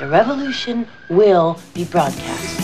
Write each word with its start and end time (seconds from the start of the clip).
The 0.00 0.06
revolution 0.06 0.86
will 1.10 1.56
be 1.74 1.84
broadcast. 1.84 2.58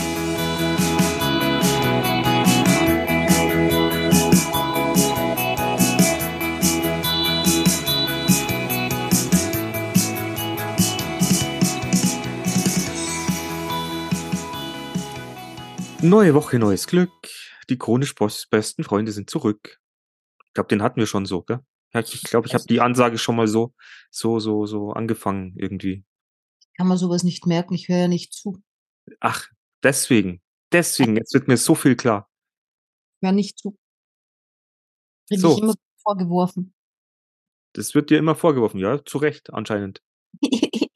Neue 16.00 16.32
Woche, 16.32 16.58
neues 16.58 16.86
Glück. 16.86 17.10
Die 17.68 17.76
chronisch 17.76 18.14
besten 18.14 18.82
Freunde 18.82 19.12
sind 19.12 19.28
zurück. 19.28 19.78
Ich 20.46 20.54
glaube, 20.54 20.68
den 20.68 20.82
hatten 20.82 21.00
wir 21.00 21.06
schon 21.06 21.26
so, 21.26 21.42
gell? 21.42 21.60
Ja, 21.92 22.00
ich 22.00 22.22
glaube, 22.22 22.46
ich 22.46 22.54
habe 22.54 22.64
die 22.64 22.80
Ansage 22.80 23.18
schon 23.18 23.36
mal 23.36 23.46
so, 23.46 23.74
so, 24.10 24.38
so, 24.38 24.64
so 24.64 24.92
angefangen 24.92 25.52
irgendwie. 25.58 26.06
Kann 26.76 26.88
man 26.88 26.98
sowas 26.98 27.22
nicht 27.24 27.46
merken, 27.46 27.74
ich 27.74 27.88
höre 27.88 27.98
ja 27.98 28.08
nicht 28.08 28.32
zu. 28.32 28.62
Ach, 29.20 29.48
deswegen, 29.82 30.42
deswegen, 30.72 31.16
jetzt 31.16 31.32
wird 31.34 31.48
mir 31.48 31.56
so 31.56 31.74
viel 31.74 31.96
klar. 31.96 32.28
Ich 33.20 33.26
höre 33.26 33.32
nicht 33.32 33.58
zu. 33.58 33.76
Kriege 35.28 35.40
So. 35.40 35.52
ich 35.52 35.62
immer 35.62 35.74
vorgeworfen. 36.02 36.74
Das 37.72 37.94
wird 37.94 38.10
dir 38.10 38.18
immer 38.18 38.34
vorgeworfen, 38.34 38.78
ja, 38.78 39.04
zu 39.04 39.18
Recht, 39.18 39.52
anscheinend. 39.52 40.02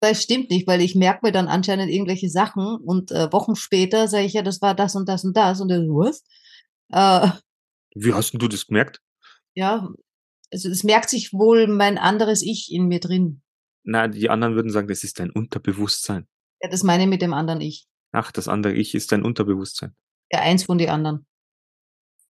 das 0.00 0.22
stimmt 0.22 0.50
nicht, 0.50 0.66
weil 0.66 0.80
ich 0.80 0.94
merke 0.94 1.20
mir 1.26 1.32
dann 1.32 1.48
anscheinend 1.48 1.90
irgendwelche 1.90 2.28
Sachen 2.28 2.76
und 2.76 3.10
äh, 3.10 3.32
Wochen 3.32 3.56
später 3.56 4.06
sage 4.08 4.24
ich 4.26 4.34
ja, 4.34 4.42
das 4.42 4.60
war 4.60 4.74
das 4.74 4.94
und 4.96 5.08
das 5.08 5.24
und 5.24 5.36
das 5.36 5.60
und 5.60 5.68
dann, 5.68 5.88
was? 5.88 6.22
Äh, 6.90 7.28
Wie 7.94 8.12
hast 8.12 8.32
denn 8.32 8.40
du 8.40 8.48
das 8.48 8.66
gemerkt? 8.66 9.00
ja, 9.54 9.88
also 10.52 10.68
es 10.68 10.84
merkt 10.84 11.10
sich 11.10 11.32
wohl 11.32 11.66
mein 11.66 11.98
anderes 11.98 12.42
Ich 12.42 12.70
in 12.70 12.86
mir 12.86 13.00
drin. 13.00 13.42
Na, 13.84 14.08
die 14.08 14.30
anderen 14.30 14.54
würden 14.54 14.70
sagen, 14.70 14.88
das 14.88 15.04
ist 15.04 15.20
dein 15.20 15.30
Unterbewusstsein. 15.30 16.26
Ja, 16.62 16.70
das 16.70 16.82
meine 16.82 17.04
ich 17.04 17.08
mit 17.08 17.22
dem 17.22 17.34
anderen 17.34 17.60
Ich. 17.60 17.86
Ach, 18.12 18.32
das 18.32 18.48
andere 18.48 18.72
Ich 18.72 18.94
ist 18.94 19.12
dein 19.12 19.22
Unterbewusstsein. 19.22 19.94
Ja, 20.32 20.40
eins 20.40 20.64
von 20.64 20.78
den 20.78 20.88
anderen. 20.88 21.26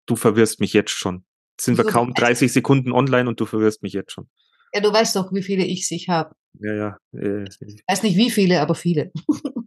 Du 0.06 0.16
verwirrst 0.16 0.60
mich 0.60 0.72
jetzt 0.72 0.90
schon. 0.90 1.24
Jetzt 1.52 1.64
sind 1.64 1.78
wir 1.78 1.84
So, 1.84 1.90
kaum 1.90 2.14
30 2.14 2.52
Sekunden 2.52 2.92
online 2.92 3.28
und 3.28 3.40
du 3.40 3.46
verwirrst 3.46 3.82
mich 3.82 3.94
jetzt 3.94 4.12
schon. 4.12 4.28
Ja, 4.74 4.80
du 4.80 4.92
weißt 4.92 5.16
doch, 5.16 5.32
wie 5.32 5.42
viele 5.42 5.64
Ichs 5.64 5.90
ich 5.90 6.08
habe. 6.08 6.34
Ja, 6.60 6.74
ja. 6.74 6.98
Äh, 7.12 7.46
Weiß 7.88 8.02
nicht 8.02 8.16
wie 8.16 8.30
viele, 8.30 8.60
aber 8.60 8.74
viele. 8.74 9.10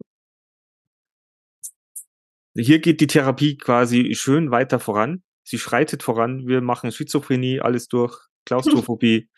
Hier 2.56 2.80
geht 2.80 3.00
die 3.02 3.08
Therapie 3.08 3.58
quasi 3.58 4.14
schön 4.14 4.52
weiter 4.52 4.80
voran. 4.80 5.24
Sie 5.44 5.58
schreitet 5.58 6.04
voran. 6.04 6.48
Wir 6.48 6.62
machen 6.62 6.92
Schizophrenie, 6.92 7.62
alles 7.62 7.88
durch. 7.88 8.20
Klaustrophobie, 8.46 9.30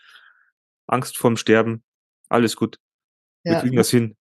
Angst 0.88 1.18
vorm 1.18 1.38
Sterben. 1.38 1.84
Alles 2.34 2.56
gut. 2.56 2.80
Wir 3.44 3.54
Ja, 3.54 3.62
kriegen 3.62 3.76
das 3.76 3.92
hin. 3.92 4.16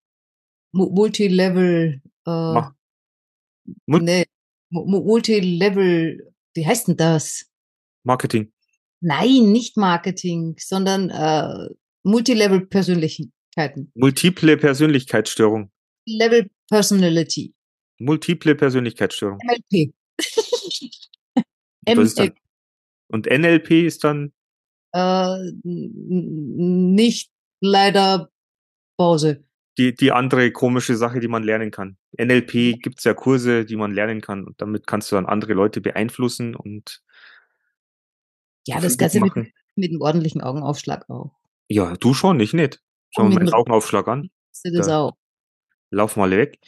Mu- 0.71 0.91
Multilevel, 0.91 2.01
äh, 2.27 2.29
Mach. 2.29 2.73
Mul- 3.87 4.01
nee, 4.03 4.25
Mu- 4.69 4.85
Mu- 4.85 5.03
Multilevel, 5.03 6.31
wie 6.53 6.65
heißt 6.67 6.87
denn 6.89 6.97
das? 6.97 7.49
Marketing. 8.03 8.53
Nein, 9.01 9.51
nicht 9.51 9.77
Marketing, 9.77 10.55
sondern 10.59 11.09
äh, 11.09 11.69
Multilevel-Persönlichkeiten. 12.03 13.91
Multiple 13.95 14.57
Persönlichkeitsstörung. 14.57 15.71
Level 16.05 16.49
Personality. 16.69 17.53
Multiple 17.99 18.53
Persönlichkeitsstörung. 18.55 19.39
MLP. 19.43 19.93
MLP. 21.87 22.35
Und 23.07 23.25
NLP 23.27 23.85
ist 23.87 24.03
dann, 24.03 24.31
Äh, 24.95 25.51
nicht 25.63 27.32
leider 27.63 28.29
Pause. 28.97 29.43
die, 29.77 29.95
die 29.95 30.11
andere 30.11 30.51
komische 30.51 30.95
Sache, 30.95 31.19
die 31.19 31.27
man 31.27 31.43
lernen 31.43 31.71
kann. 31.71 31.97
NLP 32.19 32.79
gibt's 32.81 33.03
ja 33.05 33.13
Kurse, 33.15 33.65
die 33.65 33.75
man 33.75 33.91
lernen 33.91 34.21
kann 34.21 34.45
und 34.45 34.61
damit 34.61 34.85
kannst 34.85 35.11
du 35.11 35.15
dann 35.15 35.25
andere 35.25 35.53
Leute 35.53 35.81
beeinflussen 35.81 36.55
und 36.55 37.01
Ja, 38.67 38.79
das 38.79 38.97
Ganze 38.97 39.19
mit, 39.19 39.33
mit 39.75 39.89
einem 39.91 40.01
ordentlichen 40.01 40.41
Augenaufschlag 40.41 41.09
auch. 41.09 41.31
Ja, 41.69 41.95
du 41.95 42.13
schon, 42.13 42.39
ich 42.39 42.53
nicht. 42.53 42.81
Schau 43.15 43.23
Und 43.23 43.33
mal 43.33 43.41
einem- 43.41 43.53
Augenaufschlag 43.53 44.07
an. 44.07 44.29
Das 44.63 44.87
Da. 44.87 44.99
auch? 44.99 45.17
Lauf 45.89 46.15
mal 46.17 46.29
weg. 46.31 46.59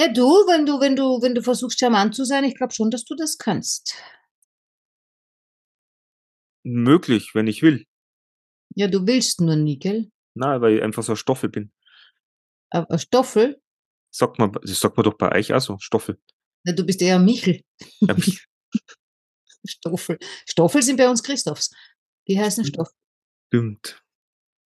Ja, 0.00 0.08
du, 0.12 0.24
wenn 0.24 0.64
du, 0.66 0.80
wenn 0.80 0.96
du, 0.96 1.20
wenn 1.22 1.34
du 1.34 1.42
versuchst, 1.42 1.78
charmant 1.78 2.14
zu 2.14 2.24
sein, 2.24 2.44
ich 2.44 2.54
glaube 2.56 2.72
schon, 2.72 2.90
dass 2.90 3.04
du 3.04 3.14
das 3.14 3.36
kannst. 3.38 3.94
Möglich, 6.64 7.34
wenn 7.34 7.46
ich 7.46 7.62
will. 7.62 7.84
Ja, 8.74 8.88
du 8.88 9.06
willst 9.06 9.40
nur 9.40 9.56
nie, 9.56 9.78
gell? 9.78 10.10
Na, 10.34 10.60
weil 10.60 10.76
ich 10.76 10.82
einfach 10.82 11.02
so 11.02 11.12
ein 11.12 11.16
Stoffel 11.16 11.48
bin. 11.50 11.72
Aber 12.70 12.98
Stoffel, 12.98 13.60
Sagt 14.14 14.38
man, 14.38 14.52
das 14.52 14.78
sagt 14.80 14.96
man 14.96 15.04
doch 15.04 15.14
bei 15.16 15.32
euch 15.32 15.52
auch 15.54 15.60
so, 15.60 15.78
Stoffel. 15.78 16.20
ja, 16.64 16.72
du 16.74 16.84
bist 16.84 17.00
eher 17.02 17.18
Michel. 17.18 17.62
Ja, 18.00 18.14
mich- 18.14 18.46
Stoffel. 19.66 20.18
Stoffel 20.48 20.82
sind 20.82 20.96
bei 20.96 21.08
uns 21.08 21.22
Christophs. 21.22 21.70
Die 22.28 22.38
heißen 22.38 22.64
Stoffel. 22.64 22.92
Stimmt. 23.48 24.02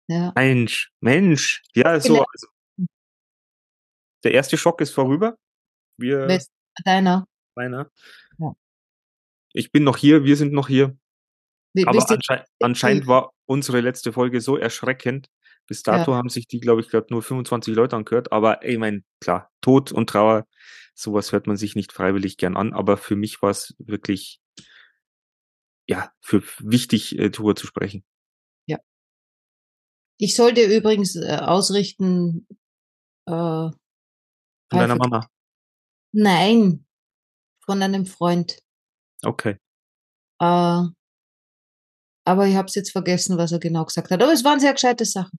Ja. 0.08 0.32
Mensch, 0.36 0.92
Mensch. 1.00 1.62
Ja, 1.74 2.00
so. 2.00 2.24
Also. 2.24 2.46
Der 4.24 4.32
erste 4.32 4.56
Schock 4.56 4.80
ist 4.80 4.90
vorüber. 4.92 5.38
Wir, 5.98 6.26
deiner? 6.84 7.26
meiner. 7.56 7.90
Ja. 8.38 8.52
Ich 9.52 9.70
bin 9.72 9.84
noch 9.84 9.96
hier, 9.96 10.24
wir 10.24 10.36
sind 10.36 10.52
noch 10.52 10.68
hier. 10.68 10.96
Aber 11.84 11.97
wisst 11.97 12.10
ihr, 12.10 12.16
anschei 12.16 12.44
anscheinend 12.60 13.06
war 13.06 13.32
unsere 13.47 13.81
letzte 13.81 14.12
Folge 14.12 14.41
so 14.41 14.56
erschreckend. 14.56 15.28
Bis 15.66 15.82
dato 15.82 16.14
haben 16.14 16.28
sich 16.28 16.47
die, 16.47 16.60
glaube 16.60 16.81
ich, 16.81 16.88
gerade 16.88 17.06
nur 17.10 17.22
25 17.22 17.75
Leute 17.75 17.97
angehört. 17.97 18.31
Aber 18.32 18.64
ich 18.64 18.78
mein, 18.78 19.04
klar, 19.20 19.50
Tod 19.60 19.91
und 19.91 20.09
Trauer, 20.09 20.47
sowas 20.94 21.32
hört 21.32 21.47
man 21.48 21.56
sich 21.56 21.75
nicht 21.75 21.92
freiwillig 21.92 22.36
gern 22.36 22.56
an. 22.56 22.72
Aber 22.72 22.97
für 22.97 23.16
mich 23.16 23.42
war 23.42 23.50
es 23.50 23.75
wirklich, 23.78 24.41
ja, 25.88 26.12
für 26.20 26.42
wichtig, 26.60 27.19
äh, 27.19 27.31
darüber 27.31 27.56
zu 27.56 27.66
sprechen. 27.66 28.04
ich 30.19 30.34
soll 30.34 30.54
dir 30.54 30.75
übrigens 30.75 31.16
äh, 31.16 31.38
ausrichten, 31.41 32.47
äh, 33.26 33.32
Von 33.32 33.75
deiner 34.70 34.97
Mama. 34.97 35.28
Nein, 36.12 36.86
von 37.65 37.82
einem 37.82 38.06
Freund. 38.06 38.62
Okay. 39.22 39.59
Äh, 40.41 40.82
aber 42.26 42.47
ich 42.47 42.56
habe 42.56 42.66
es 42.66 42.75
jetzt 42.75 42.91
vergessen, 42.91 43.38
was 43.38 43.53
er 43.53 43.60
genau 43.60 43.84
gesagt 43.84 44.10
hat. 44.10 44.22
Aber 44.22 44.32
es 44.32 44.44
waren 44.44 44.59
sehr 44.59 44.72
gescheite 44.72 45.04
Sachen. 45.04 45.38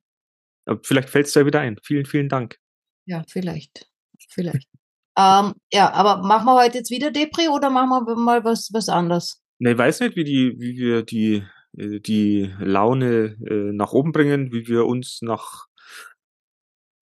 Aber 0.66 0.80
vielleicht 0.84 1.10
fällt 1.10 1.28
es 1.28 1.34
dir 1.34 1.46
wieder 1.46 1.60
ein. 1.60 1.78
Vielen, 1.84 2.06
vielen 2.06 2.30
Dank. 2.30 2.58
Ja, 3.06 3.24
vielleicht. 3.30 3.88
Vielleicht. 4.30 4.68
ähm, 5.18 5.54
ja, 5.72 5.92
aber 5.92 6.24
machen 6.24 6.46
wir 6.46 6.56
heute 6.56 6.78
jetzt 6.78 6.90
wieder 6.90 7.12
Depri 7.12 7.50
oder 7.50 7.70
machen 7.70 8.08
wir 8.08 8.16
mal 8.16 8.44
was, 8.44 8.70
was 8.72 8.88
anderes? 8.88 9.42
Ne, 9.60 9.72
ich 9.72 9.78
weiß 9.78 10.00
nicht, 10.00 10.16
wie 10.16 10.24
die, 10.24 10.56
wie 10.60 10.78
wir 10.78 11.04
die, 11.04 11.44
äh, 11.78 12.00
die 12.00 12.54
Laune 12.60 13.38
äh, 13.46 13.74
nach 13.74 13.92
oben 13.92 14.14
bringen, 14.14 14.54
wie 14.54 14.68
wir 14.68 14.86
uns 14.86 15.20
nach 15.22 15.66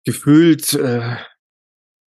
gefühlt, 0.03 0.73
äh, 0.73 1.15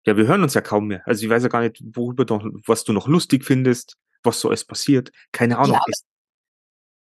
ja, 0.06 0.18
wir 0.18 0.28
hören 0.28 0.42
uns 0.42 0.56
ja 0.56 0.62
kaum 0.62 0.88
mehr. 0.88 1.03
Also 1.06 1.24
ich 1.24 1.30
weiß 1.30 1.44
ja 1.44 1.50
gar 1.50 1.62
nicht, 1.62 1.81
worüber 1.94 2.25
doch, 2.25 2.44
was 2.66 2.84
du 2.84 2.94
noch 2.94 3.08
lustig 3.08 3.46
findest, 3.46 3.96
was 4.24 4.40
so 4.40 4.47
alles 4.47 4.66
passiert. 4.66 5.12
Keine 5.31 5.59
Ahnung. 5.59 5.75
Ja, 5.75 5.94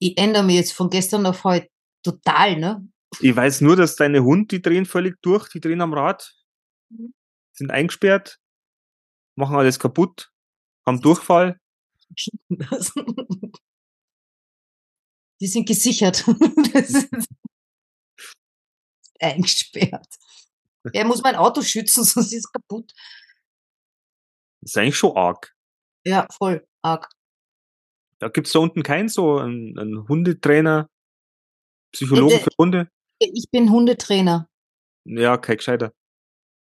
Ich 0.01 0.17
ändere 0.19 0.43
mich 0.43 0.57
jetzt 0.57 0.73
von 0.73 0.89
gestern 0.91 1.27
auf 1.27 1.45
heute 1.45 1.69
total, 2.05 2.59
ne? 2.59 2.89
ich 3.21 3.35
weiß 3.35 3.61
nur, 3.61 3.77
dass 3.77 3.97
deine 3.97 4.23
Hund, 4.25 4.51
die 4.53 4.63
drehen 4.63 4.87
völlig 4.87 5.21
durch, 5.23 5.49
die 5.49 5.61
drehen 5.61 5.81
am 5.81 5.93
Rad, 5.95 6.35
Mhm. 6.93 7.15
sind 7.53 7.71
eingesperrt, 7.71 8.39
machen 9.37 9.55
alles 9.57 9.79
kaputt, 9.79 10.33
haben 10.87 11.01
Durchfall. 11.01 11.61
Die 15.41 15.47
sind 15.47 15.67
gesichert. 15.69 16.25
Das 16.73 16.91
ist 16.91 17.29
eingesperrt. 19.21 20.07
Er 20.93 21.05
muss 21.05 21.23
mein 21.23 21.37
Auto 21.37 21.63
schützen, 21.63 22.05
sonst 22.05 22.33
ist 22.33 22.47
es 22.47 22.53
kaputt. 22.53 22.93
Das 24.63 24.73
ist 24.73 24.77
eigentlich 24.79 24.97
schon 24.97 25.17
arg. 25.17 25.55
Ja, 26.05 26.27
voll 26.37 26.67
arg. 26.83 27.09
Da 28.21 28.29
gibt's 28.29 28.53
da 28.53 28.61
unten 28.61 28.83
keinen 28.83 29.09
so 29.09 29.39
einen, 29.39 29.79
einen 29.79 30.07
Hundetrainer, 30.07 30.89
Psychologe 31.93 32.39
für 32.39 32.51
Hunde? 32.59 32.89
Ich 33.19 33.47
bin 33.51 33.71
Hundetrainer. 33.71 34.49
Ja, 35.05 35.39
kein 35.39 35.57
gescheiter. 35.57 35.93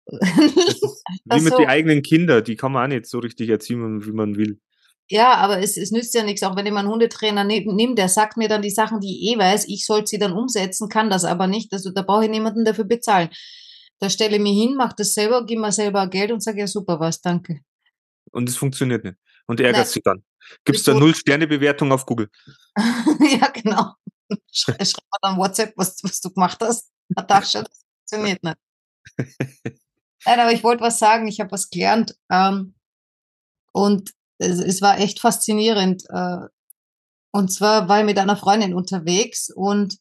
Wie 0.08 1.40
mit 1.40 1.52
so. 1.52 1.58
den 1.58 1.68
eigenen 1.68 2.02
Kindern, 2.02 2.44
die 2.44 2.56
kann 2.56 2.72
man 2.72 2.84
auch 2.84 2.94
nicht 2.94 3.06
so 3.06 3.18
richtig 3.18 3.48
erziehen, 3.48 4.06
wie 4.06 4.12
man 4.12 4.36
will. 4.36 4.60
Ja, 5.10 5.34
aber 5.34 5.58
es, 5.58 5.76
es 5.76 5.90
nützt 5.90 6.14
ja 6.14 6.22
nichts, 6.22 6.42
auch 6.42 6.54
wenn 6.56 6.66
ich 6.66 6.72
mal 6.72 6.80
einen 6.80 6.90
Hundetrainer 6.90 7.44
nehme, 7.44 7.74
nehm, 7.74 7.94
der 7.94 8.08
sagt 8.08 8.36
mir 8.36 8.48
dann 8.48 8.62
die 8.62 8.70
Sachen, 8.70 9.00
die 9.00 9.18
ich 9.22 9.32
eh 9.32 9.38
weiß, 9.38 9.66
ich 9.68 9.86
soll 9.86 10.06
sie 10.06 10.18
dann 10.18 10.32
umsetzen, 10.32 10.88
kann 10.88 11.08
das 11.08 11.24
aber 11.24 11.46
nicht. 11.46 11.72
Also 11.72 11.90
da 11.90 12.02
brauche 12.02 12.24
ich 12.24 12.30
niemanden 12.30 12.64
dafür 12.64 12.84
bezahlen. 12.84 13.30
Da 14.00 14.10
stelle 14.10 14.36
ich 14.36 14.42
mich 14.42 14.58
hin, 14.58 14.76
mache 14.76 14.94
das 14.98 15.14
selber, 15.14 15.44
gib 15.46 15.58
mir 15.58 15.72
selber 15.72 16.08
Geld 16.08 16.30
und 16.30 16.42
sage, 16.42 16.60
ja 16.60 16.66
super, 16.66 17.00
was, 17.00 17.20
danke. 17.20 17.60
Und 18.32 18.48
es 18.48 18.56
funktioniert 18.56 19.04
nicht. 19.04 19.16
Und 19.46 19.60
ärgert 19.60 19.88
sich 19.88 20.02
dann. 20.02 20.22
Gibt's 20.64 20.84
da 20.84 20.92
Wieso? 20.92 21.00
null 21.00 21.14
Sterne-Bewertung 21.14 21.92
auf 21.92 22.06
Google. 22.06 22.30
ja, 22.76 23.48
genau. 23.48 23.92
Schrei, 24.50 24.84
schreib 24.84 25.04
mal 25.10 25.18
dann 25.22 25.38
WhatsApp, 25.38 25.72
was, 25.76 26.02
was 26.02 26.20
du 26.20 26.30
gemacht 26.30 26.58
hast. 26.60 26.90
Natascha, 27.08 27.62
das 27.62 27.84
funktioniert 28.08 28.42
nicht. 28.42 28.58
Nein, 30.26 30.40
aber 30.40 30.52
ich 30.52 30.64
wollte 30.64 30.82
was 30.82 30.98
sagen, 30.98 31.26
ich 31.28 31.40
habe 31.40 31.52
was 31.52 31.70
gelernt. 31.70 32.16
Ähm, 32.30 32.74
und 33.72 34.12
es, 34.38 34.58
es, 34.58 34.82
war 34.82 34.98
echt 34.98 35.20
faszinierend. 35.20 36.04
Äh, 36.10 36.48
und 37.32 37.52
zwar 37.52 37.88
war 37.88 38.00
ich 38.00 38.06
mit 38.06 38.18
einer 38.18 38.36
Freundin 38.36 38.74
unterwegs 38.74 39.50
und 39.54 39.98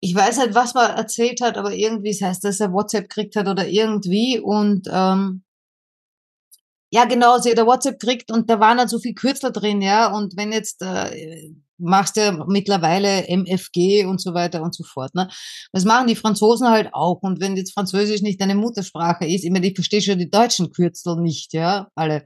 ich 0.00 0.14
weiß 0.14 0.38
halt, 0.38 0.54
was 0.54 0.74
man 0.74 0.90
erzählt 0.90 1.40
hat, 1.40 1.56
aber 1.56 1.72
irgendwie, 1.72 2.10
das 2.10 2.20
heißt, 2.20 2.44
dass 2.44 2.60
er 2.60 2.72
WhatsApp 2.72 3.08
gekriegt 3.08 3.36
hat 3.36 3.46
oder 3.46 3.68
irgendwie 3.68 4.40
und 4.40 4.88
ähm, 4.90 5.44
ja, 6.92 7.06
genau, 7.06 7.38
sie 7.38 7.50
hat 7.50 7.58
ein 7.58 7.66
WhatsApp 7.66 7.98
gekriegt 7.98 8.30
und 8.30 8.50
da 8.50 8.60
waren 8.60 8.78
halt 8.78 8.90
so 8.90 8.98
viel 8.98 9.14
Kürzel 9.14 9.50
drin, 9.50 9.80
ja. 9.80 10.12
Und 10.12 10.36
wenn 10.36 10.52
jetzt 10.52 10.82
äh, 10.82 11.50
machst 11.82 12.16
du 12.16 12.44
mittlerweile 12.48 13.26
MFG 13.28 14.04
und 14.04 14.20
so 14.20 14.34
weiter 14.34 14.62
und 14.62 14.74
so 14.74 14.84
fort. 14.84 15.14
Ne? 15.14 15.28
Das 15.72 15.84
machen 15.84 16.06
die 16.06 16.16
Franzosen 16.16 16.68
halt 16.68 16.90
auch. 16.92 17.20
Und 17.22 17.40
wenn 17.40 17.56
jetzt 17.56 17.72
Französisch 17.72 18.22
nicht 18.22 18.40
deine 18.40 18.54
Muttersprache 18.54 19.26
ist, 19.26 19.44
ich 19.44 19.50
meine, 19.50 19.66
ich 19.66 19.74
verstehe 19.74 20.00
schon 20.00 20.18
die 20.18 20.30
deutschen 20.30 20.70
Kürzel 20.72 21.16
nicht, 21.16 21.52
ja, 21.52 21.88
alle. 21.94 22.24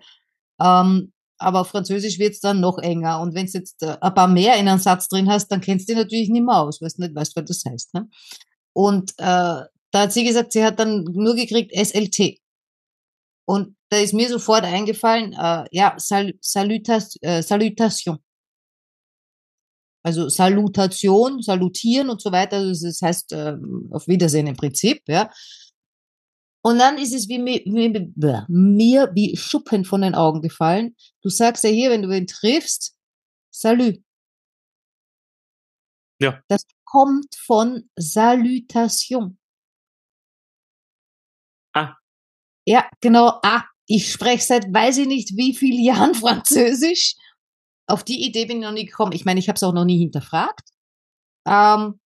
Ähm, 0.60 1.12
aber 1.38 1.60
auf 1.60 1.68
Französisch 1.68 2.18
wird's 2.18 2.40
dann 2.40 2.60
noch 2.60 2.78
enger. 2.78 3.20
Und 3.20 3.34
wenn 3.34 3.46
du 3.46 3.52
jetzt 3.52 3.82
äh, 3.82 3.96
ein 4.00 4.14
paar 4.14 4.28
mehr 4.28 4.56
in 4.56 4.68
einem 4.68 4.80
Satz 4.80 5.08
drin 5.08 5.30
hast, 5.30 5.48
dann 5.48 5.60
kennst 5.60 5.88
du 5.88 5.94
dich 5.94 6.02
natürlich 6.02 6.28
nicht 6.28 6.44
mehr 6.44 6.56
aus, 6.56 6.80
weil 6.80 6.90
du 6.94 7.02
nicht 7.02 7.14
weißt, 7.14 7.36
was 7.36 7.44
das 7.44 7.64
heißt. 7.64 7.94
Ne? 7.94 8.08
Und 8.74 9.12
äh, 9.18 9.62
da 9.90 10.02
hat 10.02 10.12
sie 10.12 10.24
gesagt, 10.24 10.52
sie 10.52 10.64
hat 10.64 10.78
dann 10.78 11.04
nur 11.04 11.34
gekriegt 11.34 11.72
SLT. 11.74 12.40
Und 13.46 13.75
da 13.88 13.98
ist 13.98 14.14
mir 14.14 14.28
sofort 14.28 14.64
eingefallen, 14.64 15.32
äh, 15.32 15.64
ja, 15.70 15.94
Sal 15.98 16.34
Salutas 16.40 17.16
äh, 17.22 17.42
Salutation. 17.42 18.18
Also 20.02 20.28
Salutation, 20.28 21.42
salutieren 21.42 22.10
und 22.10 22.20
so 22.20 22.30
weiter. 22.30 22.58
Also 22.58 22.86
das 22.86 23.02
heißt 23.02 23.32
äh, 23.32 23.56
auf 23.90 24.06
Wiedersehen 24.06 24.46
im 24.46 24.56
Prinzip, 24.56 25.02
ja. 25.08 25.30
Und 26.62 26.78
dann 26.78 26.98
ist 26.98 27.14
es 27.14 27.28
wie 27.28 27.38
mir, 27.38 27.60
wie, 27.64 28.12
mir 28.48 29.10
wie 29.14 29.36
Schuppen 29.36 29.84
von 29.84 30.00
den 30.02 30.16
Augen 30.16 30.42
gefallen. 30.42 30.96
Du 31.22 31.28
sagst 31.28 31.62
ja 31.62 31.70
hier, 31.70 31.90
wenn 31.90 32.02
du 32.02 32.10
ihn 32.10 32.26
triffst, 32.26 32.96
Salü. 33.52 34.02
Ja. 36.20 36.40
Das 36.48 36.62
kommt 36.84 37.36
von 37.36 37.88
Salutation. 37.96 39.38
Ah. 41.72 41.94
Ja, 42.64 42.88
genau. 43.00 43.38
Ah, 43.44 43.64
ich 43.86 44.12
spreche 44.12 44.44
seit 44.44 44.72
weiß 44.72 44.98
ich 44.98 45.06
nicht 45.06 45.36
wie 45.36 45.54
vielen 45.54 45.82
Jahren 45.82 46.14
Französisch. 46.22 47.14
Auf 47.88 48.02
die 48.02 48.26
Idee 48.26 48.46
bin 48.46 48.58
ich 48.58 48.64
noch 48.64 48.72
nie 48.72 48.86
gekommen. 48.86 49.12
Ich 49.12 49.24
meine, 49.24 49.38
ich 49.38 49.48
habe 49.48 49.56
es 49.56 49.62
auch 49.62 49.72
noch 49.72 49.84
nie 49.84 49.98
hinterfragt. 49.98 50.68
Ähm, 51.46 52.00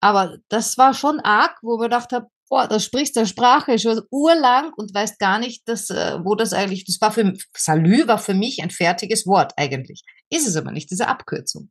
aber 0.00 0.38
das 0.48 0.76
war 0.76 0.92
schon 0.92 1.20
arg, 1.20 1.56
wo 1.62 1.76
man 1.76 1.84
gedacht 1.84 2.12
habe, 2.12 2.26
boah, 2.48 2.68
da 2.68 2.80
sprichst 2.80 3.16
du 3.16 3.26
Sprache 3.26 3.78
schon 3.78 4.02
urlang 4.10 4.72
und 4.74 4.92
weißt 4.92 5.18
gar 5.18 5.38
nicht, 5.38 5.66
dass, 5.68 5.88
äh, 5.90 6.18
wo 6.22 6.34
das 6.34 6.52
eigentlich, 6.52 6.84
das 6.84 7.00
war 7.00 7.12
für, 7.12 7.32
Salü 7.56 8.06
war 8.06 8.18
für 8.18 8.34
mich 8.34 8.62
ein 8.62 8.70
fertiges 8.70 9.26
Wort 9.26 9.52
eigentlich. 9.56 10.02
Ist 10.30 10.48
es 10.48 10.56
aber 10.56 10.72
nicht, 10.72 10.90
diese 10.90 11.06
Abkürzung. 11.08 11.70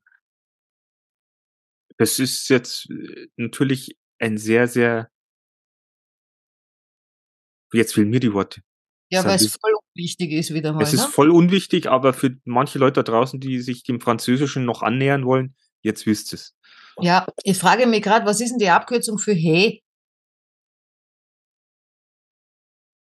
Das 1.98 2.18
ist 2.18 2.50
jetzt 2.50 2.90
äh, 2.90 3.28
natürlich 3.36 3.98
ein 4.20 4.38
sehr, 4.38 4.68
sehr, 4.68 5.12
jetzt 7.74 7.94
fehlen 7.94 8.10
mir 8.10 8.20
die 8.22 8.34
Worte. 8.34 8.62
Ja, 9.14 9.24
weil 9.26 9.36
es 9.36 9.56
voll 9.56 9.74
unwichtig 9.94 10.32
ist 10.32 10.54
wieder 10.54 10.74
mal. 10.74 10.84
Es 10.84 10.94
ist 10.94 11.06
ne? 11.06 11.08
voll 11.08 11.30
unwichtig, 11.30 11.88
aber 11.88 12.14
für 12.14 12.36
manche 12.46 12.80
Leute 12.80 13.04
da 13.04 13.12
draußen, 13.12 13.40
die 13.40 13.60
sich 13.62 13.84
dem 13.84 14.02
Französischen 14.02 14.66
noch 14.66 14.82
annähern 14.82 15.26
wollen, 15.26 15.56
jetzt 15.82 16.06
wisst 16.06 16.34
es. 16.34 16.56
Ja, 17.00 17.28
ich 17.44 17.58
frage 17.58 17.86
mich 17.86 18.02
gerade, 18.02 18.26
was 18.26 18.42
ist 18.42 18.52
denn 18.52 18.60
die 18.60 18.70
Abkürzung 18.70 19.18
für 19.18 19.34
hey? 19.34 19.84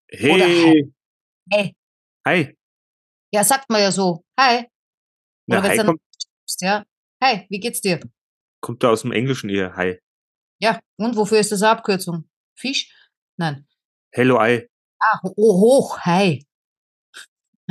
Hey. 0.08 0.92
Hey. 1.50 1.74
Hi. 2.26 2.56
Ja, 3.32 3.44
sagt 3.44 3.70
man 3.70 3.80
ja 3.80 3.92
so. 3.92 4.24
Hi. 4.38 4.64
Na, 5.46 5.58
Oder 5.58 5.62
wenn's 5.64 5.70
hi 5.70 5.76
dann 5.78 5.86
kommt, 5.86 6.00
ja. 6.60 6.84
Hi, 7.22 7.46
wie 7.48 7.60
geht's 7.60 7.80
dir? 7.80 8.00
kommt 8.66 8.82
da 8.82 8.90
aus 8.90 9.02
dem 9.02 9.12
Englischen 9.12 9.48
eher. 9.48 9.76
Hi. 9.76 10.00
Ja, 10.60 10.80
und 10.96 11.16
wofür 11.16 11.38
ist 11.38 11.52
das 11.52 11.62
eine 11.62 11.70
Abkürzung? 11.70 12.28
Fisch? 12.58 12.92
Nein. 13.36 13.66
Hello, 14.10 14.40
hi. 14.40 14.68
Ah, 15.00 15.20
oh, 15.36 15.60
hoch, 15.60 15.98
hi. 16.00 16.46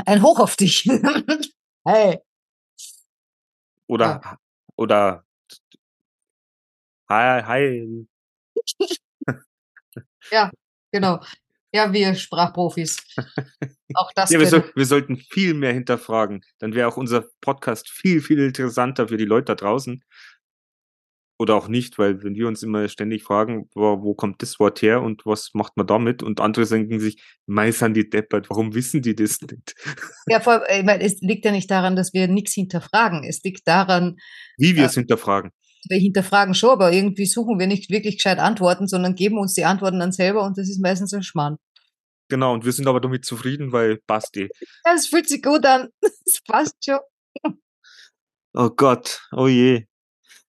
Ein 0.05 0.21
Hoch 0.21 0.39
auf 0.39 0.55
dich. 0.55 0.83
hey. 1.85 2.19
Oder, 3.87 4.39
oder, 4.75 5.23
hi, 7.09 7.41
hi. 7.43 8.07
Ja, 10.31 10.51
genau. 10.91 11.21
Ja, 11.71 11.91
wir 11.93 12.15
Sprachprofis. 12.15 12.97
Auch 13.93 14.11
das 14.15 14.29
Ja, 14.31 14.39
wir, 14.39 14.47
soll, 14.47 14.71
wir 14.75 14.85
sollten 14.85 15.17
viel 15.17 15.53
mehr 15.53 15.73
hinterfragen. 15.73 16.43
Dann 16.59 16.73
wäre 16.73 16.87
auch 16.87 16.97
unser 16.97 17.25
Podcast 17.41 17.89
viel, 17.89 18.21
viel 18.21 18.39
interessanter 18.39 19.07
für 19.07 19.17
die 19.17 19.25
Leute 19.25 19.45
da 19.45 19.55
draußen. 19.55 20.03
Oder 21.37 21.55
auch 21.55 21.67
nicht, 21.67 21.97
weil 21.97 22.23
wenn 22.23 22.35
wir 22.35 22.47
uns 22.47 22.63
immer 22.63 22.87
ständig 22.87 23.23
fragen, 23.23 23.69
wo, 23.75 24.01
wo 24.01 24.13
kommt 24.15 24.41
das 24.41 24.57
Wort 24.59 24.81
her 24.81 25.01
und 25.01 25.25
was 25.25 25.49
macht 25.53 25.75
man 25.75 25.85
damit? 25.85 26.23
Und 26.23 26.39
andere 26.39 26.65
denken 26.65 26.99
sich, 27.01 27.21
mei, 27.45 27.71
sind 27.71 27.93
die 27.95 28.09
deppert, 28.09 28.49
warum 28.49 28.73
wissen 28.73 29.01
die 29.01 29.15
das 29.15 29.41
nicht? 29.41 29.75
Ja, 30.29 30.39
vor, 30.39 30.63
ich 30.69 30.83
meine, 30.83 31.03
es 31.03 31.19
liegt 31.19 31.43
ja 31.43 31.51
nicht 31.51 31.69
daran, 31.69 31.95
dass 31.97 32.13
wir 32.13 32.27
nichts 32.29 32.53
hinterfragen. 32.53 33.23
Es 33.25 33.41
liegt 33.43 33.67
daran, 33.67 34.15
Wie 34.57 34.75
wir 34.75 34.83
Ja. 34.83 34.87
es 34.87 34.93
hinterfragen. 34.95 35.51
wir 35.89 35.97
hinterfragen 35.99 36.53
schon, 36.55 36.69
aber 36.71 36.93
irgendwie 36.93 37.25
suchen 37.25 37.59
wir 37.59 37.67
nicht 37.67 37.91
wirklich 37.91 38.15
gescheit 38.15 38.39
Antworten, 38.39 38.87
sondern 38.87 39.13
geben 39.15 39.37
uns 39.37 39.53
die 39.53 39.65
Antworten 39.65 39.99
dann 39.99 40.11
selber 40.13 40.43
und 40.45 40.57
das 40.57 40.69
ist 40.69 40.81
meistens 40.81 41.13
ein 41.13 41.21
Schmarrn. 41.23 41.57
Genau, 42.29 42.53
und 42.53 42.65
wir 42.65 42.71
sind 42.71 42.87
aber 42.87 43.01
damit 43.01 43.23
zufrieden, 43.25 43.71
weil 43.73 43.99
Basti. 44.07 44.49
Ja, 44.85 44.93
es 44.95 45.07
fühlt 45.07 45.27
sich 45.29 45.43
gut 45.43 45.65
an. 45.65 45.89
Es 46.25 46.41
passt 46.47 46.75
schon. 46.83 46.99
Oh 48.53 48.69
Gott, 48.69 49.21
oh 49.33 49.47
je. 49.47 49.85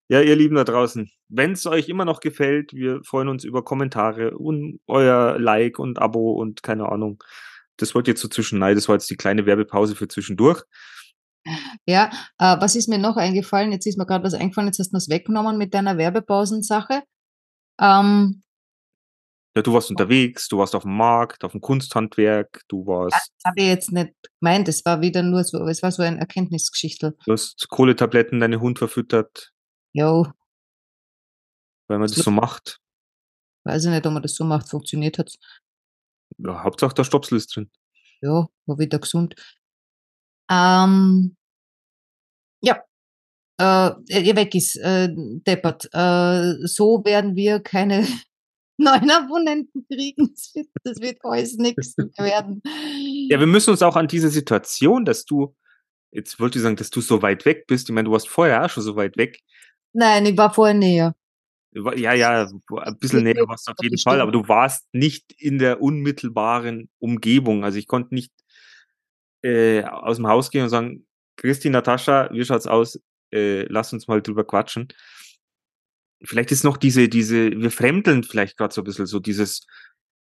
Ja, 0.08 0.20
ihr 0.20 0.36
Lieben 0.36 0.54
da 0.54 0.64
draußen, 0.64 1.10
wenn 1.28 1.52
es 1.52 1.66
euch 1.66 1.88
immer 1.88 2.04
noch 2.04 2.20
gefällt, 2.20 2.72
wir 2.72 3.02
freuen 3.02 3.28
uns 3.28 3.42
über 3.42 3.64
Kommentare 3.64 4.36
und 4.36 4.78
euer 4.86 5.38
Like 5.38 5.78
und 5.78 5.98
Abo 6.00 6.32
und 6.32 6.62
keine 6.62 6.88
Ahnung. 6.90 7.22
Das 7.76 7.94
wollt 7.94 8.06
ihr 8.08 8.16
so 8.16 8.28
zwischen, 8.28 8.60
nein, 8.60 8.76
das 8.76 8.88
war 8.88 8.94
jetzt 8.94 9.10
die 9.10 9.16
kleine 9.16 9.46
Werbepause 9.46 9.96
für 9.96 10.08
zwischendurch. 10.08 10.62
Ja, 11.86 12.10
äh, 12.38 12.56
was 12.60 12.74
ist 12.76 12.88
mir 12.88 12.98
noch 12.98 13.16
eingefallen? 13.16 13.72
Jetzt 13.72 13.86
ist 13.86 13.98
mir 13.98 14.06
gerade 14.06 14.24
was 14.24 14.34
eingefallen, 14.34 14.68
jetzt 14.68 14.78
hast 14.78 14.90
du 14.90 14.96
das 14.96 15.08
weggenommen 15.08 15.58
mit 15.58 15.74
deiner 15.74 15.96
Werbepausensache. 15.98 17.02
Ähm, 17.80 18.42
Ja, 19.56 19.62
du 19.62 19.72
warst 19.72 19.90
unterwegs, 19.90 20.48
du 20.48 20.58
warst 20.58 20.74
auf 20.74 20.82
dem 20.82 20.96
Markt, 20.96 21.44
auf 21.44 21.52
dem 21.52 21.60
Kunsthandwerk, 21.60 22.62
du 22.68 22.86
warst, 22.86 23.14
das 23.14 23.30
habe 23.44 23.60
ich 23.60 23.66
jetzt 23.66 23.92
nicht 23.92 24.12
gemeint, 24.40 24.68
es 24.68 24.84
war 24.84 25.00
wieder 25.00 25.22
nur 25.22 25.44
so, 25.44 25.66
es 25.66 25.82
war 25.82 25.92
so 25.92 26.02
ein 26.02 26.18
Erkenntnisgeschichte. 26.18 27.16
du 27.24 27.32
hast 27.32 27.68
Kohletabletten 27.68 28.40
deine 28.40 28.60
Hund 28.60 28.78
verfüttert, 28.78 29.52
Jo, 29.96 30.26
weil 31.88 31.98
man 31.98 32.08
das 32.08 32.16
so 32.16 32.30
macht. 32.30 32.80
weiß 33.64 33.84
ich 33.84 33.90
nicht, 33.90 34.06
ob 34.06 34.12
man 34.12 34.22
das 34.22 34.34
so 34.34 34.44
macht, 34.44 34.68
funktioniert 34.68 35.18
hat's. 35.18 35.38
Ja, 36.38 36.62
Hauptsache 36.62 36.94
der 36.94 37.04
Stopsel 37.04 37.38
ist 37.38 37.54
drin. 37.54 37.70
Ja, 38.20 38.48
war 38.66 38.78
wieder 38.78 38.98
gesund. 38.98 39.34
Ähm, 40.50 41.36
ja, 42.62 42.82
äh, 43.60 43.90
ihr 44.08 44.36
weg 44.36 44.54
ist, 44.54 44.76
äh, 44.76 45.08
deppert. 45.12 45.88
Äh, 45.92 46.66
so 46.66 47.04
werden 47.04 47.36
wir 47.36 47.60
keine 47.60 48.06
neuen 48.76 49.10
Abonnenten 49.10 49.86
kriegen. 49.86 50.32
Das 50.34 50.54
wird, 50.54 50.68
das 50.82 51.00
wird 51.00 51.24
alles 51.24 51.56
nichts 51.56 51.96
werden. 52.18 52.62
Ja, 53.28 53.40
wir 53.40 53.46
müssen 53.48 53.70
uns 53.70 53.82
auch 53.82 53.96
an 53.96 54.06
diese 54.06 54.28
Situation, 54.28 55.04
dass 55.04 55.24
du, 55.24 55.56
jetzt 56.12 56.38
wollte 56.38 56.58
ich 56.58 56.62
sagen, 56.62 56.76
dass 56.76 56.90
du 56.90 57.00
so 57.00 57.22
weit 57.22 57.44
weg 57.44 57.66
bist. 57.66 57.88
Ich 57.88 57.94
meine, 57.94 58.06
du 58.06 58.12
warst 58.12 58.28
vorher 58.28 58.64
auch 58.64 58.70
schon 58.70 58.84
so 58.84 58.94
weit 58.94 59.16
weg. 59.16 59.42
Nein, 59.98 60.26
ich 60.26 60.36
war 60.36 60.52
vorher 60.52 60.74
näher. 60.74 61.14
Ja, 61.72 62.12
ja, 62.12 62.46
ein 62.46 62.98
bisschen 62.98 63.24
näher 63.24 63.48
warst 63.48 63.66
du 63.66 63.72
auf 63.72 63.78
jeden 63.82 63.96
Fall, 63.98 64.20
aber 64.20 64.30
du 64.30 64.46
warst 64.46 64.86
nicht 64.92 65.32
in 65.38 65.58
der 65.58 65.80
unmittelbaren 65.80 66.90
Umgebung. 66.98 67.64
Also 67.64 67.78
ich 67.78 67.86
konnte 67.86 68.14
nicht 68.14 68.30
äh, 69.42 69.84
aus 69.84 70.16
dem 70.16 70.26
Haus 70.26 70.50
gehen 70.50 70.64
und 70.64 70.68
sagen, 70.68 71.06
Christi, 71.36 71.70
Natascha, 71.70 72.28
wie 72.30 72.44
schaut's 72.44 72.66
aus? 72.66 73.00
Äh, 73.32 73.62
lass 73.70 73.92
uns 73.94 74.06
mal 74.06 74.20
drüber 74.20 74.46
quatschen. 74.46 74.88
Vielleicht 76.22 76.52
ist 76.52 76.64
noch 76.64 76.76
diese, 76.76 77.08
diese, 77.08 77.50
wir 77.50 77.70
fremdeln 77.70 78.22
vielleicht 78.22 78.58
gerade 78.58 78.74
so 78.74 78.82
ein 78.82 78.84
bisschen, 78.84 79.06
so 79.06 79.18
dieses 79.18 79.66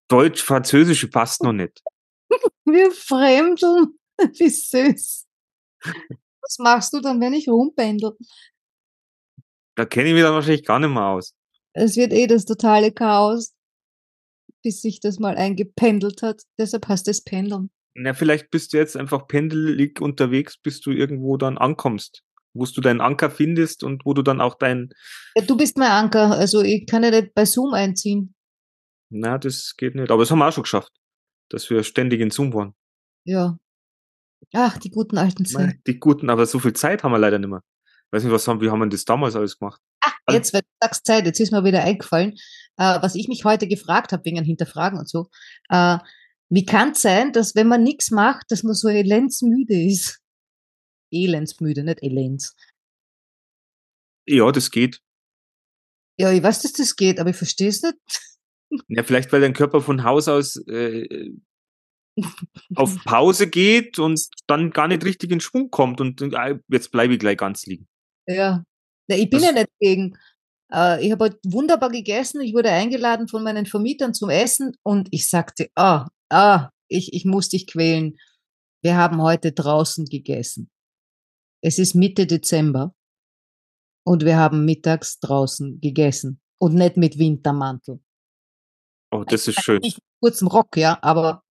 Deutsch-Französische 0.08 1.08
passt 1.08 1.42
noch 1.42 1.52
nicht. 1.52 1.82
Wir 2.64 2.90
fremdeln. 2.90 3.98
Wie 4.18 4.48
süß. 4.48 5.26
Was 6.40 6.58
machst 6.58 6.94
du 6.94 7.00
dann, 7.00 7.20
wenn 7.20 7.34
ich 7.34 7.48
rumpendel? 7.48 8.16
Da 9.78 9.84
kenne 9.84 10.08
ich 10.08 10.14
mich 10.14 10.24
dann 10.24 10.34
wahrscheinlich 10.34 10.64
gar 10.64 10.80
nicht 10.80 10.90
mehr 10.90 11.06
aus. 11.06 11.36
Es 11.72 11.96
wird 11.96 12.12
eh 12.12 12.26
das 12.26 12.44
totale 12.44 12.90
Chaos, 12.90 13.54
bis 14.64 14.82
sich 14.82 14.98
das 14.98 15.20
mal 15.20 15.36
eingependelt 15.36 16.20
hat. 16.20 16.42
Deshalb 16.58 16.88
heißt 16.88 17.06
es 17.06 17.22
Pendeln. 17.22 17.70
Na, 17.94 18.12
vielleicht 18.12 18.50
bist 18.50 18.72
du 18.72 18.76
jetzt 18.76 18.96
einfach 18.96 19.28
pendelig 19.28 20.00
unterwegs, 20.00 20.58
bis 20.58 20.80
du 20.80 20.90
irgendwo 20.90 21.36
dann 21.36 21.58
ankommst, 21.58 22.24
wo 22.54 22.64
du 22.64 22.80
deinen 22.80 23.00
Anker 23.00 23.30
findest 23.30 23.84
und 23.84 24.04
wo 24.04 24.14
du 24.14 24.22
dann 24.22 24.40
auch 24.40 24.56
dein, 24.56 24.88
Ja, 25.36 25.44
du 25.44 25.56
bist 25.56 25.76
mein 25.76 25.92
Anker, 25.92 26.32
also 26.32 26.60
ich 26.60 26.84
kann 26.84 27.04
ja 27.04 27.12
nicht 27.12 27.32
bei 27.34 27.44
Zoom 27.44 27.72
einziehen. 27.72 28.34
Na, 29.10 29.38
das 29.38 29.74
geht 29.76 29.94
nicht. 29.94 30.10
Aber 30.10 30.22
das 30.22 30.32
haben 30.32 30.40
wir 30.40 30.48
auch 30.48 30.52
schon 30.52 30.64
geschafft, 30.64 30.90
dass 31.50 31.70
wir 31.70 31.84
ständig 31.84 32.20
in 32.20 32.32
Zoom 32.32 32.52
waren. 32.52 32.74
Ja. 33.24 33.56
Ach, 34.52 34.76
die 34.78 34.90
guten 34.90 35.18
alten 35.18 35.44
Zeiten. 35.44 35.80
Die 35.86 36.00
guten, 36.00 36.30
aber 36.30 36.46
so 36.46 36.58
viel 36.58 36.72
Zeit 36.72 37.04
haben 37.04 37.12
wir 37.12 37.18
leider 37.18 37.38
nicht 37.38 37.48
mehr. 37.48 37.62
Weiß 38.10 38.24
nicht, 38.24 38.32
was 38.32 38.48
haben, 38.48 38.60
wie 38.60 38.70
haben 38.70 38.80
wir 38.80 38.88
das 38.88 39.04
damals 39.04 39.36
alles 39.36 39.58
gemacht? 39.58 39.80
Ach, 40.00 40.14
jetzt, 40.30 40.52
wenn 40.52 40.62
du 40.62 40.86
sagst 40.86 41.06
Zeit, 41.06 41.26
jetzt 41.26 41.40
ist 41.40 41.52
mir 41.52 41.64
wieder 41.64 41.82
eingefallen, 41.82 42.32
äh, 42.78 43.02
was 43.02 43.14
ich 43.14 43.28
mich 43.28 43.44
heute 43.44 43.68
gefragt 43.68 44.12
habe, 44.12 44.24
wegen 44.24 44.42
Hinterfragen 44.44 44.98
und 44.98 45.08
so. 45.08 45.28
Äh, 45.68 45.98
wie 46.50 46.64
kann 46.64 46.92
es 46.92 47.02
sein, 47.02 47.32
dass 47.32 47.54
wenn 47.54 47.68
man 47.68 47.82
nichts 47.82 48.10
macht, 48.10 48.50
dass 48.50 48.62
man 48.62 48.74
so 48.74 48.88
elendsmüde 48.88 49.74
ist? 49.74 50.20
Elendsmüde, 51.10 51.84
nicht 51.84 52.02
elends. 52.02 52.56
Ja, 54.26 54.50
das 54.52 54.70
geht. 54.70 55.00
Ja, 56.18 56.32
ich 56.32 56.42
weiß, 56.42 56.62
dass 56.62 56.72
das 56.72 56.96
geht, 56.96 57.20
aber 57.20 57.30
ich 57.30 57.36
verstehe 57.36 57.68
es 57.68 57.82
nicht. 57.82 57.96
Ja, 58.88 59.02
vielleicht, 59.02 59.32
weil 59.32 59.40
dein 59.40 59.54
Körper 59.54 59.80
von 59.80 60.04
Haus 60.04 60.28
aus 60.28 60.56
äh, 60.66 61.30
auf 62.74 62.96
Pause 63.06 63.48
geht 63.48 63.98
und 63.98 64.28
dann 64.46 64.72
gar 64.72 64.88
nicht 64.88 65.06
richtig 65.06 65.30
in 65.30 65.40
Schwung 65.40 65.70
kommt 65.70 66.02
und 66.02 66.20
äh, 66.20 66.58
jetzt 66.68 66.92
bleibe 66.92 67.14
ich 67.14 67.18
gleich 67.18 67.38
ganz 67.38 67.64
liegen. 67.64 67.88
Ja, 68.28 68.64
ja 69.08 69.16
ich 69.16 69.30
bin 69.30 69.40
Das- 69.40 69.48
ja 69.48 69.52
nicht 69.52 69.70
gegen. 69.80 70.16
Äh, 70.72 71.04
ich 71.04 71.10
habe 71.12 71.24
heute 71.24 71.38
wunderbar 71.46 71.90
gegessen. 71.90 72.40
Ich 72.42 72.52
wurde 72.54 72.70
eingeladen 72.70 73.26
von 73.26 73.42
meinen 73.42 73.66
Vermietern 73.66 74.12
zum 74.14 74.28
Essen 74.28 74.76
und 74.82 75.08
ich 75.10 75.28
sagte, 75.28 75.70
ah, 75.74 76.08
ah, 76.30 76.70
ich, 76.88 77.14
ich 77.14 77.24
muss 77.24 77.48
dich 77.48 77.66
quälen. 77.66 78.16
Wir 78.82 78.96
haben 78.96 79.22
heute 79.22 79.52
draußen 79.52 80.04
gegessen. 80.04 80.70
Es 81.62 81.78
ist 81.78 81.94
Mitte 81.94 82.26
Dezember 82.26 82.94
und 84.04 84.24
wir 84.24 84.36
haben 84.36 84.64
mittags 84.64 85.18
draußen 85.20 85.80
gegessen 85.80 86.40
und 86.58 86.74
nicht 86.74 86.96
mit 86.96 87.18
Wintermantel. 87.18 88.00
Oh, 89.10 89.24
das 89.24 89.48
ist 89.48 89.62
schön. 89.62 89.80
Nicht 89.80 89.96
mit 89.96 90.20
kurzem 90.20 90.48
Rock, 90.48 90.76
ja, 90.76 90.98
aber 91.02 91.42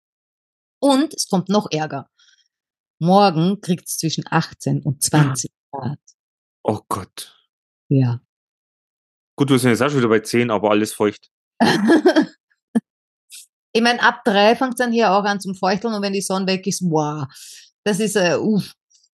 und 0.80 1.14
es 1.14 1.28
kommt 1.28 1.50
noch 1.50 1.68
Ärger. 1.72 2.10
Morgen 3.00 3.62
kriegt 3.62 3.88
es 3.88 3.98
zwischen 3.98 4.24
18 4.30 4.84
und 4.84 5.02
20 5.04 5.52
Grad. 5.72 6.00
Oh 6.70 6.82
Gott. 6.90 7.34
Ja. 7.88 8.20
Gut, 9.38 9.50
wir 9.50 9.58
sind 9.58 9.70
jetzt 9.70 9.82
auch 9.82 9.90
schon 9.90 10.00
wieder 10.00 10.10
bei 10.10 10.20
10, 10.20 10.52
aber 10.52 10.70
alles 10.70 10.94
feucht. 10.94 11.32
ich 13.72 13.82
meine, 13.82 14.02
ab 14.02 14.22
drei 14.26 14.54
fängt 14.56 14.74
es 14.74 14.78
dann 14.78 14.92
hier 14.92 15.12
auch 15.14 15.24
an 15.24 15.40
zum 15.40 15.56
Feuchteln 15.56 15.94
und 15.94 16.02
wenn 16.02 16.12
die 16.12 16.22
Sonne 16.22 16.46
weg 16.46 16.68
ist, 16.68 16.82
wow, 16.82 17.26
das 17.86 18.02
ist, 18.02 18.18
äh, 18.18 18.36
uff, 18.36 18.74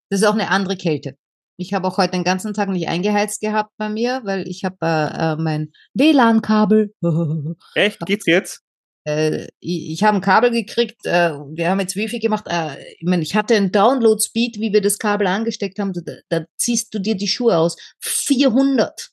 das 0.10 0.22
ist 0.22 0.26
auch 0.26 0.34
eine 0.34 0.50
andere 0.50 0.78
Kälte. 0.78 1.16
Ich 1.56 1.76
habe 1.76 1.88
auch 1.88 1.98
heute 1.98 2.14
den 2.14 2.24
ganzen 2.24 2.56
Tag 2.56 2.70
nicht 2.70 2.88
eingeheizt 2.88 3.40
gehabt 3.40 3.72
bei 3.78 3.88
mir, 3.88 4.22
weil 4.24 4.48
ich 4.48 4.64
habe 4.66 4.78
äh, 4.82 5.34
äh, 5.34 5.36
mein 5.36 5.72
WLAN-Kabel. 5.94 6.96
Echt? 7.76 8.00
Geht's 8.08 8.26
jetzt? 8.26 8.63
Äh, 9.06 9.48
ich, 9.60 9.92
ich 9.92 10.04
habe 10.04 10.18
ein 10.18 10.22
Kabel 10.22 10.52
gekriegt, 10.52 11.06
äh, 11.06 11.32
wir 11.32 11.70
haben 11.70 11.80
jetzt 11.80 11.96
Wifi 11.96 12.20
gemacht. 12.20 12.46
Äh, 12.48 12.82
ich 12.94 13.04
meine, 13.04 13.24
ich 13.24 13.36
hatte 13.36 13.56
einen 13.56 13.72
Download-Speed, 13.72 14.60
wie 14.60 14.72
wir 14.72 14.82
das 14.82 14.98
Kabel 14.98 15.28
angesteckt 15.28 15.80
haben, 15.80 15.94
da, 15.94 16.14
da 16.30 16.46
ziehst 16.58 16.94
du 16.94 17.00
dir 17.00 17.16
die 17.16 17.28
Schuhe 17.28 17.58
aus. 17.58 17.76
400. 18.00 19.10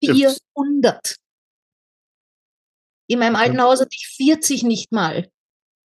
Ja. 0.00 0.14
400. 0.14 1.16
In 3.06 3.18
meinem 3.18 3.36
alten 3.36 3.60
Haus 3.60 3.80
hatte 3.80 3.90
ich 3.92 4.08
40 4.16 4.62
nicht 4.62 4.92
mal. 4.92 5.28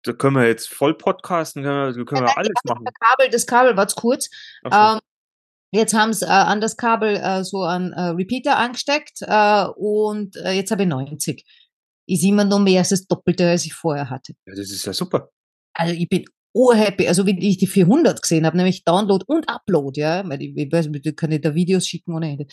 Da 0.03 0.13
können 0.13 0.35
wir 0.35 0.47
jetzt 0.47 0.69
voll 0.69 0.95
podcasten, 0.95 1.63
können 1.63 1.95
wir, 1.95 2.05
können 2.05 2.25
wir 2.25 2.37
alles 2.37 2.53
machen. 2.63 2.85
Das 2.85 2.93
Kabel, 2.93 3.29
das 3.29 3.45
Kabel 3.47 3.77
war 3.77 3.87
zu 3.87 3.95
kurz. 3.95 4.29
So. 4.63 4.69
Ähm, 4.71 4.99
jetzt 5.71 5.93
haben 5.93 6.13
sie 6.13 6.25
äh, 6.25 6.29
an 6.29 6.61
das 6.61 6.77
Kabel 6.77 7.17
äh, 7.17 7.43
so 7.43 7.63
einen 7.63 7.91
äh, 7.93 8.09
Repeater 8.09 8.57
angesteckt 8.57 9.21
und 9.75 10.35
jetzt 10.35 10.71
habe 10.71 10.83
ich 10.83 10.89
90. 10.89 11.45
Ist 12.07 12.23
immer 12.23 12.45
noch 12.45 12.59
mehr 12.59 12.79
als 12.79 12.89
das 12.89 13.05
Doppelte, 13.05 13.49
als 13.49 13.65
ich 13.65 13.73
vorher 13.73 14.09
hatte. 14.09 14.33
ja, 14.45 14.55
das 14.55 14.71
ist 14.71 14.85
ja 14.85 14.93
super. 14.93 15.29
Also 15.73 15.93
ich 15.93 16.09
bin 16.09 16.25
urhappy. 16.57 17.07
Also 17.07 17.25
wie 17.25 17.37
ich 17.39 17.57
die 17.57 17.67
400 17.67 18.21
gesehen 18.21 18.45
habe, 18.45 18.57
nämlich 18.57 18.83
Download 18.83 19.23
und 19.27 19.47
Upload, 19.49 19.99
ja, 19.99 20.27
weil 20.27 20.41
ich, 20.41 20.57
ich 20.57 20.71
weiß, 20.71 20.87
nicht, 20.87 21.17
kann 21.17 21.31
ich 21.31 21.41
da 21.41 21.53
Videos 21.53 21.87
schicken 21.87 22.13
ohne 22.13 22.31
Ende. 22.31 22.47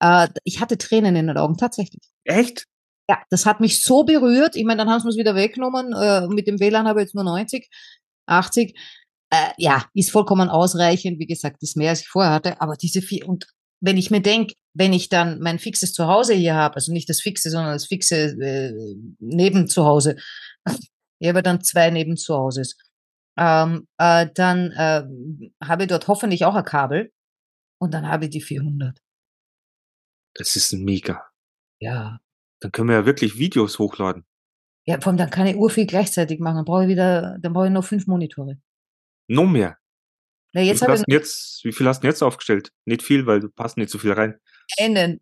Äh, 0.00 0.28
ich 0.44 0.60
hatte 0.60 0.78
Tränen 0.78 1.16
in 1.16 1.26
den 1.26 1.36
Augen, 1.36 1.56
tatsächlich. 1.56 2.02
Echt? 2.24 2.64
Ja, 3.10 3.22
das 3.30 3.46
hat 3.46 3.60
mich 3.60 3.82
so 3.82 4.04
berührt. 4.04 4.54
Ich 4.54 4.64
meine, 4.64 4.78
dann 4.78 4.90
haben 4.90 5.00
sie 5.00 5.08
es 5.08 5.16
wieder 5.16 5.34
weggenommen. 5.34 5.92
Äh, 5.92 6.28
mit 6.28 6.46
dem 6.46 6.60
WLAN 6.60 6.86
habe 6.86 7.00
ich 7.00 7.06
jetzt 7.06 7.14
nur 7.14 7.24
90, 7.24 7.68
80. 8.26 8.78
Äh, 9.30 9.50
ja, 9.56 9.84
ist 9.94 10.10
vollkommen 10.10 10.48
ausreichend. 10.48 11.18
Wie 11.18 11.26
gesagt, 11.26 11.62
ist 11.62 11.76
mehr 11.76 11.90
als 11.90 12.02
ich 12.02 12.08
vorher 12.08 12.32
hatte. 12.32 12.60
Aber 12.60 12.74
diese 12.74 13.02
vier, 13.02 13.26
und 13.28 13.46
wenn 13.80 13.96
ich 13.96 14.10
mir 14.10 14.20
denke, 14.20 14.54
wenn 14.74 14.92
ich 14.92 15.08
dann 15.08 15.40
mein 15.40 15.58
fixes 15.58 15.92
Zuhause 15.92 16.34
hier 16.34 16.54
habe, 16.54 16.76
also 16.76 16.92
nicht 16.92 17.08
das 17.08 17.20
fixe, 17.20 17.50
sondern 17.50 17.72
das 17.72 17.86
fixe 17.86 18.36
äh, 18.40 18.72
neben 19.18 19.66
Zuhause, 19.66 20.16
ich 21.20 21.28
habe 21.28 21.42
dann 21.42 21.62
zwei 21.62 21.90
neben 21.90 22.16
Zuhauses, 22.16 22.76
ähm, 23.38 23.86
äh, 23.98 24.28
dann 24.34 24.72
äh, 24.72 25.04
habe 25.64 25.82
ich 25.82 25.88
dort 25.88 26.08
hoffentlich 26.08 26.44
auch 26.44 26.54
ein 26.54 26.64
Kabel 26.64 27.12
und 27.80 27.94
dann 27.94 28.08
habe 28.08 28.24
ich 28.24 28.30
die 28.30 28.40
400. 28.40 28.98
Das 30.34 30.56
ist 30.56 30.72
mega. 30.72 31.24
Ja. 31.80 32.18
Dann 32.60 32.72
können 32.72 32.88
wir 32.88 32.96
ja 32.96 33.06
wirklich 33.06 33.38
Videos 33.38 33.78
hochladen. 33.78 34.24
Ja, 34.86 35.00
vor 35.00 35.08
allem 35.08 35.18
dann 35.18 35.30
kann 35.30 35.46
ich 35.46 35.56
urviel 35.56 35.86
gleichzeitig 35.86 36.40
machen. 36.40 36.56
Dann 36.56 36.64
brauche 36.64 36.84
ich 36.84 36.88
wieder, 36.88 37.38
dann 37.40 37.52
brauche 37.52 37.66
ich 37.66 37.72
noch 37.72 37.84
fünf 37.84 38.06
Monitore. 38.06 38.60
Noch 39.28 39.46
mehr. 39.46 39.78
Ja, 40.52 40.62
jetzt 40.62 40.80
wie, 40.80 40.84
viel 40.86 40.92
hast 40.92 41.04
du 41.06 41.12
jetzt, 41.12 41.64
wie 41.64 41.72
viel 41.72 41.86
hast 41.86 42.02
du 42.02 42.06
jetzt 42.06 42.22
aufgestellt? 42.22 42.72
Nicht 42.84 43.02
viel, 43.02 43.26
weil 43.26 43.40
du 43.40 43.48
passt 43.50 43.76
nicht 43.76 43.90
so 43.90 43.98
viel 43.98 44.12
rein. 44.12 44.38
einen. 44.78 45.20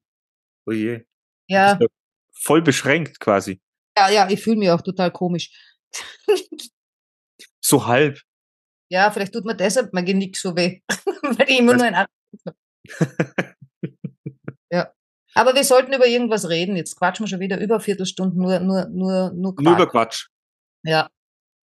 Oh 0.66 0.73
je. 0.73 1.04
Ja, 1.49 1.78
ja 1.80 1.87
Voll 2.33 2.62
beschränkt 2.62 3.18
quasi. 3.18 3.61
ja, 3.97 4.09
ja, 4.11 4.28
ich 4.28 4.42
fühle 4.42 4.56
mich 4.56 4.71
auch 4.71 4.83
total 4.83 5.11
komisch. 5.11 5.50
So 7.68 7.85
halb. 7.85 8.21
Ja, 8.92 9.11
vielleicht 9.11 9.33
tut 9.33 9.45
mir 9.45 9.56
deshalb 9.56 9.92
mein 9.92 10.04
Genick 10.04 10.37
so 10.37 10.54
weh, 10.54 10.83
weil 11.23 11.50
ich 11.50 11.59
immer 11.59 11.75
nur 11.75 11.87
ein 11.87 11.97
habe. 11.97 12.11
Ja. 14.71 14.92
Aber 15.35 15.54
wir 15.54 15.64
sollten 15.64 15.92
über 15.92 16.06
irgendwas 16.06 16.49
reden. 16.49 16.76
Jetzt 16.76 16.97
quatschen 16.97 17.25
wir 17.25 17.28
schon 17.28 17.40
wieder 17.40 17.61
über 17.61 17.78
Viertelstunden 17.80 18.40
nur, 18.40 18.59
nur, 18.61 18.88
nur, 18.88 19.33
nur 19.33 19.54
Nur 19.59 19.73
über 19.75 19.87
Quatsch. 19.87 19.90
Quatsch. 19.90 20.28
Ja. 20.85 21.11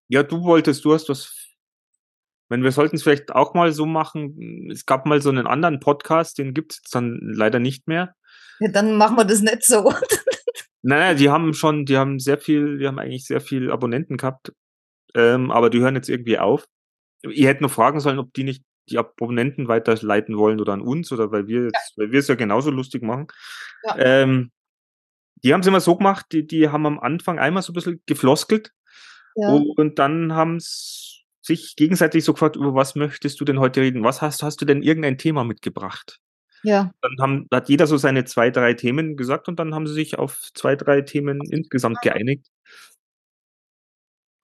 Ja, 0.10 0.24
du 0.24 0.42
wolltest, 0.44 0.86
du 0.86 0.94
hast 0.94 1.10
was. 1.10 1.43
Wenn 2.54 2.62
wir 2.64 2.72
sollten 2.72 2.98
es 2.98 3.02
vielleicht 3.04 3.32
auch 3.32 3.56
mal 3.56 3.72
so 3.72 3.88
machen. 3.88 4.70
Es 4.72 4.86
gab 4.86 5.08
mal 5.08 5.20
so 5.24 5.30
einen 5.32 5.48
anderen 5.48 5.80
Podcast, 5.80 6.38
den 6.38 6.54
gibt 6.54 6.74
es 6.74 6.82
dann 6.92 7.18
leider 7.24 7.58
nicht 7.60 7.88
mehr. 7.88 8.14
ja, 8.60 8.70
dann 8.70 8.96
machen 8.96 9.18
wir 9.18 9.26
das 9.26 9.42
nicht 9.42 9.64
so. 9.64 9.92
Nein, 10.84 11.18
die 11.18 11.32
haben 11.32 11.56
schon, 11.56 11.86
die 11.86 11.98
haben 11.98 12.20
sehr 12.20 12.38
viel, 12.38 12.78
die 12.78 12.86
haben 12.88 13.00
eigentlich 13.00 13.26
sehr 13.26 13.42
viel 13.42 13.72
Abonnenten 13.72 14.18
gehabt, 14.18 14.54
ähm, 15.16 15.50
aber 15.50 15.72
die 15.72 15.80
hören 15.80 15.96
jetzt 15.96 16.10
irgendwie 16.10 16.38
auf. 16.38 16.68
Ihr 17.24 17.48
hättet 17.48 17.62
noch 17.62 17.72
fragen 17.72 18.00
sollen, 18.00 18.20
ob 18.20 18.32
die 18.36 18.44
nicht 18.44 18.64
die 18.90 19.00
Abonnenten 19.00 19.68
weiterleiten 19.68 20.38
wollen 20.38 20.62
oder 20.62 20.74
an 20.74 20.82
uns 20.82 21.12
oder 21.12 21.32
weil 21.32 21.48
wir 21.48 21.64
jetzt, 21.64 21.94
weil 21.98 22.12
wir 22.12 22.20
es 22.20 22.28
ja 22.28 22.36
genauso 22.36 22.70
lustig 22.70 23.02
machen. 23.02 23.26
Ja. 23.84 23.96
Ähm, 23.98 24.52
die 25.44 25.54
haben 25.54 25.62
es 25.62 25.68
immer 25.68 25.80
so 25.82 25.96
gemacht, 25.98 26.28
die, 26.32 26.46
die 26.46 26.70
haben 26.70 26.86
am 26.86 27.00
Anfang 27.00 27.40
einmal 27.40 27.64
so 27.64 27.72
ein 27.72 27.76
bisschen 27.76 28.04
gefloskelt 28.06 28.70
Ja. 29.36 29.48
und 29.50 29.98
dann 29.98 30.34
haben 30.34 30.58
s- 30.58 31.23
sich 31.44 31.76
gegenseitig 31.76 32.24
so 32.24 32.34
gefragt, 32.34 32.56
über 32.56 32.74
was 32.74 32.96
möchtest 32.96 33.40
du 33.40 33.46
denn 33.46 33.60
heute 33.60 33.82
reden? 33.82 34.04
Was 34.04 34.22
hast, 34.22 34.42
hast 34.42 34.62
du 34.62 34.66
denn 34.66 34.82
irgendein 34.82 35.18
Thema 35.18 35.44
mitgebracht? 35.44 36.20
ja. 36.64 36.92
Dann 37.02 37.12
haben, 37.20 37.48
hat 37.52 37.70
jeder 37.70 37.88
so 37.88 37.98
seine 37.98 38.24
zwei, 38.24 38.50
drei 38.50 38.74
Themen 38.74 39.18
gesagt 39.18 39.48
und 39.48 39.60
dann 39.60 39.76
haben 39.76 39.86
sie 39.86 39.94
sich 39.94 40.18
auf 40.18 40.50
zwei, 40.54 40.76
drei 40.76 41.02
Themen 41.02 41.42
insgesamt 41.52 42.02
geeinigt. 42.02 42.48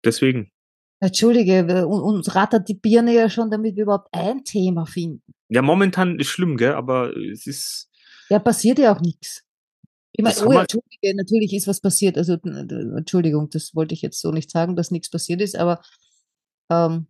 Deswegen. 0.03 0.51
Entschuldige, 0.99 1.85
uns 1.85 2.33
rattert 2.33 2.67
die 2.69 2.73
Birne 2.73 3.13
ja 3.13 3.29
schon, 3.29 3.51
damit 3.51 3.75
wir 3.75 3.83
überhaupt 3.83 4.07
ein 4.13 4.43
Thema 4.43 4.85
finden. 4.85 5.21
Ja, 5.49 5.61
momentan 5.61 6.17
ist 6.17 6.29
schlimm, 6.29 6.57
gell? 6.57 6.73
Aber 6.73 7.15
es 7.15 7.45
ist. 7.45 7.89
Ja, 8.29 8.39
passiert 8.39 8.79
ja 8.79 8.95
auch 8.95 9.01
nichts. 9.01 9.43
Ich 10.13 10.23
meine, 10.23 10.35
oh 10.39 10.51
Entschuldige, 10.51 11.15
natürlich 11.15 11.53
ist 11.53 11.67
was 11.67 11.79
passiert. 11.79 12.17
Also, 12.17 12.37
Entschuldigung, 12.43 13.49
das 13.51 13.75
wollte 13.75 13.93
ich 13.93 14.01
jetzt 14.01 14.19
so 14.19 14.31
nicht 14.31 14.49
sagen, 14.49 14.75
dass 14.75 14.89
nichts 14.89 15.11
passiert 15.11 15.41
ist, 15.41 15.55
aber 15.55 15.81
ähm, 16.69 17.07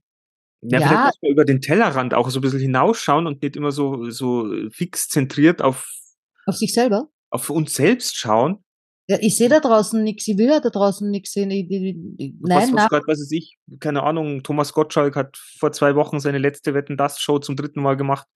Ja, 0.62 0.80
Ja. 0.80 0.88
vielleicht 0.88 1.06
muss 1.06 1.22
man 1.22 1.32
über 1.32 1.46
den 1.46 1.62
Tellerrand 1.62 2.14
auch 2.16 2.30
so 2.30 2.40
ein 2.40 2.42
bisschen 2.42 2.60
hinausschauen 2.60 3.28
und 3.28 3.42
nicht 3.44 3.56
immer 3.56 3.72
so, 3.72 4.10
so 4.10 4.52
fix 4.72 5.08
zentriert 5.08 5.62
auf, 5.62 5.88
auf 6.48 6.56
sich 6.56 6.74
selber. 6.74 7.10
auf 7.30 7.50
uns 7.50 7.76
selbst 7.76 8.16
schauen. 8.18 8.64
Ja, 9.10 9.18
ich 9.22 9.38
sehe 9.38 9.48
da 9.50 9.60
draußen 9.62 10.04
nichts, 10.04 10.28
ich 10.28 10.38
will 10.38 10.48
ja 10.50 10.60
da 10.60 10.70
draußen 10.70 11.10
nichts 11.10 11.32
sehen. 11.32 11.50
Ich, 11.52 11.70
ich, 11.72 11.96
ich, 12.18 12.34
was, 12.42 12.50
nein, 12.50 12.60
was 12.64 12.72
nein, 12.74 12.88
grad, 12.90 13.04
was 13.08 13.20
weiß 13.20 13.32
ich, 13.32 13.58
keine 13.80 14.04
Ahnung, 14.04 14.44
Thomas 14.44 14.74
Gottschalk 14.74 15.16
hat 15.16 15.38
vor 15.38 15.72
zwei 15.72 15.96
Wochen 15.96 16.20
seine 16.20 16.40
letzte 16.40 16.74
Wetten 16.74 16.98
das 16.98 17.22
Show 17.22 17.40
zum 17.40 17.56
dritten 17.56 17.82
Mal 17.82 17.96
gemacht. 17.96 18.28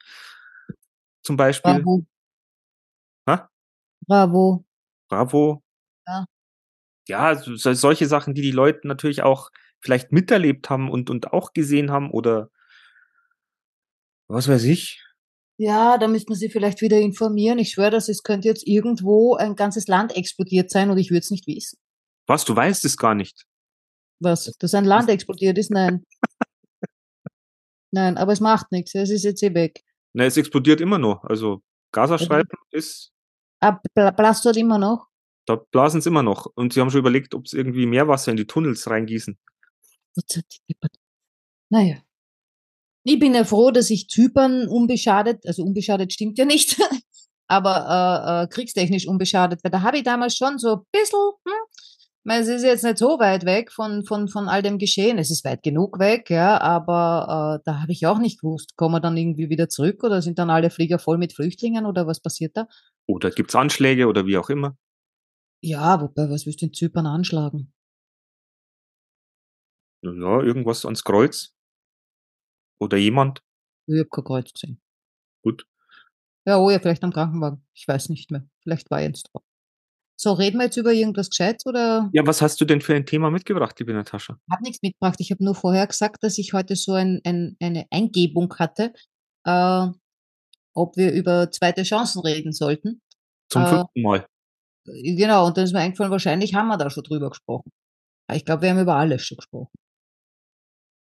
Zum 1.23 1.35
Beispiel. 1.37 1.73
bravo. 1.73 2.05
Ha? 3.27 3.49
Bravo. 4.07 4.63
Bravo. 5.09 5.61
Ja. 6.07 6.25
Ja, 7.07 7.35
so- 7.35 7.55
solche 7.73 8.05
Sachen, 8.05 8.33
die 8.33 8.41
die 8.41 8.51
Leute 8.51 8.87
natürlich 8.87 9.23
auch 9.23 9.49
vielleicht 9.81 10.11
miterlebt 10.11 10.69
haben 10.69 10.89
und, 10.89 11.09
und 11.09 11.33
auch 11.33 11.53
gesehen 11.53 11.91
haben 11.91 12.11
oder 12.11 12.49
was 14.27 14.47
weiß 14.47 14.63
ich. 14.63 15.03
Ja, 15.57 15.97
da 15.97 16.07
müsste 16.07 16.31
man 16.31 16.39
sich 16.39 16.51
vielleicht 16.51 16.81
wieder 16.81 16.97
informieren. 16.99 17.59
Ich 17.59 17.71
schwöre, 17.71 17.91
dass 17.91 18.09
es 18.09 18.23
könnte 18.23 18.47
jetzt 18.47 18.65
irgendwo 18.65 19.35
ein 19.35 19.55
ganzes 19.55 19.87
Land 19.87 20.15
explodiert 20.15 20.71
sein 20.71 20.89
und 20.89 20.97
ich 20.97 21.09
würde 21.11 21.19
es 21.19 21.31
nicht 21.31 21.45
wissen. 21.47 21.77
Was, 22.27 22.45
du 22.45 22.55
weißt 22.55 22.83
es 22.85 22.97
gar 22.97 23.13
nicht? 23.13 23.43
Was? 24.19 24.45
Dass 24.59 24.73
ein 24.73 24.85
Land 24.85 25.09
explodiert 25.09 25.57
ist? 25.57 25.69
Nein. 25.71 26.05
Nein, 27.91 28.17
aber 28.17 28.31
es 28.31 28.39
macht 28.39 28.71
nichts. 28.71 28.95
Es 28.95 29.09
ist 29.09 29.23
jetzt 29.23 29.43
eh 29.43 29.53
weg. 29.53 29.81
Na, 30.13 30.23
es 30.25 30.37
explodiert 30.37 30.81
immer 30.81 30.97
noch. 30.97 31.23
Also 31.25 31.61
Gazastreifen 31.91 32.57
ist, 32.71 33.11
Ah, 33.59 33.79
bla- 33.93 34.11
Blast 34.11 34.45
dort 34.45 34.57
immer 34.57 34.77
noch? 34.79 35.07
da 35.45 35.55
blasen 35.55 36.01
sie 36.01 36.09
immer 36.09 36.23
noch. 36.23 36.45
Und 36.55 36.71
sie 36.73 36.79
haben 36.79 36.89
schon 36.91 36.99
überlegt, 37.01 37.33
ob 37.35 37.47
sie 37.47 37.57
irgendwie 37.57 37.85
Meerwasser 37.85 38.31
in 38.31 38.37
die 38.37 38.45
Tunnels 38.47 38.89
reingießen. 38.89 39.37
Was 39.37 39.37
hat 39.37 39.39
die 39.39 39.89
deppert? 39.91 40.00
Naja. 41.69 41.97
Ich 43.03 43.19
bin 43.19 43.33
ja 43.33 43.43
froh, 43.43 43.71
dass 43.71 43.89
ich 43.89 44.07
Zypern 44.09 44.67
unbeschadet, 44.67 45.45
also 45.47 45.63
unbeschadet 45.63 46.13
stimmt 46.13 46.37
ja 46.37 46.45
nicht, 46.45 46.77
aber 47.47 48.43
äh, 48.43 48.43
äh, 48.43 48.47
kriegstechnisch 48.47 49.07
unbeschadet, 49.07 49.63
weil 49.63 49.71
da 49.71 49.81
habe 49.81 49.97
ich 49.97 50.03
damals 50.03 50.35
schon 50.35 50.59
so 50.59 50.75
ein 50.75 50.81
bisschen, 50.91 51.19
hm, 51.45 52.31
es 52.31 52.47
ist 52.47 52.63
jetzt 52.63 52.83
nicht 52.83 52.99
so 52.99 53.17
weit 53.19 53.45
weg 53.45 53.71
von, 53.71 54.05
von, 54.05 54.27
von 54.27 54.47
all 54.47 54.61
dem 54.61 54.77
Geschehen. 54.77 55.17
Es 55.17 55.31
ist 55.31 55.43
weit 55.43 55.63
genug 55.63 55.97
weg, 55.97 56.29
ja, 56.29 56.61
aber 56.61 57.59
äh, 57.59 57.63
da 57.65 57.81
habe 57.81 57.91
ich 57.91 58.05
auch 58.05 58.19
nicht 58.19 58.41
gewusst, 58.41 58.75
kommen 58.75 58.95
wir 58.95 58.99
dann 58.99 59.17
irgendwie 59.17 59.49
wieder 59.49 59.69
zurück 59.69 60.03
oder 60.03 60.21
sind 60.21 60.37
dann 60.37 60.51
alle 60.51 60.69
Flieger 60.69 60.99
voll 60.99 61.17
mit 61.17 61.33
Flüchtlingen 61.33 61.87
oder 61.87 62.05
was 62.05 62.19
passiert 62.19 62.55
da? 62.55 62.67
Oder 63.07 63.31
gibt's 63.31 63.55
Anschläge 63.55 64.07
oder 64.07 64.27
wie 64.27 64.37
auch 64.37 64.49
immer. 64.49 64.77
Ja, 65.63 65.99
wobei, 66.01 66.29
was 66.29 66.45
willst 66.45 66.61
du 66.61 66.67
in 66.67 66.73
Zypern 66.73 67.07
anschlagen? 67.07 67.73
Ja, 70.03 70.41
irgendwas 70.41 70.85
ans 70.85 71.03
Kreuz. 71.03 71.53
Oder 72.79 72.97
jemand. 72.97 73.41
Ich 73.87 73.99
habe 73.99 74.09
kein 74.09 74.23
Kreuz 74.23 74.51
gesehen. 74.53 74.81
Gut. 75.43 75.65
Ja, 76.47 76.57
oh 76.57 76.69
ja, 76.71 76.79
vielleicht 76.79 77.03
am 77.03 77.13
Krankenwagen. 77.13 77.63
Ich 77.75 77.87
weiß 77.87 78.09
nicht 78.09 78.31
mehr. 78.31 78.47
Vielleicht 78.63 78.89
war 78.89 79.01
Jens 79.01 79.23
drauf. 79.23 79.43
So, 80.19 80.33
reden 80.33 80.57
wir 80.59 80.65
jetzt 80.65 80.77
über 80.77 80.93
irgendwas 80.93 81.29
Gescheites 81.29 81.65
oder? 81.65 82.09
Ja, 82.13 82.25
was 82.25 82.41
hast 82.41 82.61
du 82.61 82.65
denn 82.65 82.81
für 82.81 82.93
ein 82.95 83.05
Thema 83.05 83.31
mitgebracht, 83.31 83.79
liebe 83.79 83.93
Natascha? 83.93 84.37
Ich 84.47 84.51
habe 84.53 84.63
nichts 84.63 84.81
mitgebracht. 84.81 85.15
Ich 85.19 85.31
habe 85.31 85.43
nur 85.43 85.55
vorher 85.55 85.87
gesagt, 85.87 86.23
dass 86.23 86.37
ich 86.37 86.53
heute 86.53 86.75
so 86.75 86.93
ein, 86.93 87.21
ein, 87.23 87.57
eine 87.59 87.85
Eingebung 87.91 88.53
hatte, 88.57 88.93
äh, 89.45 89.87
ob 90.75 90.95
wir 90.95 91.11
über 91.11 91.49
zweite 91.51 91.83
Chancen 91.83 92.21
reden 92.21 92.53
sollten. 92.53 93.01
Zum 93.49 93.63
Äh, 93.63 93.67
fünften 93.69 94.01
Mal. 94.03 94.25
Genau, 94.85 95.47
und 95.47 95.57
dann 95.57 95.65
ist 95.65 95.73
mir 95.73 95.79
eingefallen, 95.79 96.11
wahrscheinlich 96.11 96.53
haben 96.55 96.67
wir 96.67 96.77
da 96.77 96.89
schon 96.89 97.03
drüber 97.03 97.29
gesprochen. 97.29 97.71
Ich 98.31 98.45
glaube, 98.45 98.63
wir 98.63 98.71
haben 98.71 98.79
über 98.79 98.95
alles 98.95 99.23
schon 99.25 99.37
gesprochen. 99.37 99.73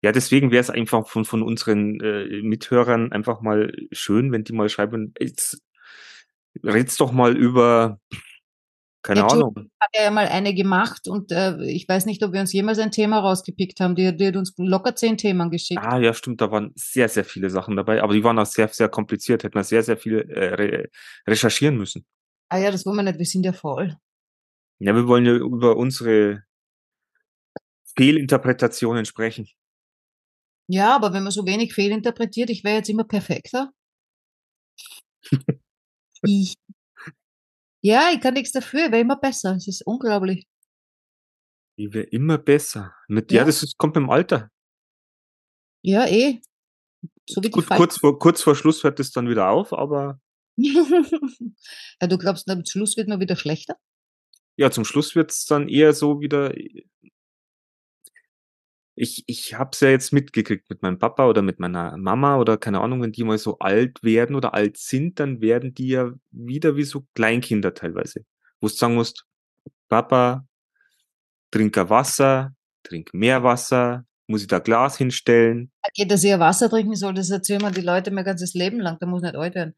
Ja, 0.03 0.13
deswegen 0.13 0.51
wäre 0.51 0.61
es 0.61 0.71
einfach 0.71 1.07
von, 1.09 1.25
von 1.25 1.43
unseren 1.43 2.01
äh, 2.01 2.43
Mithörern 2.43 3.13
einfach 3.13 3.43
mal 3.43 3.73
schön, 3.93 4.33
wenn 4.33 4.45
die 4.45 4.53
mal 4.55 4.69
schreiben, 4.69 5.13
jetzt 5.21 5.63
red's 6.65 6.97
doch 6.97 7.13
mal 7.13 7.37
über, 7.37 8.01
keine 9.03 9.21
Ja, 9.21 9.27
Ahnung. 9.27 9.71
Hat 9.79 9.91
ja 9.95 10.11
mal 10.11 10.27
eine 10.27 10.55
gemacht 10.55 11.07
und 11.07 11.33
äh, 11.33 11.63
ich 11.65 11.87
weiß 11.87 12.07
nicht, 12.07 12.23
ob 12.25 12.33
wir 12.33 12.41
uns 12.41 12.53
jemals 12.53 12.79
ein 12.79 12.91
Thema 12.91 13.19
rausgepickt 13.19 13.81
haben. 13.81 13.95
Die, 13.95 14.17
die 14.17 14.27
hat 14.27 14.37
uns 14.37 14.55
locker 14.57 14.95
zehn 14.95 15.19
Themen 15.19 15.51
geschickt. 15.51 15.81
Ah, 15.83 15.99
ja, 15.99 16.15
stimmt, 16.15 16.41
da 16.41 16.51
waren 16.51 16.73
sehr, 16.77 17.09
sehr 17.09 17.25
viele 17.25 17.51
Sachen 17.51 17.77
dabei, 17.77 18.03
aber 18.03 18.15
die 18.15 18.25
waren 18.25 18.39
auch 18.39 18.47
sehr, 18.47 18.69
sehr 18.69 18.89
kompliziert, 18.89 19.45
hätten 19.45 19.55
wir 19.55 19.65
sehr, 19.65 19.83
sehr 19.83 19.97
viel 19.97 20.21
äh, 20.31 20.55
re 20.55 20.89
recherchieren 21.27 21.77
müssen. 21.77 22.07
Ah 22.49 22.59
ja, 22.59 22.71
das 22.71 22.85
wollen 22.87 22.97
wir 22.97 23.03
nicht, 23.03 23.19
wir 23.19 23.27
sind 23.27 23.45
ja 23.45 23.53
voll. 23.53 23.97
Ja, 24.79 24.95
wir 24.95 25.07
wollen 25.07 25.27
ja 25.27 25.35
über 25.35 25.77
unsere 25.77 26.43
Fehlinterpretationen 27.97 29.05
sprechen. 29.05 29.47
Ja, 30.73 30.95
aber 30.95 31.13
wenn 31.13 31.25
man 31.25 31.33
so 31.33 31.45
wenig 31.47 31.75
fehlinterpretiert, 31.75 32.49
ich 32.49 32.63
wäre 32.63 32.77
jetzt 32.77 32.89
immer 32.89 33.03
perfekter. 33.05 33.73
ich. 36.23 36.55
Ja, 37.83 38.11
ich 38.13 38.21
kann 38.21 38.35
nichts 38.35 38.53
dafür, 38.53 38.85
ich 38.87 38.93
wäre 38.93 39.01
immer 39.01 39.17
besser. 39.17 39.57
Es 39.57 39.67
ist 39.67 39.83
unglaublich. 39.85 40.47
Die 41.77 41.93
wäre 41.93 42.05
immer 42.05 42.39
besser. 42.39 42.95
Mit, 43.09 43.33
ja, 43.33 43.39
Ja. 43.41 43.45
das 43.47 43.63
ist, 43.65 43.79
kommt 43.79 43.97
mit 43.97 44.05
dem 44.05 44.11
Alter. 44.11 44.51
Ja, 45.83 46.07
eh. 46.07 46.41
So 47.29 47.41
wie 47.43 47.47
die 47.47 47.51
Gut, 47.51 47.67
kurz 47.69 47.99
vor, 47.99 48.19
kurz 48.19 48.43
vor 48.43 48.55
Schluss 48.55 48.85
hört 48.85 49.01
es 49.01 49.11
dann 49.11 49.29
wieder 49.29 49.49
auf, 49.49 49.73
aber 49.73 50.21
ja, 50.57 52.07
du 52.07 52.19
glaubst, 52.19 52.49
am 52.51 52.65
Schluss 52.65 52.97
wird 52.97 53.09
man 53.09 53.19
wieder 53.21 53.35
schlechter? 53.37 53.77
ja, 54.57 54.71
zum 54.71 54.85
Schluss 54.85 55.15
wird's 55.15 55.47
dann 55.47 55.69
eher 55.69 55.95
so 55.95 56.21
wieder. 56.21 56.53
Ich, 59.03 59.25
ich 59.27 59.55
hab's 59.55 59.81
ja 59.81 59.89
jetzt 59.89 60.13
mitgekriegt 60.13 60.69
mit 60.69 60.83
meinem 60.83 60.99
Papa 60.99 61.27
oder 61.27 61.41
mit 61.41 61.59
meiner 61.59 61.97
Mama 61.97 62.37
oder 62.37 62.59
keine 62.59 62.83
Ahnung, 62.83 63.01
wenn 63.01 63.13
die 63.13 63.25
mal 63.25 63.39
so 63.39 63.59
alt 63.59 64.03
werden 64.03 64.37
oder 64.37 64.53
alt 64.53 64.77
sind, 64.77 65.19
dann 65.19 65.41
werden 65.41 65.73
die 65.73 65.89
ja 65.89 66.13
wieder 66.31 66.77
wie 66.77 66.83
so 66.83 67.07
Kleinkinder 67.15 67.73
teilweise. 67.73 68.27
Wo 68.61 68.69
du 68.69 68.75
sagen 68.75 68.97
musst, 68.97 69.25
Papa, 69.89 70.47
trink 71.51 71.77
Wasser, 71.77 72.55
trink 72.83 73.15
mehr 73.15 73.43
Wasser, 73.43 74.05
muss 74.27 74.43
ich 74.43 74.49
da 74.49 74.59
Glas 74.59 74.99
hinstellen? 74.99 75.73
Geht, 75.95 76.11
dass 76.11 76.23
ich 76.23 76.39
Wasser 76.39 76.69
trinken 76.69 76.95
soll, 76.95 77.15
das 77.15 77.31
erzählen 77.31 77.63
mir 77.63 77.71
die 77.71 77.81
Leute 77.81 78.11
mein 78.11 78.25
ganzes 78.25 78.53
Leben 78.53 78.81
lang. 78.81 78.99
Da 79.01 79.07
muss 79.07 79.23
nicht 79.23 79.35
alt 79.35 79.55
werden. 79.55 79.75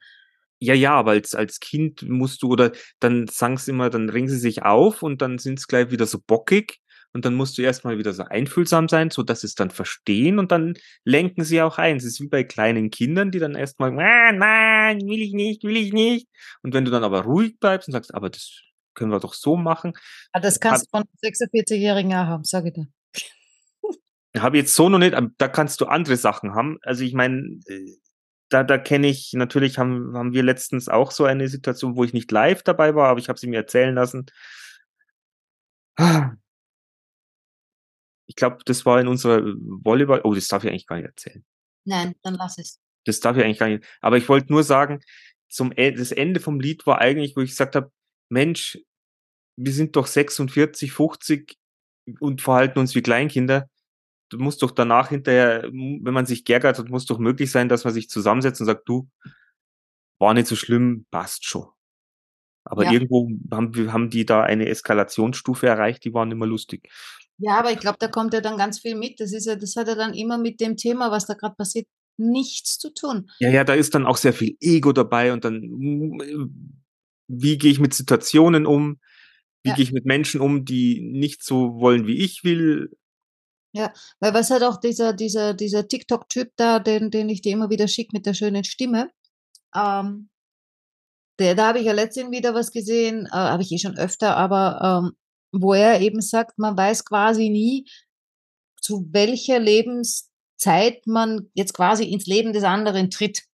Ja, 0.58 0.74
ja, 0.74 0.94
aber 0.94 1.12
als, 1.12 1.34
als 1.34 1.58
Kind 1.60 2.08
musst 2.08 2.42
du, 2.42 2.48
oder 2.48 2.72
dann 3.00 3.26
sagen 3.28 3.56
sie 3.56 3.70
immer, 3.70 3.88
dann 3.88 4.08
ringen 4.08 4.28
sie 4.28 4.38
sich 4.38 4.62
auf 4.62 5.02
und 5.02 5.22
dann 5.22 5.38
sind 5.38 5.58
sie 5.58 5.66
gleich 5.66 5.90
wieder 5.90 6.06
so 6.06 6.18
bockig 6.24 6.81
und 7.12 7.24
dann 7.24 7.34
musst 7.34 7.58
du 7.58 7.62
erstmal 7.62 7.98
wieder 7.98 8.12
so 8.12 8.24
einfühlsam 8.24 8.88
sein, 8.88 9.10
so 9.10 9.22
dass 9.22 9.42
sie 9.42 9.46
es 9.46 9.54
dann 9.54 9.70
verstehen 9.70 10.38
und 10.38 10.52
dann 10.52 10.74
lenken 11.04 11.44
sie 11.44 11.60
auch 11.62 11.78
ein. 11.78 11.96
Es 11.96 12.04
ist 12.04 12.20
wie 12.20 12.28
bei 12.28 12.44
kleinen 12.44 12.90
Kindern, 12.90 13.30
die 13.30 13.38
dann 13.38 13.54
erstmal, 13.54 13.92
nein, 13.92 14.38
nein, 14.38 15.00
will 15.00 15.20
ich 15.20 15.32
nicht, 15.32 15.64
will 15.64 15.76
ich 15.76 15.92
nicht. 15.92 16.28
Und 16.62 16.74
wenn 16.74 16.84
du 16.84 16.90
dann 16.90 17.04
aber 17.04 17.22
ruhig 17.22 17.58
bleibst 17.58 17.88
und 17.88 17.92
sagst, 17.92 18.14
aber 18.14 18.30
das 18.30 18.62
können 18.94 19.10
wir 19.10 19.20
doch 19.20 19.34
so 19.34 19.56
machen, 19.56 19.92
Ah, 20.32 20.40
das 20.40 20.60
kannst 20.60 20.86
du 20.86 20.98
von 20.98 21.04
46-Jährigen 21.22 22.12
auch 22.12 22.26
haben, 22.26 22.44
sag 22.44 22.66
ich 22.66 22.72
dir. 22.72 22.86
habe 24.38 24.56
jetzt 24.56 24.74
so 24.74 24.88
noch 24.88 24.98
nicht, 24.98 25.16
da 25.38 25.48
kannst 25.48 25.80
du 25.80 25.86
andere 25.86 26.16
Sachen 26.16 26.54
haben. 26.54 26.78
Also 26.82 27.04
ich 27.04 27.14
meine, 27.14 27.60
äh, 27.66 27.96
da, 28.48 28.62
da 28.64 28.78
kenne 28.78 29.08
ich, 29.08 29.32
natürlich 29.34 29.78
haben, 29.78 30.16
haben 30.16 30.32
wir 30.32 30.42
letztens 30.42 30.88
auch 30.88 31.10
so 31.10 31.24
eine 31.24 31.48
Situation, 31.48 31.96
wo 31.96 32.04
ich 32.04 32.12
nicht 32.12 32.30
live 32.30 32.62
dabei 32.62 32.94
war, 32.94 33.08
aber 33.08 33.18
ich 33.18 33.28
habe 33.28 33.38
sie 33.38 33.46
mir 33.46 33.56
erzählen 33.56 33.94
lassen. 33.94 34.26
Ich 38.32 38.36
glaube, 38.36 38.58
das 38.64 38.86
war 38.86 38.98
in 38.98 39.08
unserer 39.08 39.42
Volleyball, 39.44 40.22
oh, 40.24 40.34
das 40.34 40.48
darf 40.48 40.64
ich 40.64 40.70
eigentlich 40.70 40.86
gar 40.86 40.96
nicht 40.96 41.04
erzählen. 41.04 41.44
Nein, 41.84 42.14
dann 42.22 42.32
lass 42.34 42.56
es. 42.56 42.80
Das 43.04 43.20
darf 43.20 43.36
ich 43.36 43.44
eigentlich 43.44 43.58
gar 43.58 43.68
nicht. 43.68 43.84
Aber 44.00 44.16
ich 44.16 44.26
wollte 44.30 44.50
nur 44.50 44.62
sagen, 44.64 45.00
zum 45.50 45.70
E- 45.76 45.92
das 45.92 46.12
Ende 46.12 46.40
vom 46.40 46.58
Lied 46.58 46.86
war 46.86 46.98
eigentlich, 46.98 47.36
wo 47.36 47.42
ich 47.42 47.50
gesagt 47.50 47.76
habe, 47.76 47.92
Mensch, 48.30 48.78
wir 49.56 49.72
sind 49.74 49.96
doch 49.96 50.06
46, 50.06 50.92
50 50.92 51.58
und 52.20 52.40
verhalten 52.40 52.78
uns 52.78 52.94
wie 52.94 53.02
Kleinkinder. 53.02 53.68
Du 54.30 54.38
musst 54.38 54.62
doch 54.62 54.70
danach 54.70 55.10
hinterher, 55.10 55.64
wenn 55.64 56.14
man 56.14 56.24
sich 56.24 56.46
geärgert 56.46 56.78
hat, 56.78 56.88
muss 56.88 57.04
doch 57.04 57.18
möglich 57.18 57.50
sein, 57.50 57.68
dass 57.68 57.84
man 57.84 57.92
sich 57.92 58.08
zusammensetzt 58.08 58.62
und 58.62 58.66
sagt, 58.66 58.88
du, 58.88 59.10
war 60.18 60.32
nicht 60.32 60.46
so 60.46 60.56
schlimm, 60.56 61.04
passt 61.10 61.44
schon. 61.44 61.68
Aber 62.64 62.84
Ja. 62.84 62.92
irgendwo 62.92 63.28
haben, 63.50 63.74
wir- 63.74 63.92
haben 63.92 64.08
die 64.08 64.24
da 64.24 64.42
eine 64.42 64.68
Eskalationsstufe 64.68 65.66
erreicht, 65.66 66.04
die 66.04 66.14
waren 66.14 66.30
immer 66.30 66.46
lustig. 66.46 66.88
Ja, 67.42 67.58
aber 67.58 67.72
ich 67.72 67.80
glaube, 67.80 67.96
da 67.98 68.06
kommt 68.06 68.34
ja 68.34 68.40
dann 68.40 68.56
ganz 68.56 68.78
viel 68.78 68.94
mit. 68.94 69.18
Das 69.18 69.32
ist 69.32 69.46
ja, 69.46 69.56
das 69.56 69.74
hat 69.74 69.88
ja 69.88 69.96
dann 69.96 70.14
immer 70.14 70.38
mit 70.38 70.60
dem 70.60 70.76
Thema, 70.76 71.10
was 71.10 71.26
da 71.26 71.34
gerade 71.34 71.56
passiert, 71.56 71.86
nichts 72.16 72.78
zu 72.78 72.94
tun. 72.94 73.28
Ja, 73.40 73.50
ja, 73.50 73.64
da 73.64 73.74
ist 73.74 73.94
dann 73.96 74.06
auch 74.06 74.16
sehr 74.16 74.32
viel 74.32 74.56
Ego 74.60 74.92
dabei 74.92 75.32
und 75.32 75.44
dann, 75.44 75.60
wie 77.26 77.58
gehe 77.58 77.72
ich 77.72 77.80
mit 77.80 77.94
Situationen 77.94 78.64
um? 78.64 79.00
Wie 79.64 79.70
Ja. 79.70 79.74
gehe 79.74 79.82
ich 79.82 79.92
mit 79.92 80.06
Menschen 80.06 80.40
um, 80.40 80.64
die 80.64 81.00
nicht 81.00 81.42
so 81.42 81.80
wollen, 81.80 82.06
wie 82.06 82.18
ich 82.18 82.44
will? 82.44 82.90
Weil 84.20 84.34
was 84.34 84.50
hat 84.50 84.62
auch 84.62 84.78
dieser, 84.78 85.12
dieser, 85.12 85.54
dieser 85.54 85.88
TikTok-Typ 85.88 86.52
da, 86.56 86.78
den, 86.78 87.10
den 87.10 87.28
ich 87.28 87.42
dir 87.42 87.52
immer 87.52 87.70
wieder 87.70 87.88
schicke 87.88 88.10
mit 88.12 88.26
der 88.26 88.34
schönen 88.34 88.62
Stimme, 88.64 89.10
ähm, 89.74 90.28
der, 91.38 91.54
da 91.54 91.68
habe 91.68 91.80
ich 91.80 91.86
ja 91.86 91.92
letztens 91.92 92.30
wieder 92.30 92.54
was 92.54 92.70
gesehen, 92.70 93.26
äh, 93.26 93.30
habe 93.30 93.62
ich 93.62 93.72
eh 93.72 93.78
schon 93.78 93.96
öfter, 93.96 94.36
aber 94.36 95.02
ähm, 95.06 95.16
wo 95.52 95.74
er 95.74 96.00
eben 96.00 96.20
sagt, 96.20 96.58
man 96.58 96.76
weiß 96.76 97.04
quasi 97.04 97.50
nie, 97.50 97.86
zu 98.80 99.06
welcher 99.12 99.60
Lebenszeit 99.60 101.06
man 101.06 101.50
jetzt 101.54 101.74
quasi 101.74 102.04
ins 102.04 102.26
Leben 102.26 102.52
des 102.52 102.64
anderen 102.64 103.10
tritt. 103.10 103.44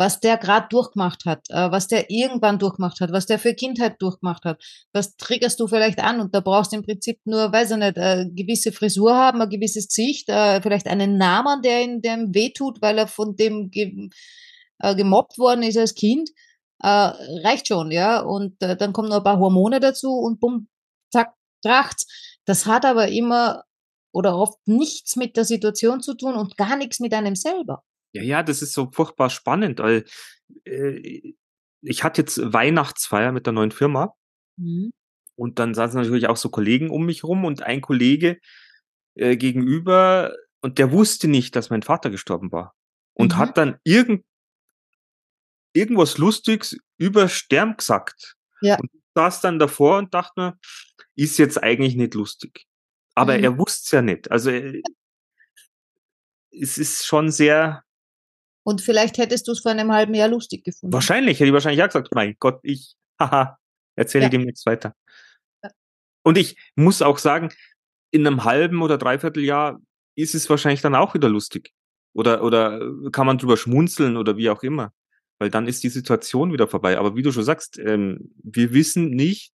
Was 0.00 0.20
der 0.20 0.36
gerade 0.36 0.68
durchgemacht 0.70 1.24
hat, 1.24 1.50
äh, 1.50 1.72
was 1.72 1.88
der 1.88 2.08
irgendwann 2.08 2.60
durchgemacht 2.60 3.00
hat, 3.00 3.10
was 3.10 3.26
der 3.26 3.40
für 3.40 3.52
Kindheit 3.52 4.00
durchgemacht 4.00 4.44
hat, 4.44 4.62
was 4.92 5.16
triggerst 5.16 5.58
du 5.58 5.66
vielleicht 5.66 5.98
an? 5.98 6.20
Und 6.20 6.36
da 6.36 6.40
brauchst 6.40 6.70
du 6.70 6.76
im 6.76 6.84
Prinzip 6.84 7.18
nur, 7.24 7.52
weiß 7.52 7.72
ich 7.72 7.76
nicht, 7.78 7.98
eine 7.98 8.32
gewisse 8.32 8.70
Frisur 8.70 9.16
haben, 9.16 9.42
ein 9.42 9.50
gewisses 9.50 9.88
Gesicht, 9.88 10.28
äh, 10.28 10.62
vielleicht 10.62 10.86
einen 10.86 11.18
Namen, 11.18 11.62
der 11.62 11.84
der 11.98 12.14
ihm 12.16 12.32
wehtut, 12.32 12.80
weil 12.80 12.96
er 12.96 13.08
von 13.08 13.34
dem 13.34 13.72
ge 13.72 14.08
äh, 14.78 14.94
gemobbt 14.94 15.36
worden 15.36 15.64
ist 15.64 15.76
als 15.76 15.96
Kind, 15.96 16.30
äh, 16.80 16.88
reicht 16.88 17.68
schon, 17.68 17.90
ja. 17.90 18.20
Und 18.20 18.60
äh, 18.62 18.76
dann 18.76 18.92
kommen 18.92 19.08
noch 19.08 19.18
ein 19.18 19.24
paar 19.24 19.38
Hormone 19.38 19.80
dazu 19.80 20.12
und 20.12 20.40
bumm, 20.40 20.68
zack, 21.12 21.34
kracht's. 21.64 22.06
Das 22.44 22.66
hat 22.66 22.84
aber 22.84 23.08
immer 23.08 23.64
oder 24.12 24.36
oft 24.36 24.58
nichts 24.66 25.16
mit 25.16 25.36
der 25.36 25.44
Situation 25.44 26.00
zu 26.00 26.14
tun 26.14 26.34
und 26.34 26.56
gar 26.56 26.76
nichts 26.76 27.00
mit 27.00 27.12
einem 27.14 27.36
selber. 27.36 27.82
Ja, 28.14 28.22
ja, 28.22 28.42
das 28.42 28.62
ist 28.62 28.72
so 28.72 28.90
furchtbar 28.90 29.30
spannend, 29.30 29.80
weil 29.80 30.04
äh, 30.64 31.34
ich 31.82 32.04
hatte 32.04 32.22
jetzt 32.22 32.40
Weihnachtsfeier 32.52 33.32
mit 33.32 33.46
der 33.46 33.52
neuen 33.52 33.70
Firma 33.70 34.14
Mhm. 34.58 34.90
Und 35.36 35.58
dann 35.60 35.72
saßen 35.72 36.00
natürlich 36.00 36.26
auch 36.26 36.36
so 36.36 36.48
Kollegen 36.50 36.90
um 36.90 37.06
mich 37.06 37.22
rum 37.22 37.44
und 37.44 37.62
ein 37.62 37.80
Kollege 37.80 38.38
äh, 39.14 39.36
gegenüber 39.36 40.32
und 40.60 40.78
der 40.78 40.90
wusste 40.90 41.28
nicht, 41.28 41.54
dass 41.54 41.70
mein 41.70 41.82
Vater 41.82 42.10
gestorben 42.10 42.50
war. 42.50 42.74
Und 43.14 43.34
Mhm. 43.34 43.38
hat 43.38 43.56
dann 43.56 43.76
irgend, 43.84 44.24
irgendwas 45.72 46.18
Lustiges 46.18 46.76
über 46.96 47.28
Stern 47.28 47.76
gesagt. 47.76 48.36
Ja. 48.60 48.76
Und 48.78 48.90
saß 49.14 49.40
dann 49.40 49.58
davor 49.58 49.98
und 49.98 50.14
dachte 50.14 50.32
mir, 50.40 50.58
ist 51.16 51.38
jetzt 51.38 51.62
eigentlich 51.62 51.96
nicht 51.96 52.14
lustig. 52.14 52.66
Aber 53.14 53.36
Mhm. 53.36 53.44
er 53.44 53.58
wusste 53.58 53.82
es 53.84 53.90
ja 53.90 54.02
nicht. 54.02 54.30
Also 54.30 54.50
äh, 54.50 54.82
es 56.50 56.78
ist 56.78 57.04
schon 57.06 57.30
sehr, 57.30 57.84
Und 58.64 58.80
vielleicht 58.82 59.18
hättest 59.18 59.48
du 59.48 59.52
es 59.52 59.60
vor 59.60 59.70
einem 59.72 59.92
halben 59.92 60.14
Jahr 60.14 60.28
lustig 60.28 60.64
gefunden. 60.64 60.92
wahrscheinlich, 60.92 61.38
hätte 61.40 61.46
ich 61.48 61.52
wahrscheinlich 61.52 61.82
auch 61.82 61.86
gesagt, 61.88 62.14
mein 62.14 62.36
Gott, 62.38 62.60
ich, 62.62 62.94
haha, 63.20 63.58
erzähle 63.96 64.24
Ja. 64.24 64.30
demnächst 64.30 64.66
weiter. 64.66 64.94
Ja. 65.62 65.70
Und 66.22 66.38
ich 66.38 66.56
muss 66.76 67.02
auch 67.02 67.18
sagen, 67.18 67.50
in 68.10 68.26
einem 68.26 68.44
halben 68.44 68.82
oder 68.82 68.98
dreiviertel 68.98 69.44
Jahr 69.44 69.80
ist 70.16 70.34
es 70.34 70.48
wahrscheinlich 70.50 70.80
dann 70.80 70.94
auch 70.94 71.14
wieder 71.14 71.28
lustig. 71.28 71.72
Oder, 72.14 72.42
oder 72.42 72.80
kann 73.12 73.26
man 73.26 73.38
drüber 73.38 73.56
schmunzeln 73.56 74.16
oder 74.16 74.36
wie 74.36 74.50
auch 74.50 74.62
immer. 74.62 74.92
Weil 75.38 75.50
dann 75.50 75.68
ist 75.68 75.82
die 75.84 75.88
Situation 75.88 76.52
wieder 76.52 76.68
vorbei. 76.68 76.98
Aber 76.98 77.16
wie 77.16 77.22
du 77.22 77.32
schon 77.32 77.44
sagst, 77.44 77.78
ähm, 77.78 78.32
wir 78.42 78.72
wissen 78.72 79.10
nicht, 79.10 79.52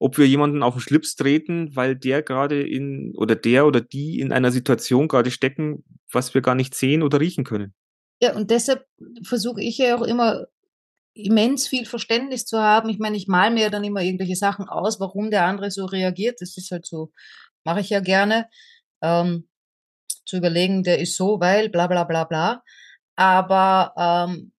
ob 0.00 0.18
wir 0.18 0.26
jemanden 0.26 0.62
auf 0.62 0.74
den 0.74 0.80
Schlips 0.80 1.16
treten, 1.16 1.74
weil 1.74 1.96
der 1.96 2.22
gerade 2.22 2.62
in, 2.62 3.14
oder 3.16 3.34
der 3.34 3.66
oder 3.66 3.80
die 3.80 4.20
in 4.20 4.32
einer 4.32 4.52
Situation 4.52 5.08
gerade 5.08 5.30
stecken, 5.30 5.84
was 6.12 6.34
wir 6.34 6.40
gar 6.40 6.54
nicht 6.54 6.74
sehen 6.74 7.02
oder 7.02 7.20
riechen 7.20 7.44
können. 7.44 7.74
Ja, 8.20 8.34
und 8.34 8.50
deshalb 8.50 8.84
versuche 9.22 9.62
ich 9.62 9.78
ja 9.78 9.96
auch 9.96 10.02
immer 10.02 10.46
immens 11.14 11.66
viel 11.66 11.84
Verständnis 11.84 12.46
zu 12.46 12.58
haben. 12.58 12.88
Ich 12.88 12.98
meine, 12.98 13.16
ich 13.16 13.26
mal 13.26 13.50
mir 13.50 13.70
dann 13.70 13.84
immer 13.84 14.02
irgendwelche 14.02 14.36
Sachen 14.36 14.68
aus, 14.68 15.00
warum 15.00 15.30
der 15.30 15.44
andere 15.44 15.70
so 15.70 15.84
reagiert. 15.84 16.40
Das 16.40 16.56
ist 16.56 16.70
halt 16.70 16.86
so, 16.86 17.12
mache 17.64 17.80
ich 17.80 17.90
ja 17.90 18.00
gerne. 18.00 18.48
Ähm, 19.02 19.48
zu 20.24 20.36
überlegen, 20.36 20.82
der 20.84 21.00
ist 21.00 21.16
so, 21.16 21.40
weil 21.40 21.70
bla 21.70 21.86
bla 21.86 22.04
bla 22.04 22.24
bla. 22.24 22.62
Aber 23.18 23.94
ähm, 23.96 24.52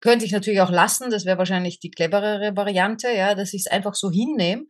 könnte 0.00 0.24
ich 0.24 0.30
natürlich 0.30 0.60
auch 0.60 0.70
lassen, 0.70 1.10
das 1.10 1.24
wäre 1.24 1.38
wahrscheinlich 1.38 1.80
die 1.80 1.90
cleverere 1.90 2.56
Variante, 2.56 3.10
ja, 3.10 3.34
dass 3.34 3.52
ich 3.52 3.62
es 3.62 3.66
einfach 3.66 3.96
so 3.96 4.08
hinnehme. 4.08 4.66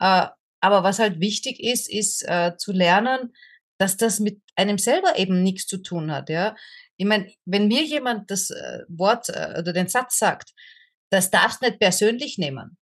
Äh, 0.00 0.28
aber 0.62 0.82
was 0.82 0.98
halt 0.98 1.20
wichtig 1.20 1.60
ist, 1.60 1.90
ist 1.90 2.22
äh, 2.26 2.56
zu 2.56 2.72
lernen, 2.72 3.34
dass 3.78 3.98
das 3.98 4.18
mit 4.18 4.40
einem 4.56 4.78
selber 4.78 5.18
eben 5.18 5.42
nichts 5.42 5.66
zu 5.66 5.78
tun 5.78 6.10
hat, 6.10 6.30
ja. 6.30 6.56
Ich 6.96 7.06
meine, 7.06 7.30
wenn 7.44 7.68
mir 7.68 7.82
jemand 7.84 8.30
das 8.30 8.50
äh, 8.50 8.80
Wort 8.88 9.28
äh, 9.28 9.56
oder 9.58 9.74
den 9.74 9.88
Satz 9.88 10.18
sagt, 10.18 10.52
das 11.10 11.30
darfst 11.30 11.60
nicht 11.60 11.80
persönlich 11.80 12.38
nehmen, 12.38 12.78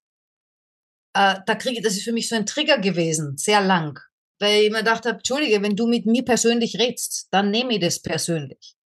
äh, 1.14 1.40
da 1.44 1.54
kriege 1.56 1.78
ich, 1.78 1.84
das 1.84 1.94
ist 1.94 2.04
für 2.04 2.12
mich 2.12 2.28
so 2.28 2.36
ein 2.36 2.46
Trigger 2.46 2.78
gewesen, 2.78 3.36
sehr 3.36 3.60
lang. 3.60 3.98
Weil 4.38 4.62
ich 4.62 4.70
mir 4.70 4.78
gedacht 4.78 5.06
habe, 5.06 5.16
Entschuldige, 5.18 5.62
wenn 5.62 5.74
du 5.74 5.88
mit 5.88 6.06
mir 6.06 6.24
persönlich 6.24 6.78
redst, 6.78 7.26
dann 7.32 7.50
nehme 7.50 7.74
ich 7.74 7.80
das 7.80 8.00
persönlich. 8.00 8.77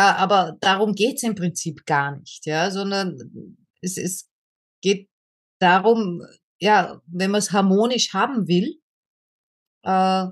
Äh, 0.00 0.14
aber 0.16 0.56
darum 0.62 0.94
geht's 0.94 1.22
im 1.24 1.34
Prinzip 1.34 1.84
gar 1.84 2.16
nicht, 2.16 2.46
ja, 2.46 2.70
sondern 2.70 3.18
es, 3.82 3.98
es 3.98 4.30
geht 4.82 5.10
darum, 5.60 6.22
ja, 6.58 7.02
wenn 7.06 7.30
man 7.30 7.40
es 7.40 7.52
harmonisch 7.52 8.14
haben 8.14 8.48
will, 8.48 8.80
äh, 9.82 10.26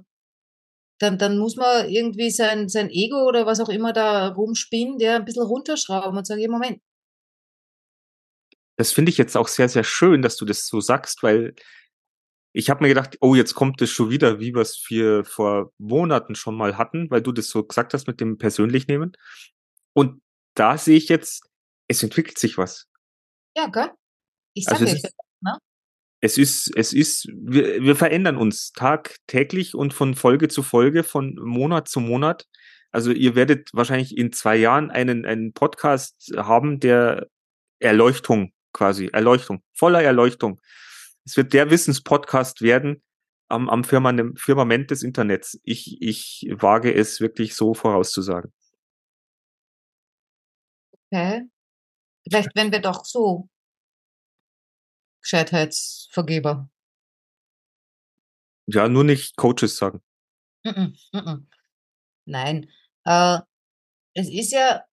dann, 1.00 1.18
dann 1.18 1.38
muss 1.38 1.56
man 1.56 1.86
irgendwie 1.90 2.30
sein, 2.30 2.70
sein 2.70 2.88
Ego 2.88 3.28
oder 3.28 3.44
was 3.44 3.60
auch 3.60 3.68
immer 3.68 3.92
da 3.92 4.28
rumspinnt, 4.28 5.02
ja, 5.02 5.16
ein 5.16 5.26
bisschen 5.26 5.44
runterschrauben 5.44 6.16
und 6.16 6.26
sagen, 6.26 6.40
ja, 6.40 6.48
Moment, 6.48 6.80
Das 8.78 8.92
finde 8.92 9.10
ich 9.10 9.18
jetzt 9.18 9.36
auch 9.36 9.48
sehr, 9.48 9.68
sehr 9.68 9.84
schön, 9.84 10.22
dass 10.22 10.36
du 10.36 10.46
das 10.46 10.66
so 10.66 10.80
sagst, 10.80 11.22
weil 11.22 11.54
ich 12.54 12.70
habe 12.70 12.82
mir 12.82 12.88
gedacht, 12.88 13.18
oh, 13.20 13.34
jetzt 13.34 13.54
kommt 13.54 13.82
es 13.82 13.90
schon 13.90 14.08
wieder, 14.08 14.40
wie 14.40 14.54
wir 14.54 14.62
es 14.62 14.82
wir 14.88 15.24
vor 15.24 15.72
Monaten 15.78 16.34
schon 16.36 16.56
mal 16.56 16.78
hatten, 16.78 17.10
weil 17.10 17.20
du 17.20 17.32
das 17.32 17.50
so 17.50 17.64
gesagt 17.64 17.92
hast 17.92 18.06
mit 18.06 18.20
dem 18.20 18.38
persönlich 18.38 18.86
nehmen. 18.88 19.12
Und 19.98 20.22
da 20.54 20.78
sehe 20.78 20.96
ich 20.96 21.08
jetzt, 21.08 21.42
es 21.88 22.04
entwickelt 22.04 22.38
sich 22.38 22.56
was. 22.56 22.86
ja, 23.56 23.66
gell? 23.66 23.90
Ich 24.54 24.68
Also 24.68 24.86
sage 24.86 24.96
es 24.96 25.02
ja, 25.02 25.08
ist, 25.08 25.58
es 26.20 26.38
ist, 26.38 26.76
es 26.76 26.92
ist, 26.92 27.28
wir, 27.34 27.82
wir 27.82 27.96
verändern 27.96 28.36
uns 28.36 28.70
tagtäglich 28.70 29.74
und 29.74 29.92
von 29.92 30.14
Folge 30.14 30.46
zu 30.46 30.62
Folge, 30.62 31.02
von 31.02 31.34
Monat 31.34 31.88
zu 31.88 31.98
Monat. 31.98 32.46
Also 32.92 33.10
ihr 33.10 33.34
werdet 33.34 33.70
wahrscheinlich 33.72 34.16
in 34.16 34.30
zwei 34.30 34.54
Jahren 34.54 34.92
einen, 34.92 35.24
einen 35.24 35.52
Podcast 35.52 36.32
haben, 36.36 36.78
der 36.78 37.26
Erleuchtung 37.80 38.52
quasi, 38.72 39.10
Erleuchtung, 39.12 39.64
voller 39.74 40.02
Erleuchtung. 40.04 40.60
Es 41.24 41.36
wird 41.36 41.52
der 41.54 41.72
Wissenspodcast 41.72 42.62
werden 42.62 43.02
am, 43.48 43.68
am 43.68 43.82
Firmament, 43.82 44.38
Firmament 44.38 44.92
des 44.92 45.02
Internets. 45.02 45.58
Ich, 45.64 46.00
ich 46.00 46.46
wage 46.52 46.94
es 46.94 47.20
wirklich 47.20 47.56
so 47.56 47.74
vorauszusagen. 47.74 48.52
Okay. 51.10 51.42
Vielleicht 52.28 52.54
werden 52.54 52.72
wir 52.72 52.80
doch 52.80 53.04
so 53.04 53.48
Gescheitheitsvergeber. 55.22 56.70
Ja, 58.66 58.88
nur 58.88 59.04
nicht 59.04 59.36
Coaches 59.36 59.76
sagen. 59.76 60.02
Mm 60.64 60.68
-mm, 60.70 60.94
mm 61.12 61.48
Nein. 62.26 62.70
Äh, 63.04 63.38
es 64.14 64.28
ist 64.28 64.52
ja 64.52 64.84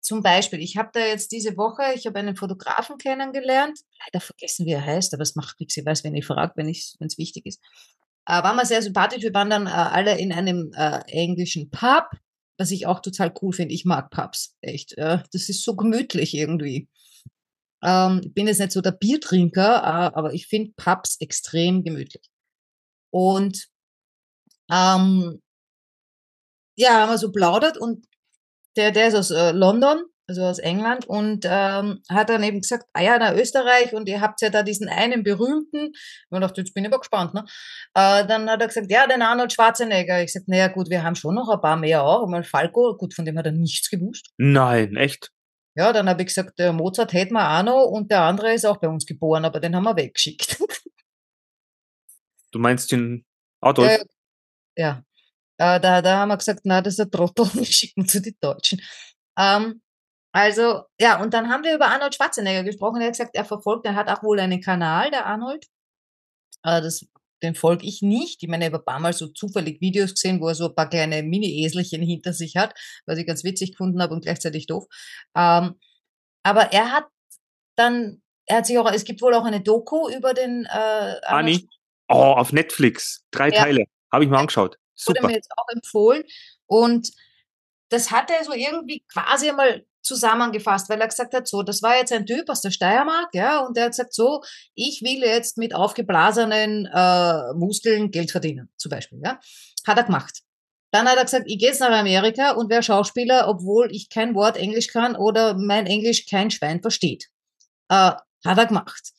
zum 0.00 0.22
Beispiel, 0.22 0.60
ich 0.60 0.76
habe 0.76 0.90
da 0.92 1.00
jetzt 1.00 1.32
diese 1.32 1.56
Woche, 1.56 1.94
ich 1.94 2.06
habe 2.06 2.18
einen 2.18 2.36
Fotografen 2.36 2.98
kennengelernt, 2.98 3.80
leider 4.04 4.20
vergessen, 4.20 4.66
wie 4.66 4.72
er 4.72 4.84
heißt, 4.84 5.14
aber 5.14 5.22
es 5.22 5.34
macht 5.34 5.58
nichts, 5.60 5.76
ich 5.76 5.86
weiß, 5.86 6.04
wenn 6.04 6.14
ich 6.14 6.26
frage, 6.26 6.52
wenn 6.56 6.68
es 6.68 7.18
wichtig 7.18 7.46
ist. 7.46 7.62
Äh, 8.26 8.42
war 8.42 8.54
mal 8.54 8.66
sehr 8.66 8.82
sympathisch, 8.82 9.22
wir 9.22 9.34
waren 9.34 9.50
dann 9.50 9.66
äh, 9.66 9.70
alle 9.70 10.18
in 10.18 10.32
einem 10.32 10.72
äh, 10.74 11.00
englischen 11.06 11.70
Pub, 11.70 12.08
was 12.58 12.70
ich 12.70 12.86
auch 12.86 13.00
total 13.00 13.32
cool 13.42 13.52
finde. 13.52 13.74
Ich 13.74 13.84
mag 13.84 14.10
Pubs, 14.10 14.56
echt. 14.60 14.96
Äh, 14.98 15.22
das 15.32 15.48
ist 15.48 15.64
so 15.64 15.74
gemütlich 15.76 16.34
irgendwie. 16.34 16.88
Ähm, 17.82 18.32
bin 18.32 18.46
jetzt 18.46 18.60
nicht 18.60 18.72
so 18.72 18.80
der 18.80 18.92
Biertrinker, 18.92 19.76
äh, 19.82 20.16
aber 20.16 20.32
ich 20.32 20.46
finde 20.46 20.72
Pubs 20.76 21.16
extrem 21.20 21.84
gemütlich. 21.84 22.30
Und 23.10 23.68
ähm, 24.70 25.42
ja, 26.76 27.02
haben 27.02 27.10
wir 27.10 27.18
so 27.18 27.30
plaudert 27.30 27.76
und 27.76 28.06
der, 28.76 28.90
der 28.90 29.08
ist 29.08 29.14
aus 29.14 29.30
äh, 29.30 29.52
London, 29.52 30.02
also 30.26 30.42
aus 30.42 30.58
England, 30.58 31.06
und 31.06 31.44
ähm, 31.48 32.02
hat 32.08 32.30
dann 32.30 32.42
eben 32.42 32.60
gesagt, 32.60 32.86
ah 32.92 33.02
ja, 33.02 33.18
na 33.18 33.34
Österreich, 33.34 33.92
und 33.92 34.08
ihr 34.08 34.20
habt 34.20 34.40
ja 34.40 34.50
da 34.50 34.62
diesen 34.62 34.88
einen 34.88 35.22
berühmten, 35.22 35.92
ich 35.92 36.40
dachte, 36.40 36.60
jetzt 36.60 36.74
bin 36.74 36.84
ich 36.84 36.90
aber 36.90 37.00
gespannt, 37.00 37.34
ne? 37.34 37.44
Äh, 37.94 38.26
dann 38.26 38.48
hat 38.48 38.60
er 38.60 38.68
gesagt, 38.68 38.90
ja, 38.90 39.06
den 39.06 39.22
Arnold 39.22 39.52
Schwarzenegger. 39.52 40.20
Ich 40.20 40.26
gesagt, 40.26 40.48
naja, 40.48 40.68
gut, 40.68 40.90
wir 40.90 41.02
haben 41.02 41.14
schon 41.14 41.34
noch 41.34 41.48
ein 41.48 41.60
paar 41.60 41.76
mehr 41.76 42.02
auch. 42.02 42.26
Mal 42.26 42.44
Falco, 42.44 42.96
gut, 42.96 43.14
von 43.14 43.24
dem 43.24 43.38
hat 43.38 43.46
er 43.46 43.52
nichts 43.52 43.90
gewusst. 43.90 44.30
Nein, 44.36 44.96
echt? 44.96 45.30
Ja, 45.76 45.92
dann 45.92 46.08
habe 46.08 46.22
ich 46.22 46.28
gesagt, 46.28 46.58
der 46.58 46.72
Mozart 46.72 47.12
hätten 47.12 47.34
wir 47.34 47.58
auch 47.58 47.62
noch 47.64 47.84
und 47.86 48.10
der 48.10 48.22
andere 48.22 48.54
ist 48.54 48.64
auch 48.64 48.76
bei 48.76 48.88
uns 48.88 49.06
geboren, 49.06 49.44
aber 49.44 49.58
den 49.60 49.74
haben 49.74 49.84
wir 49.84 49.96
weggeschickt. 49.96 50.58
Du 52.52 52.60
meinst 52.60 52.92
den 52.92 53.24
Adolf? 53.60 53.90
Ja, 54.76 55.02
ja. 55.58 55.76
Äh, 55.76 55.80
da, 55.80 56.02
da 56.02 56.18
haben 56.18 56.28
wir 56.28 56.36
gesagt, 56.36 56.60
na, 56.62 56.80
das 56.80 56.94
ist 56.94 57.00
ein 57.00 57.10
Trottel, 57.10 57.46
wir 57.54 57.64
schicken 57.64 58.06
zu 58.06 58.22
den 58.22 58.36
Deutschen. 58.40 58.80
Ähm, 59.36 59.82
also, 60.34 60.82
ja, 61.00 61.22
und 61.22 61.32
dann 61.32 61.48
haben 61.48 61.62
wir 61.62 61.76
über 61.76 61.86
Arnold 61.86 62.12
Schwarzenegger 62.16 62.64
gesprochen. 62.64 63.00
Er 63.00 63.06
hat 63.06 63.12
gesagt, 63.12 63.36
er 63.36 63.44
verfolgt, 63.44 63.86
er 63.86 63.94
hat 63.94 64.08
auch 64.08 64.24
wohl 64.24 64.40
einen 64.40 64.60
Kanal, 64.60 65.12
der 65.12 65.26
Arnold. 65.26 65.64
Äh, 66.64 66.82
das, 66.82 67.06
den 67.44 67.54
folge 67.54 67.86
ich 67.86 68.02
nicht. 68.02 68.42
Ich 68.42 68.48
meine, 68.48 68.64
ich 68.64 68.72
habe 68.72 68.82
ein 68.82 68.84
paar 68.84 68.98
Mal 68.98 69.12
so 69.12 69.28
zufällig 69.28 69.80
Videos 69.80 70.10
gesehen, 70.14 70.40
wo 70.40 70.48
er 70.48 70.56
so 70.56 70.70
ein 70.70 70.74
paar 70.74 70.88
kleine 70.90 71.22
Mini-Eselchen 71.22 72.02
hinter 72.02 72.32
sich 72.32 72.56
hat, 72.56 72.74
was 73.06 73.16
ich 73.16 73.28
ganz 73.28 73.44
witzig 73.44 73.70
gefunden 73.72 74.02
habe 74.02 74.12
und 74.12 74.24
gleichzeitig 74.24 74.66
doof. 74.66 74.86
Ähm, 75.36 75.78
aber 76.42 76.72
er 76.72 76.90
hat 76.90 77.06
dann, 77.76 78.20
er 78.46 78.56
hat 78.56 78.66
sich 78.66 78.76
auch, 78.76 78.90
es 78.90 79.04
gibt 79.04 79.22
wohl 79.22 79.34
auch 79.34 79.44
eine 79.44 79.60
Doku 79.60 80.08
über 80.08 80.34
den 80.34 80.64
äh, 80.64 81.20
Anni? 81.26 81.68
Oh, 82.08 82.34
auf 82.34 82.52
Netflix. 82.52 83.22
Drei 83.30 83.50
Ja. 83.50 83.62
Teile. 83.62 83.84
Habe 84.12 84.24
ich 84.24 84.30
mal 84.30 84.40
angeschaut. 84.40 84.78
wurde 85.06 85.18
Super. 85.18 85.28
mir 85.28 85.34
jetzt 85.34 85.50
auch 85.56 85.68
empfohlen. 85.72 86.24
Und 86.66 87.12
das 87.90 88.10
hat 88.10 88.32
er 88.32 88.42
so 88.44 88.52
irgendwie 88.52 89.04
quasi 89.06 89.48
einmal 89.48 89.86
zusammengefasst, 90.04 90.88
weil 90.88 91.00
er 91.00 91.08
gesagt 91.08 91.34
hat, 91.34 91.48
so, 91.48 91.62
das 91.62 91.82
war 91.82 91.96
jetzt 91.96 92.12
ein 92.12 92.26
Typ 92.26 92.48
aus 92.48 92.60
der 92.60 92.70
Steiermark, 92.70 93.30
ja, 93.34 93.60
und 93.60 93.76
der 93.76 93.84
hat 93.84 93.92
gesagt, 93.92 94.14
so, 94.14 94.42
ich 94.74 95.02
will 95.02 95.22
jetzt 95.22 95.58
mit 95.58 95.74
aufgeblasenen 95.74 96.86
äh, 96.86 97.54
Muskeln 97.54 98.10
Geld 98.10 98.30
verdienen, 98.30 98.68
zum 98.76 98.90
Beispiel, 98.90 99.20
ja. 99.24 99.40
Hat 99.86 99.96
er 99.96 100.04
gemacht. 100.04 100.40
Dann 100.92 101.08
hat 101.08 101.16
er 101.16 101.24
gesagt, 101.24 101.44
ich 101.46 101.58
gehe 101.58 101.68
jetzt 101.68 101.80
nach 101.80 101.90
Amerika 101.90 102.52
und 102.52 102.70
werde 102.70 102.84
Schauspieler, 102.84 103.48
obwohl 103.48 103.88
ich 103.90 104.08
kein 104.08 104.34
Wort 104.34 104.56
Englisch 104.56 104.88
kann 104.88 105.16
oder 105.16 105.54
mein 105.58 105.86
Englisch 105.86 106.26
kein 106.26 106.50
Schwein 106.50 106.82
versteht. 106.82 107.30
Äh, 107.88 108.12
hat 108.44 108.58
er 108.58 108.66
gemacht. 108.66 109.10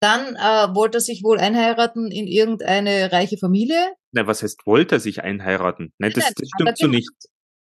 Dann 0.00 0.34
äh, 0.34 0.74
wollte 0.74 0.98
er 0.98 1.02
sich 1.02 1.22
wohl 1.22 1.38
einheiraten 1.38 2.10
in 2.10 2.26
irgendeine 2.26 3.12
reiche 3.12 3.36
Familie, 3.36 3.92
Na, 4.12 4.26
was 4.26 4.42
heißt, 4.42 4.66
wollte 4.66 4.96
er 4.96 5.00
sich 5.00 5.22
einheiraten? 5.22 5.92
Nein, 5.98 6.12
das, 6.14 6.32
das 6.34 6.48
stimmt 6.54 6.78
so 6.78 6.86
nicht. 6.86 7.10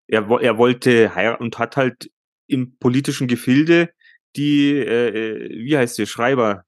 Er, 0.09 0.29
er 0.43 0.59
wollte 0.59 1.15
heiraten 1.15 1.45
und 1.45 1.59
hat 1.59 1.77
halt 1.77 2.11
im 2.47 2.77
politischen 2.79 3.27
Gefilde 3.29 3.91
die, 4.37 4.71
äh, 4.71 5.09
äh, 5.09 5.65
wie 5.65 5.77
heißt 5.77 5.97
sie, 5.97 6.07
Schreiber, 6.07 6.65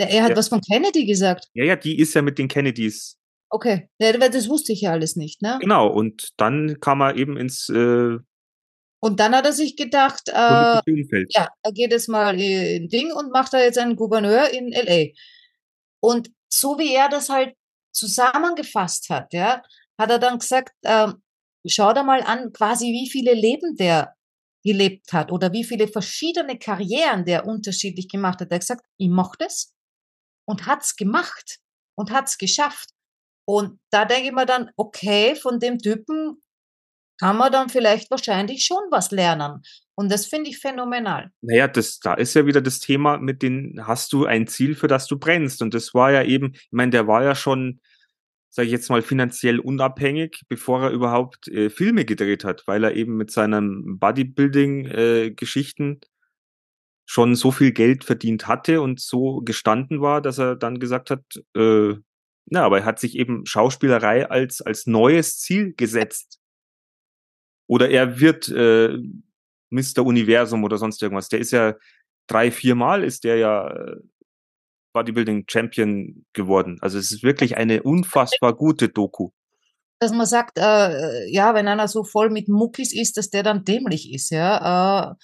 Ja, 0.00 0.06
er 0.06 0.22
hat 0.22 0.30
Ja. 0.30 0.36
was 0.36 0.48
von 0.48 0.60
Kennedy 0.60 1.06
gesagt. 1.06 1.48
Ja, 1.54 1.64
ja, 1.64 1.74
die 1.74 1.98
ist 1.98 2.14
ja 2.14 2.22
mit 2.22 2.38
den 2.38 2.46
Kennedys. 2.46 3.16
Okay. 3.50 3.88
Ja, 3.98 4.12
das 4.12 4.48
wusste 4.48 4.72
ich 4.72 4.82
ja 4.82 4.92
alles 4.92 5.16
nicht, 5.16 5.42
ne? 5.42 5.58
Genau, 5.60 5.88
und 5.88 6.28
dann 6.36 6.78
kam 6.80 7.00
er 7.00 7.16
eben 7.16 7.36
ins 7.36 7.68
äh, 7.68 8.16
Und 9.00 9.20
dann 9.20 9.34
hat 9.34 9.44
er 9.46 9.52
sich 9.52 9.76
gedacht, 9.76 10.28
äh, 10.28 10.32
ja, 10.32 11.48
er 11.62 11.72
geht 11.72 11.90
jetzt 11.90 12.08
mal 12.08 12.38
in 12.40 12.88
Ding 12.88 13.10
und 13.12 13.32
macht 13.32 13.52
da 13.52 13.60
jetzt 13.60 13.78
einen 13.78 13.96
Gouverneur 13.96 14.50
in 14.50 14.72
LA. 14.72 15.12
Und 16.00 16.30
so 16.48 16.78
wie 16.78 16.94
er 16.94 17.08
das 17.08 17.28
halt 17.28 17.54
zusammengefasst 17.92 19.10
hat, 19.10 19.32
ja, 19.32 19.62
hat 19.98 20.10
er 20.10 20.18
dann 20.20 20.38
gesagt, 20.38 20.74
ähm, 20.84 21.22
schau 21.66 21.92
da 21.92 22.02
mal 22.02 22.22
an, 22.22 22.52
quasi 22.52 22.86
wie 22.86 23.08
viele 23.10 23.34
Leben 23.34 23.74
der 23.76 24.14
gelebt 24.64 25.12
hat 25.12 25.30
oder 25.30 25.52
wie 25.52 25.64
viele 25.64 25.88
verschiedene 25.88 26.58
Karrieren 26.58 27.24
der 27.24 27.46
unterschiedlich 27.46 28.08
gemacht 28.08 28.40
hat. 28.40 28.50
Er 28.50 28.56
hat 28.56 28.62
gesagt, 28.62 28.84
ich 28.96 29.08
mach 29.08 29.36
das 29.36 29.74
und 30.46 30.66
hat's 30.66 30.96
gemacht 30.96 31.58
und 31.96 32.10
hat's 32.10 32.38
geschafft. 32.38 32.90
Und 33.46 33.78
da 33.90 34.04
denke 34.04 34.28
ich 34.28 34.34
mir 34.34 34.46
dann, 34.46 34.70
okay, 34.76 35.34
von 35.36 35.58
dem 35.58 35.78
Typen 35.78 36.42
kann 37.18 37.36
man 37.36 37.50
dann 37.50 37.68
vielleicht 37.68 38.10
wahrscheinlich 38.10 38.64
schon 38.64 38.82
was 38.90 39.10
lernen. 39.10 39.62
Und 39.96 40.12
das 40.12 40.26
finde 40.26 40.50
ich 40.50 40.58
phänomenal. 40.58 41.32
Naja, 41.40 41.66
das, 41.66 41.98
da 41.98 42.14
ist 42.14 42.34
ja 42.34 42.46
wieder 42.46 42.60
das 42.60 42.78
Thema 42.78 43.18
mit 43.18 43.42
den, 43.42 43.80
hast 43.84 44.12
du 44.12 44.26
ein 44.26 44.46
Ziel, 44.46 44.76
für 44.76 44.86
das 44.86 45.06
du 45.08 45.18
brennst? 45.18 45.60
Und 45.60 45.74
das 45.74 45.92
war 45.94 46.12
ja 46.12 46.22
eben, 46.22 46.52
ich 46.54 46.68
meine, 46.70 46.90
der 46.90 47.08
war 47.08 47.24
ja 47.24 47.34
schon, 47.34 47.80
sage 48.58 48.66
ich 48.66 48.72
jetzt 48.72 48.90
mal, 48.90 49.02
finanziell 49.02 49.60
unabhängig, 49.60 50.42
bevor 50.48 50.82
er 50.82 50.90
überhaupt 50.90 51.46
äh, 51.46 51.70
Filme 51.70 52.04
gedreht 52.04 52.42
hat, 52.42 52.64
weil 52.66 52.82
er 52.82 52.96
eben 52.96 53.16
mit 53.16 53.30
seinen 53.30 54.00
Bodybuilding-Geschichten 54.00 56.00
schon 57.06 57.36
so 57.36 57.52
viel 57.52 57.70
Geld 57.70 58.02
verdient 58.02 58.48
hatte 58.48 58.80
und 58.80 58.98
so 58.98 59.42
gestanden 59.42 60.00
war, 60.00 60.20
dass 60.20 60.38
er 60.38 60.56
dann 60.56 60.80
gesagt 60.80 61.10
hat, 61.10 61.22
äh, 61.54 61.94
na, 62.46 62.64
aber 62.64 62.80
er 62.80 62.84
hat 62.84 62.98
sich 62.98 63.16
eben 63.16 63.46
Schauspielerei 63.46 64.28
als, 64.28 64.60
als 64.60 64.88
neues 64.88 65.38
Ziel 65.38 65.74
gesetzt. 65.76 66.40
Oder 67.68 67.90
er 67.90 68.18
wird 68.18 68.48
äh, 68.48 68.98
Mr. 69.70 70.04
Universum 70.04 70.64
oder 70.64 70.78
sonst 70.78 71.00
irgendwas. 71.00 71.28
Der 71.28 71.38
ist 71.38 71.52
ja 71.52 71.76
drei, 72.26 72.50
viermal 72.50 73.04
ist 73.04 73.22
der 73.22 73.36
ja 73.36 73.68
äh, 73.68 73.98
Bodybuilding 74.92 75.44
Champion 75.48 76.24
geworden. 76.32 76.78
Also 76.80 76.98
es 76.98 77.12
ist 77.12 77.22
wirklich 77.22 77.56
eine 77.56 77.82
unfassbar 77.82 78.54
gute 78.54 78.88
Doku. 78.88 79.30
Dass 80.00 80.12
man 80.12 80.26
sagt, 80.26 80.58
äh, 80.58 81.28
ja, 81.30 81.54
wenn 81.54 81.66
einer 81.68 81.88
so 81.88 82.04
voll 82.04 82.30
mit 82.30 82.48
Muckis 82.48 82.94
ist, 82.94 83.16
dass 83.16 83.30
der 83.30 83.42
dann 83.42 83.64
dämlich 83.64 84.12
ist, 84.12 84.30
ja. 84.30 85.10
Äh, 85.10 85.14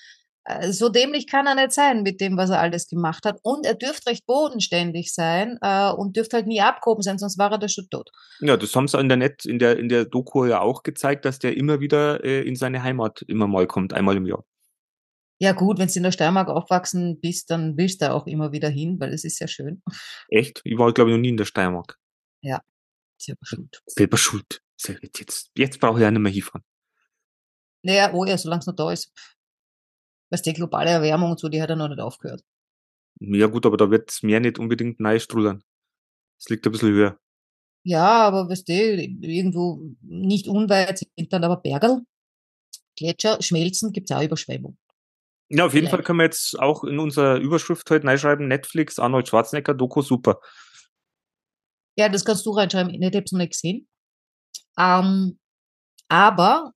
äh, 0.44 0.72
so 0.72 0.88
dämlich 0.88 1.26
kann 1.26 1.46
er 1.46 1.54
nicht 1.54 1.72
sein 1.72 2.02
mit 2.02 2.20
dem, 2.20 2.36
was 2.36 2.50
er 2.50 2.60
alles 2.60 2.88
gemacht 2.88 3.24
hat. 3.24 3.38
Und 3.42 3.66
er 3.66 3.74
dürfte 3.74 4.10
recht 4.10 4.26
bodenständig 4.26 5.14
sein 5.14 5.58
äh, 5.62 5.90
und 5.90 6.16
dürfte 6.16 6.36
halt 6.36 6.46
nie 6.46 6.60
abgehoben 6.60 7.02
sein, 7.02 7.18
sonst 7.18 7.38
war 7.38 7.50
er 7.52 7.58
da 7.58 7.68
schon 7.68 7.88
tot. 7.90 8.10
Ja, 8.40 8.56
das 8.56 8.74
haben 8.74 8.88
sie 8.88 8.98
in 9.00 9.08
der 9.08 9.16
Net, 9.16 9.44
in 9.44 9.58
der, 9.58 9.78
in 9.78 9.88
der 9.88 10.04
Doku 10.04 10.44
ja 10.44 10.60
auch 10.60 10.82
gezeigt, 10.82 11.24
dass 11.24 11.38
der 11.38 11.56
immer 11.56 11.80
wieder 11.80 12.22
äh, 12.24 12.42
in 12.42 12.56
seine 12.56 12.82
Heimat 12.82 13.22
immer 13.26 13.46
mal 13.46 13.66
kommt, 13.66 13.92
einmal 13.92 14.16
im 14.16 14.26
Jahr. 14.26 14.44
Ja 15.40 15.52
gut, 15.52 15.78
wenn 15.78 15.88
du 15.88 15.94
in 15.94 16.04
der 16.04 16.12
Steiermark 16.12 16.48
aufwachsen 16.48 17.20
bist, 17.20 17.50
dann 17.50 17.76
willst 17.76 18.00
du 18.00 18.12
auch 18.12 18.26
immer 18.26 18.52
wieder 18.52 18.68
hin, 18.68 18.98
weil 19.00 19.12
es 19.12 19.24
ist 19.24 19.40
ja 19.40 19.48
schön. 19.48 19.82
Echt? 20.28 20.60
Ich 20.64 20.78
war, 20.78 20.92
glaube 20.92 21.10
ich, 21.10 21.16
noch 21.16 21.20
nie 21.20 21.30
in 21.30 21.36
der 21.36 21.44
Steiermark. 21.44 21.98
Selber 23.24 23.46
schuld. 23.46 23.82
Selber 23.86 24.16
schuld. 24.16 24.60
Jetzt, 24.86 25.50
jetzt 25.56 25.80
brauche 25.80 25.98
ich 25.98 26.02
ja 26.02 26.10
nicht 26.10 26.20
mehr 26.20 26.32
hinfahren. 26.32 26.64
Naja, 27.82 28.12
oh 28.12 28.24
ja, 28.24 28.36
solange 28.36 28.60
es 28.60 28.66
noch 28.66 28.74
da 28.74 28.90
ist. 28.92 29.12
Weißt 30.30 30.44
du, 30.44 30.50
die 30.50 30.56
globale 30.56 30.90
Erwärmung 30.90 31.30
und 31.30 31.40
so, 31.40 31.48
die 31.48 31.62
hat 31.62 31.70
ja 31.70 31.76
noch 31.76 31.88
nicht 31.88 32.00
aufgehört. 32.00 32.42
Ja 33.20 33.46
gut, 33.46 33.66
aber 33.66 33.76
da 33.76 33.90
wird 33.90 34.18
Meer 34.22 34.40
nicht 34.40 34.58
unbedingt 34.58 35.00
neu 35.00 35.18
strudern. 35.18 35.62
Es 36.38 36.48
liegt 36.48 36.66
ein 36.66 36.72
bisschen 36.72 36.90
höher. 36.90 37.18
Ja, 37.84 38.26
aber 38.26 38.48
weißt 38.48 38.68
du, 38.68 38.72
irgendwo 38.72 39.80
nicht 40.02 40.48
unweit 40.48 40.98
sind 40.98 41.32
dann 41.32 41.44
aber 41.44 41.58
Bergerl, 41.58 42.02
Gletscher, 42.96 43.40
Schmelzen, 43.42 43.92
gibt's 43.92 44.10
auch 44.10 44.22
Überschwemmung. 44.22 44.76
Ja, 45.56 45.66
auf 45.66 45.72
jeden 45.72 45.86
Fall 45.86 45.98
Vielleicht. 45.98 46.06
können 46.06 46.18
wir 46.18 46.24
jetzt 46.24 46.58
auch 46.58 46.82
in 46.82 46.98
unserer 46.98 47.36
Überschrift 47.36 47.88
heute 47.88 48.08
reinschreiben, 48.08 48.48
Netflix, 48.48 48.98
Arnold 48.98 49.28
Schwarzenegger, 49.28 49.72
Doku, 49.72 50.02
super. 50.02 50.40
Ja, 51.96 52.08
das 52.08 52.24
kannst 52.24 52.44
du 52.44 52.50
reinschreiben, 52.50 52.92
ich 52.92 53.14
hab's 53.16 53.30
noch 53.30 53.38
nicht 53.38 53.52
gesehen. 53.52 53.86
Ähm, 54.76 55.38
aber, 56.08 56.72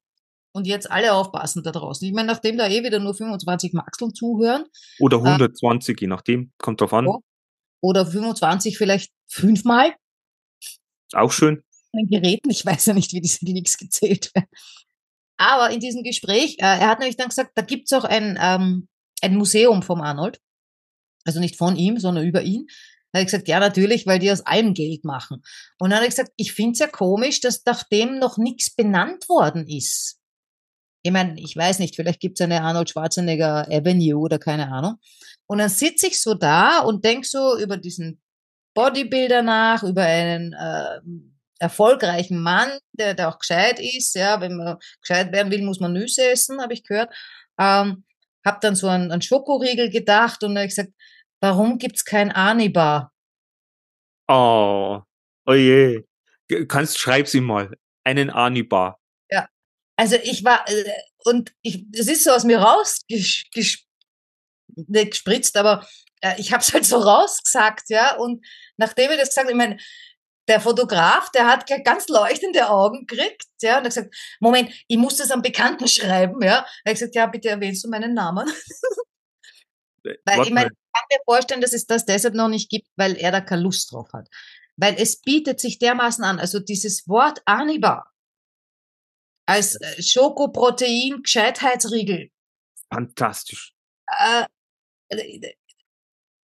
und 0.52 0.68
jetzt 0.68 0.88
alle 0.92 1.12
aufpassen 1.12 1.64
da 1.64 1.72
draußen. 1.72 2.06
Ich 2.06 2.14
meine, 2.14 2.28
nachdem 2.28 2.56
da 2.56 2.68
eh 2.68 2.84
wieder 2.84 3.00
nur 3.00 3.14
25 3.14 3.72
Maxeln 3.72 4.14
zuhören, 4.14 4.64
Oder 5.00 5.16
120, 5.16 6.00
je 6.00 6.06
nachdem, 6.06 6.52
kommt 6.58 6.80
drauf 6.80 6.92
an. 6.92 7.08
Oder 7.80 8.06
25 8.06 8.78
vielleicht 8.78 9.12
fünfmal 9.26 9.96
Auch 11.14 11.32
schön. 11.32 11.64
an 11.92 12.06
den 12.06 12.10
Geräten, 12.10 12.50
ich 12.50 12.64
weiß 12.64 12.86
ja 12.86 12.94
nicht, 12.94 13.12
wie 13.12 13.20
diese 13.20 13.40
Klicks 13.40 13.76
gezählt 13.76 14.32
werden. 14.36 14.48
Aber 15.38 15.70
in 15.70 15.80
diesem 15.80 16.02
Gespräch, 16.02 16.56
äh, 16.58 16.64
er 16.64 16.88
hat 16.88 16.98
nämlich 16.98 17.16
dann 17.16 17.28
gesagt, 17.28 17.52
da 17.54 17.62
gibt's 17.62 17.92
auch 17.92 18.04
ein, 18.04 18.38
ähm, 18.40 18.88
ein 19.22 19.36
Museum 19.36 19.82
vom 19.82 20.00
Arnold. 20.00 20.40
Also 21.24 21.40
nicht 21.40 21.56
von 21.56 21.76
ihm, 21.76 21.98
sondern 21.98 22.26
über 22.26 22.42
ihn. 22.42 22.66
Da 23.12 23.18
habe 23.18 23.22
ich 23.22 23.32
gesagt, 23.32 23.48
ja, 23.48 23.60
natürlich, 23.60 24.06
weil 24.06 24.18
die 24.18 24.30
aus 24.30 24.44
allem 24.44 24.74
Geld 24.74 25.04
machen. 25.04 25.42
Und 25.78 25.90
dann 25.90 25.98
hat 25.98 26.06
er 26.06 26.10
gesagt, 26.10 26.32
ich 26.36 26.52
finde 26.52 26.72
es 26.72 26.78
ja 26.80 26.88
komisch, 26.88 27.40
dass 27.40 27.64
nachdem 27.64 28.18
noch 28.18 28.36
nichts 28.36 28.74
benannt 28.74 29.28
worden 29.28 29.66
ist. 29.66 30.18
Ich 31.02 31.12
meine, 31.12 31.40
ich 31.40 31.56
weiß 31.56 31.78
nicht, 31.78 31.96
vielleicht 31.96 32.20
gibt 32.20 32.38
es 32.38 32.44
eine 32.44 32.62
Arnold 32.62 32.90
Schwarzenegger 32.90 33.68
Avenue 33.70 34.18
oder 34.18 34.38
keine 34.38 34.70
Ahnung. 34.70 34.96
Und 35.46 35.58
dann 35.58 35.70
sitze 35.70 36.08
ich 36.08 36.20
so 36.20 36.34
da 36.34 36.80
und 36.80 37.04
denk 37.04 37.24
so 37.24 37.58
über 37.58 37.76
diesen 37.76 38.20
Bodybuilder 38.74 39.42
nach, 39.42 39.82
über 39.84 40.02
einen 40.02 40.52
äh, 40.52 41.00
erfolgreichen 41.58 42.40
Mann, 42.40 42.70
der, 42.92 43.14
der 43.14 43.28
auch 43.28 43.38
gescheit 43.38 43.80
ist. 43.80 44.14
Ja, 44.14 44.40
wenn 44.40 44.56
man 44.56 44.78
gescheit 45.00 45.32
werden 45.32 45.50
will, 45.50 45.62
muss 45.62 45.80
man 45.80 45.92
Nüsse 45.92 46.30
essen, 46.30 46.60
habe 46.60 46.74
ich 46.74 46.84
gehört. 46.84 47.14
Ähm, 47.58 48.04
hab 48.44 48.60
dann 48.60 48.76
so 48.76 48.88
an, 48.88 49.10
an 49.10 49.22
Schokoriegel 49.22 49.90
gedacht 49.90 50.42
und 50.42 50.54
dann 50.54 50.62
hab 50.62 50.68
ich 50.68 50.76
gesagt, 50.76 50.92
warum 51.40 51.78
gibt's 51.78 52.04
kein 52.04 52.32
Anibar? 52.32 53.12
Oh, 54.28 55.00
oh 55.46 55.52
je. 55.52 56.04
Kannst, 56.68 56.98
schreib's 56.98 57.34
ihm 57.34 57.44
mal. 57.44 57.70
Einen 58.04 58.30
Anibar. 58.30 58.98
Also 59.98 60.14
ich 60.22 60.44
war, 60.44 60.64
äh, 60.68 60.84
und 61.24 61.52
ich, 61.60 61.84
es 61.92 62.06
ist 62.06 62.22
so 62.22 62.30
aus 62.30 62.44
mir 62.44 62.60
rausgespritzt, 62.60 63.84
gespritzt, 64.76 65.56
aber 65.56 65.84
äh, 66.20 66.34
ich 66.38 66.52
habe 66.52 66.62
es 66.62 66.72
halt 66.72 66.86
so 66.86 66.98
rausgesagt, 66.98 67.90
ja. 67.90 68.14
Und 68.14 68.46
nachdem 68.76 69.10
ich 69.10 69.18
das 69.18 69.30
gesagt 69.30 69.46
habe, 69.46 69.50
ich 69.50 69.56
meine, 69.56 69.76
der 70.48 70.60
Fotograf, 70.60 71.30
der 71.30 71.46
hat 71.46 71.66
ganz 71.84 72.08
leuchtende 72.08 72.68
Augen 72.70 73.06
gekriegt, 73.06 73.44
ja, 73.60 73.78
und 73.78 73.84
hat 73.84 73.94
gesagt, 73.94 74.16
Moment, 74.40 74.72
ich 74.88 74.96
muss 74.96 75.16
das 75.16 75.30
am 75.30 75.42
Bekannten 75.42 75.86
schreiben, 75.88 76.42
ja. 76.42 76.66
Er 76.84 76.90
hat 76.90 76.98
gesagt, 76.98 77.14
ja, 77.14 77.26
bitte 77.26 77.48
erwähnst 77.50 77.84
du 77.84 77.88
meinen 77.88 78.14
Namen. 78.14 78.48
Weil 80.24 80.42
ich 80.42 80.50
meine, 80.50 80.70
ich 80.70 80.92
kann 80.94 81.04
mir 81.10 81.18
vorstellen, 81.24 81.60
dass 81.60 81.72
es 81.72 81.86
das 81.86 82.04
deshalb 82.06 82.34
noch 82.34 82.48
nicht 82.48 82.70
gibt, 82.70 82.88
weil 82.96 83.16
er 83.16 83.30
da 83.30 83.40
keine 83.40 83.62
Lust 83.62 83.92
drauf 83.92 84.08
hat. 84.14 84.28
Weil 84.76 84.94
es 84.96 85.20
bietet 85.20 85.60
sich 85.60 85.78
dermaßen 85.78 86.24
an. 86.24 86.38
Also 86.38 86.60
dieses 86.60 87.06
Wort 87.08 87.42
Anibar 87.44 88.10
als 89.44 89.74
äh, 89.76 90.02
Schokoprotein 90.02 91.22
Gescheitheitsriegel. 91.22 92.30
Fantastisch. 92.90 93.74
Äh, 94.06 94.44
äh, 95.08 95.54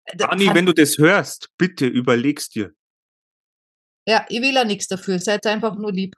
äh, 0.06 0.24
Ani, 0.24 0.48
hat- 0.48 0.56
wenn 0.56 0.66
du 0.66 0.74
das 0.74 0.98
hörst, 0.98 1.50
bitte 1.58 1.86
überlegst 1.86 2.56
dir. 2.56 2.74
Ja, 4.08 4.26
ich 4.30 4.42
will 4.42 4.54
ja 4.54 4.64
nichts 4.64 4.88
dafür. 4.88 5.20
Seid 5.20 5.46
einfach 5.46 5.76
nur 5.76 5.92
lieb. 5.92 6.16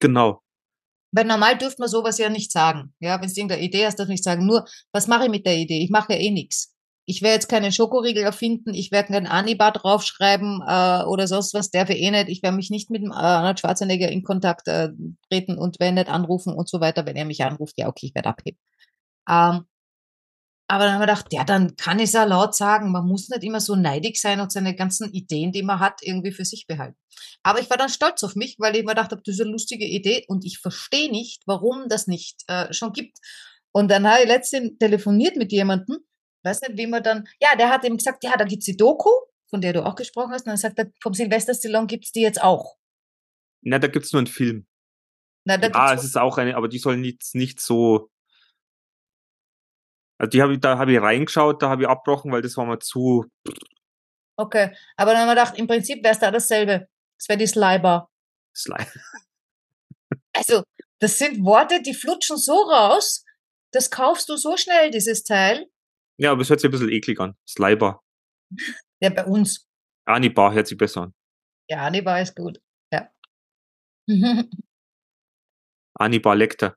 Genau. 0.00 0.40
Weil 1.12 1.26
normal 1.26 1.56
dürft 1.56 1.78
man 1.78 1.88
sowas 1.88 2.18
ja 2.18 2.28
nicht 2.28 2.50
sagen. 2.50 2.92
Ja, 2.98 3.20
wenn 3.20 3.28
du 3.28 3.34
irgendeine 3.34 3.62
Idee 3.62 3.86
hast, 3.86 3.98
darf 3.98 4.08
ich 4.08 4.14
nicht 4.14 4.24
sagen. 4.24 4.46
Nur, 4.46 4.66
was 4.92 5.06
mache 5.06 5.24
ich 5.24 5.30
mit 5.30 5.46
der 5.46 5.56
Idee? 5.56 5.82
Ich 5.82 5.90
mache 5.90 6.14
ja 6.14 6.18
eh 6.18 6.30
nichts. 6.30 6.74
Ich 7.06 7.22
werde 7.22 7.34
jetzt 7.34 7.48
keine 7.48 7.70
Schokoriegel 7.70 8.22
erfinden, 8.22 8.72
ich 8.72 8.90
werde 8.90 9.12
kein 9.12 9.26
Anibar 9.26 9.72
draufschreiben 9.72 10.62
äh, 10.66 11.04
oder 11.04 11.26
sonst 11.26 11.52
was, 11.52 11.70
darf 11.70 11.90
ich 11.90 12.00
eh 12.00 12.10
nicht. 12.10 12.30
Ich 12.30 12.42
werde 12.42 12.56
mich 12.56 12.70
nicht 12.70 12.90
mit 12.90 13.02
dem 13.02 13.10
äh, 13.10 13.14
Arnold 13.14 13.60
Schwarzenegger 13.60 14.08
in 14.08 14.22
Kontakt 14.22 14.68
äh, 14.68 14.88
treten 15.28 15.58
und 15.58 15.76
wenn 15.80 15.94
nicht 15.94 16.08
anrufen 16.08 16.54
und 16.54 16.68
so 16.68 16.80
weiter. 16.80 17.04
Wenn 17.04 17.16
er 17.16 17.26
mich 17.26 17.44
anruft, 17.44 17.74
ja, 17.76 17.88
okay, 17.88 18.06
ich 18.06 18.14
werde 18.14 18.30
abheben. 18.30 18.58
Ähm, 19.28 19.66
aber 20.66 20.84
dann 20.84 20.94
haben 20.94 21.00
wir 21.00 21.06
gedacht, 21.06 21.26
ja, 21.32 21.44
dann 21.44 21.76
kann 21.76 21.98
ich 21.98 22.06
es 22.06 22.12
ja 22.12 22.24
laut 22.24 22.54
sagen. 22.54 22.90
Man 22.90 23.06
muss 23.06 23.28
nicht 23.28 23.44
immer 23.44 23.60
so 23.60 23.76
neidig 23.76 24.18
sein 24.20 24.40
und 24.40 24.50
seine 24.50 24.74
ganzen 24.74 25.12
Ideen, 25.12 25.52
die 25.52 25.62
man 25.62 25.78
hat, 25.78 26.00
irgendwie 26.02 26.32
für 26.32 26.44
sich 26.44 26.66
behalten. 26.66 26.96
Aber 27.42 27.60
ich 27.60 27.68
war 27.68 27.76
dann 27.76 27.90
stolz 27.90 28.22
auf 28.24 28.34
mich, 28.34 28.56
weil 28.58 28.74
ich 28.74 28.82
mir 28.82 28.90
gedacht 28.94 29.10
habe, 29.10 29.22
das 29.24 29.34
ist 29.34 29.40
eine 29.42 29.50
lustige 29.50 29.84
Idee 29.84 30.24
und 30.28 30.44
ich 30.44 30.58
verstehe 30.60 31.10
nicht, 31.10 31.42
warum 31.46 31.88
das 31.88 32.06
nicht 32.06 32.42
äh, 32.48 32.72
schon 32.72 32.92
gibt. 32.92 33.18
Und 33.72 33.90
dann 33.90 34.08
habe 34.08 34.22
ich 34.22 34.28
letztens 34.28 34.78
telefoniert 34.78 35.36
mit 35.36 35.52
jemandem, 35.52 35.98
weiß 36.44 36.62
nicht, 36.62 36.78
wie 36.78 36.86
man 36.86 37.02
dann, 37.02 37.24
ja, 37.40 37.56
der 37.56 37.68
hat 37.68 37.84
ihm 37.84 37.96
gesagt, 37.96 38.24
ja, 38.24 38.36
da 38.36 38.44
gibt's 38.44 38.66
die 38.66 38.76
Doku, 38.76 39.10
von 39.50 39.60
der 39.60 39.72
du 39.74 39.84
auch 39.84 39.94
gesprochen 39.96 40.30
hast, 40.32 40.42
und 40.46 40.50
dann 40.50 40.56
sagt 40.56 40.78
er, 40.78 40.90
vom 41.02 41.12
Sylvester 41.12 41.54
Stallone 41.54 41.86
gibt's 41.86 42.12
die 42.12 42.20
jetzt 42.22 42.42
auch. 42.42 42.76
Na, 43.62 43.78
da 43.78 43.88
gibt's 43.88 44.12
nur 44.12 44.20
einen 44.20 44.26
Film. 44.26 44.66
Na, 45.44 45.58
da 45.58 45.68
Ah, 45.72 45.90
gibt's 45.90 46.04
es 46.04 46.10
ist 46.10 46.16
auch 46.16 46.38
eine, 46.38 46.56
aber 46.56 46.68
die 46.68 46.78
soll 46.78 46.96
nicht, 46.96 47.22
nicht 47.34 47.60
so. 47.60 48.08
Also 50.24 50.30
die 50.30 50.40
habe 50.40 50.54
ich, 50.54 50.60
da 50.60 50.78
habe 50.78 50.90
ich 50.90 50.98
reingeschaut, 50.98 51.60
da 51.60 51.68
habe 51.68 51.82
ich 51.82 51.88
abgebrochen, 51.88 52.32
weil 52.32 52.40
das 52.40 52.56
war 52.56 52.64
mir 52.64 52.78
zu. 52.78 53.26
Okay, 54.38 54.74
aber 54.96 55.12
dann 55.12 55.20
haben 55.20 55.28
wir 55.28 55.34
gedacht, 55.34 55.58
im 55.58 55.66
Prinzip 55.66 56.02
wäre 56.02 56.14
es 56.14 56.18
da 56.18 56.30
dasselbe. 56.30 56.88
Es 57.20 57.28
wäre 57.28 57.38
die 57.38 57.46
Sliber. 57.46 58.08
Sly. 58.56 58.86
Also, 60.36 60.64
das 60.98 61.18
sind 61.18 61.44
Worte, 61.44 61.80
die 61.80 61.94
flutschen 61.94 62.36
so 62.36 62.54
raus, 62.54 63.24
das 63.72 63.88
kaufst 63.88 64.28
du 64.28 64.36
so 64.36 64.56
schnell, 64.56 64.90
dieses 64.90 65.22
Teil. 65.22 65.66
Ja, 66.16 66.32
aber 66.32 66.42
es 66.42 66.50
hört 66.50 66.58
sich 66.58 66.68
ein 66.68 66.72
bisschen 66.72 66.90
eklig 66.90 67.20
an. 67.20 67.36
Sliber. 67.46 68.02
Ja, 69.00 69.10
bei 69.10 69.24
uns. 69.26 69.68
Anibar 70.06 70.54
hört 70.54 70.66
sich 70.66 70.78
besser 70.78 71.02
an. 71.02 71.14
Ja, 71.68 71.84
Annibar 71.86 72.22
ist 72.22 72.34
gut. 72.34 72.60
Ja. 72.90 73.10
Annibar 75.94 76.34
Lecter. 76.36 76.76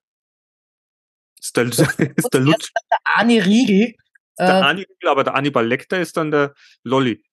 Ist 1.48 1.58
der, 1.58 1.66
ist 2.16 2.34
der 2.34 2.42
Lutsch. 2.42 2.72
der 2.92 3.00
Ani 3.16 3.40
Riegel. 3.40 3.96
Der 4.40 4.48
Äh, 4.48 4.62
Ani, 4.64 4.86
aber 5.06 5.24
der 5.24 5.36
Annibal 5.36 5.66
Lecter 5.66 6.00
ist 6.00 6.18
dann 6.18 6.32
der 6.32 6.54
Lolli. 6.84 7.24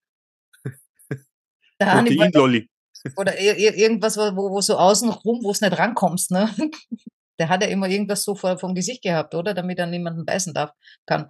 der 1.81 1.93
Hannibal 1.93 2.31
Protein-Lolli. 2.31 2.71
oder 3.17 3.39
ir 3.39 3.57
ir 3.57 3.75
irgendwas, 3.75 4.17
wo, 4.17 4.51
wo 4.51 4.61
so 4.61 4.77
außen 4.79 5.11
rum, 5.11 5.41
wo 5.43 5.51
es 5.51 5.61
nicht 5.61 5.79
rankommst, 5.79 6.31
ne? 6.31 6.49
Der 7.41 7.49
hat 7.49 7.63
ja 7.63 7.69
immer 7.69 7.89
irgendwas 7.89 8.23
so 8.23 8.37
vor, 8.37 8.59
vom 8.59 8.77
Gesicht 8.77 9.03
gehabt, 9.03 9.35
oder? 9.35 9.55
Damit 9.55 9.81
er 9.81 9.89
niemanden 9.89 10.25
beißen 10.25 10.55
darf, 10.55 10.71
kann. 11.05 11.29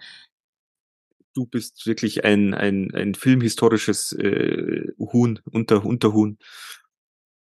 Du 1.33 1.47
bist 1.47 1.87
wirklich 1.87 2.25
ein, 2.25 2.53
ein, 2.53 2.95
ein 2.95 3.15
filmhistorisches 3.15 4.13
äh, 4.13 4.93
Huhn, 4.99 5.41
unter, 5.51 5.83
Unterhuhn. 5.83 6.39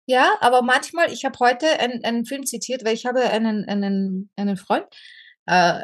Ja, 0.06 0.34
aber 0.40 0.62
manchmal, 0.62 1.12
ich 1.12 1.26
habe 1.26 1.38
heute 1.40 1.66
einen, 1.78 2.02
einen 2.04 2.24
Film 2.24 2.46
zitiert, 2.46 2.86
weil 2.86 2.94
ich 2.94 3.04
habe 3.04 3.20
einen, 3.20 3.66
einen, 3.66 4.30
einen 4.36 4.56
Freund 4.56 4.86
äh, 5.46 5.80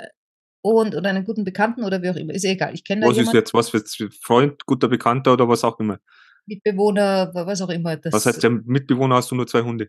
und 0.63 0.95
oder 0.95 1.09
einen 1.11 1.25
guten 1.25 1.45
Bekannten 1.45 1.85
oder 1.85 2.03
wie 2.03 2.11
auch 2.11 2.17
immer, 2.17 2.35
ist 2.35 2.45
egal. 2.45 2.75
Ich 2.75 2.85
kenne 2.85 3.03
da 3.03 3.07
Was 3.09 3.13
ist 3.17 3.21
jemanden, 3.21 3.37
jetzt, 3.39 3.55
was 3.55 3.71
für 3.71 4.11
Freund, 4.23 4.67
guter 4.67 4.89
Bekannter 4.89 5.33
oder 5.33 5.49
was 5.49 5.65
auch 5.65 5.79
immer? 5.81 5.99
Mitbewohner, 6.47 7.31
wa- 7.35 7.47
was 7.47 7.63
auch 7.63 7.69
immer. 7.71 7.97
Das, 7.97 8.13
Was 8.13 8.27
heißt, 8.27 8.43
der 8.43 8.51
Mitbewohner 8.51 9.17
hast 9.17 9.31
du 9.31 9.35
nur 9.35 9.47
zwei 9.47 9.63
Hunde? 9.63 9.89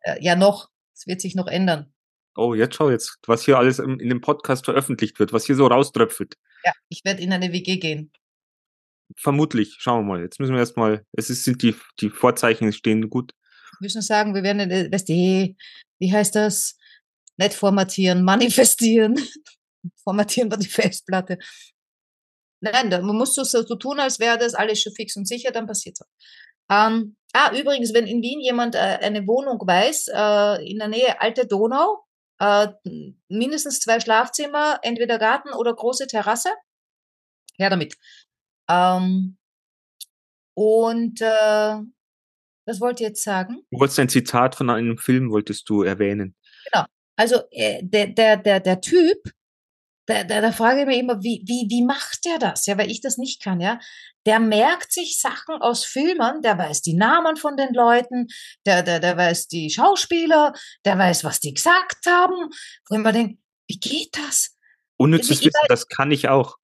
äh, 0.00 0.16
ja 0.20 0.34
noch, 0.34 0.70
es 0.94 1.06
wird 1.06 1.20
sich 1.20 1.34
noch 1.34 1.46
ändern. 1.46 1.92
Oh, 2.34 2.54
jetzt 2.54 2.74
schau 2.76 2.90
jetzt, 2.90 3.18
was 3.26 3.44
hier 3.44 3.58
alles 3.58 3.78
in 3.78 3.98
dem 3.98 4.20
Podcast 4.22 4.64
veröffentlicht 4.64 5.18
wird, 5.20 5.32
was 5.32 5.44
hier 5.44 5.54
so 5.54 5.66
rauströpfelt. 5.66 6.36
Ja, 6.64 6.72
ich 6.88 7.04
werde 7.04 7.22
in 7.22 7.32
eine 7.32 7.52
WG 7.52 7.76
gehen. 7.76 8.10
Vermutlich, 9.16 9.76
schauen 9.78 10.00
wir 10.06 10.14
mal. 10.14 10.22
Jetzt 10.22 10.40
müssen 10.40 10.52
wir 10.54 10.60
erstmal, 10.60 11.04
es 11.12 11.28
ist, 11.28 11.44
sind 11.44 11.62
die, 11.62 11.76
die 12.00 12.08
Vorzeichen 12.08 12.72
stehen 12.72 13.10
gut. 13.10 13.32
Wir 13.78 13.84
müssen 13.86 14.00
sagen, 14.00 14.34
wir 14.34 14.42
werden, 14.42 14.70
weißt 14.70 15.08
du, 15.08 15.12
wie 15.98 16.12
heißt 16.12 16.34
das? 16.34 16.78
Nicht 17.42 17.54
formatieren, 17.54 18.22
manifestieren. 18.22 19.18
formatieren 20.04 20.50
wir 20.50 20.58
die 20.58 20.68
Festplatte. 20.68 21.38
Nein, 22.60 22.90
man 22.90 23.16
muss 23.16 23.34
so, 23.34 23.42
so 23.42 23.62
tun, 23.74 23.98
als 23.98 24.20
wäre 24.20 24.38
das 24.38 24.54
alles 24.54 24.80
schon 24.80 24.94
fix 24.94 25.16
und 25.16 25.26
sicher, 25.26 25.50
dann 25.50 25.66
passiert's 25.66 26.02
auch. 26.02 26.06
Ähm, 26.70 27.16
ah, 27.32 27.50
übrigens, 27.52 27.92
wenn 27.92 28.06
in 28.06 28.22
Wien 28.22 28.40
jemand 28.40 28.76
äh, 28.76 28.78
eine 28.78 29.26
Wohnung 29.26 29.58
weiß, 29.58 30.08
äh, 30.14 30.70
in 30.70 30.78
der 30.78 30.88
Nähe 30.88 31.20
Alte 31.20 31.46
Donau, 31.46 32.04
äh, 32.38 32.68
mindestens 33.28 33.80
zwei 33.80 33.98
Schlafzimmer, 33.98 34.78
entweder 34.82 35.18
Garten 35.18 35.52
oder 35.52 35.74
große 35.74 36.06
Terrasse, 36.06 36.50
her 37.58 37.68
damit. 37.68 37.96
Ähm, 38.70 39.36
und 40.54 41.20
äh, 41.20 41.76
was 42.64 42.80
wollt 42.80 43.00
ihr 43.00 43.08
jetzt 43.08 43.24
sagen? 43.24 43.64
Du 43.70 43.80
wolltest 43.80 43.98
ein 43.98 44.08
Zitat 44.08 44.54
von 44.54 44.70
einem 44.70 44.98
Film, 44.98 45.30
wolltest 45.30 45.68
du 45.68 45.82
erwähnen. 45.82 46.36
Also 47.16 47.42
äh, 47.50 47.80
der, 47.82 48.08
der, 48.08 48.36
der, 48.36 48.60
der 48.60 48.80
Typ, 48.80 49.18
da, 50.06 50.24
da, 50.24 50.40
da 50.40 50.52
frage 50.52 50.80
ich 50.80 50.86
mich 50.86 50.98
immer, 50.98 51.22
wie, 51.22 51.42
wie, 51.46 51.66
wie 51.68 51.84
macht 51.84 52.24
der 52.24 52.38
das? 52.38 52.66
Ja, 52.66 52.76
weil 52.76 52.90
ich 52.90 53.00
das 53.00 53.18
nicht 53.18 53.42
kann, 53.42 53.60
ja. 53.60 53.78
Der 54.26 54.40
merkt 54.40 54.92
sich 54.92 55.18
Sachen 55.20 55.56
aus 55.60 55.84
Filmen, 55.84 56.42
der 56.42 56.58
weiß 56.58 56.82
die 56.82 56.94
Namen 56.94 57.36
von 57.36 57.56
den 57.56 57.74
Leuten, 57.74 58.28
der, 58.66 58.82
der, 58.82 59.00
der 59.00 59.16
weiß 59.16 59.48
die 59.48 59.70
Schauspieler, 59.70 60.52
der 60.84 60.98
weiß, 60.98 61.24
was 61.24 61.40
die 61.40 61.54
gesagt 61.54 62.06
haben. 62.06 62.50
Wo 62.88 62.96
ich 62.96 63.02
mir 63.02 63.12
denke, 63.12 63.38
wie 63.68 63.78
geht 63.78 64.16
das? 64.16 64.56
Unnützes 64.96 65.40
Wissen, 65.40 65.52
das 65.68 65.88
kann 65.88 66.10
ich 66.10 66.28
auch. 66.28 66.56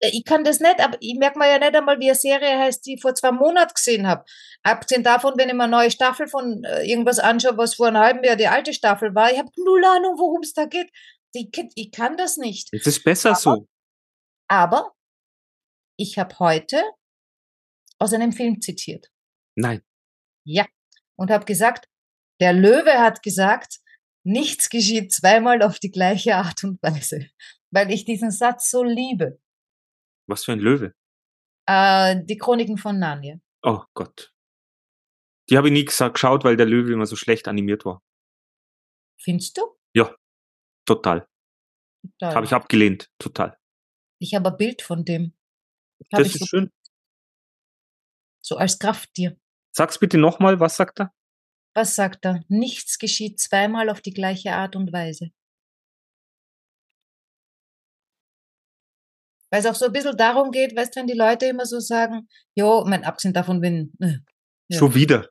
Äh, 0.00 0.10
Ich 0.12 0.24
kann 0.24 0.44
das 0.44 0.60
nicht, 0.60 0.80
aber 0.80 0.96
ich 1.00 1.16
merke 1.18 1.38
mir 1.38 1.48
ja 1.50 1.58
nicht 1.58 1.74
einmal, 1.74 1.98
wie 2.00 2.06
eine 2.10 2.14
Serie 2.14 2.58
heißt, 2.58 2.84
die 2.86 2.94
ich 2.94 3.02
vor 3.02 3.14
zwei 3.14 3.32
Monaten 3.32 3.74
gesehen 3.74 4.06
habe. 4.06 4.24
Abgesehen 4.62 5.02
davon, 5.02 5.34
wenn 5.36 5.48
ich 5.48 5.54
mir 5.54 5.64
eine 5.64 5.70
neue 5.72 5.90
Staffel 5.90 6.26
von 6.28 6.62
äh, 6.64 6.84
irgendwas 6.88 7.18
anschaue, 7.18 7.56
was 7.56 7.74
vor 7.76 7.88
einem 7.88 7.98
halben 7.98 8.24
Jahr 8.24 8.36
die 8.36 8.48
alte 8.48 8.72
Staffel 8.72 9.14
war, 9.14 9.30
ich 9.32 9.38
habe 9.38 9.50
null 9.56 9.84
Ahnung, 9.84 10.14
worum 10.18 10.42
es 10.42 10.52
da 10.52 10.66
geht. 10.66 10.90
Ich, 11.32 11.50
kann- 11.52 11.70
ich 11.74 11.90
kann 11.92 12.16
das 12.16 12.36
nicht. 12.36 12.68
Es 12.72 12.86
ist 12.86 13.04
besser 13.04 13.34
so. 13.34 13.66
Aber 14.48 14.92
ich 15.96 16.18
habe 16.18 16.38
heute 16.38 16.82
aus 17.98 18.12
einem 18.12 18.32
Film 18.32 18.60
zitiert. 18.60 19.08
Nein. 19.56 19.82
Ja. 20.44 20.66
Und 21.16 21.30
habe 21.30 21.44
gesagt, 21.44 21.86
der 22.40 22.52
Löwe 22.52 22.98
hat 22.98 23.22
gesagt, 23.22 23.78
nichts 24.24 24.70
geschieht 24.70 25.12
zweimal 25.12 25.62
auf 25.62 25.78
die 25.80 25.90
gleiche 25.90 26.36
Art 26.36 26.62
und 26.64 26.80
Weise. 26.82 27.26
Weil 27.70 27.90
ich 27.90 28.04
diesen 28.04 28.30
Satz 28.30 28.70
so 28.70 28.82
liebe. 28.84 29.40
Was 30.28 30.44
für 30.44 30.52
ein 30.52 30.60
Löwe. 30.60 30.94
Äh, 31.66 32.22
die 32.24 32.38
Chroniken 32.38 32.78
von 32.78 32.98
Narnia. 32.98 33.40
Oh 33.62 33.82
Gott. 33.94 34.32
Die 35.50 35.56
habe 35.56 35.68
ich 35.68 35.72
nie 35.72 35.84
geschaut, 35.84 36.44
weil 36.44 36.56
der 36.56 36.66
Löwe 36.66 36.92
immer 36.92 37.06
so 37.06 37.16
schlecht 37.16 37.48
animiert 37.48 37.84
war. 37.84 38.02
Findest 39.20 39.58
du? 39.58 39.62
Total. 40.88 41.28
Da, 42.18 42.34
Habe 42.34 42.46
ich 42.46 42.54
abgelehnt. 42.54 43.10
Total. 43.18 43.58
ich 44.18 44.34
habe 44.34 44.50
ein 44.50 44.56
Bild 44.56 44.80
von 44.80 45.04
dem. 45.04 45.34
Hab 46.12 46.20
Das 46.22 46.28
ist 46.34 46.38
so, 46.38 46.46
schön. 46.46 46.72
so 48.40 48.56
als 48.56 48.78
Krafttier. 48.78 49.38
Sag's 49.76 49.98
bitte 49.98 50.16
nochmal, 50.16 50.60
was 50.60 50.76
sagt 50.76 51.00
er? 51.00 51.12
Was 51.74 51.94
sagt 51.94 52.24
er? 52.24 52.42
Nichts 52.48 52.98
geschieht 52.98 53.38
zweimal 53.38 53.90
auf 53.90 54.00
die 54.00 54.14
gleiche 54.14 54.52
Art 54.52 54.76
und 54.76 54.90
Weise. 54.94 55.30
Weil 59.50 59.60
es 59.60 59.66
auch 59.66 59.74
so 59.74 59.86
ein 59.86 59.92
bisschen 59.92 60.16
darum 60.16 60.50
geht, 60.50 60.76
weißt 60.76 60.94
du, 60.94 61.00
wenn 61.00 61.06
die 61.06 61.14
Leute 61.14 61.46
immer 61.46 61.66
so 61.66 61.80
sagen, 61.80 62.28
jo, 62.54 62.84
mein 62.86 63.04
abgesehen 63.04 63.34
davon, 63.34 63.62
wenn, 63.62 63.92
äh, 64.00 64.18
Ja. 64.70 64.78
Schon 64.78 64.94
wieder. 64.94 65.28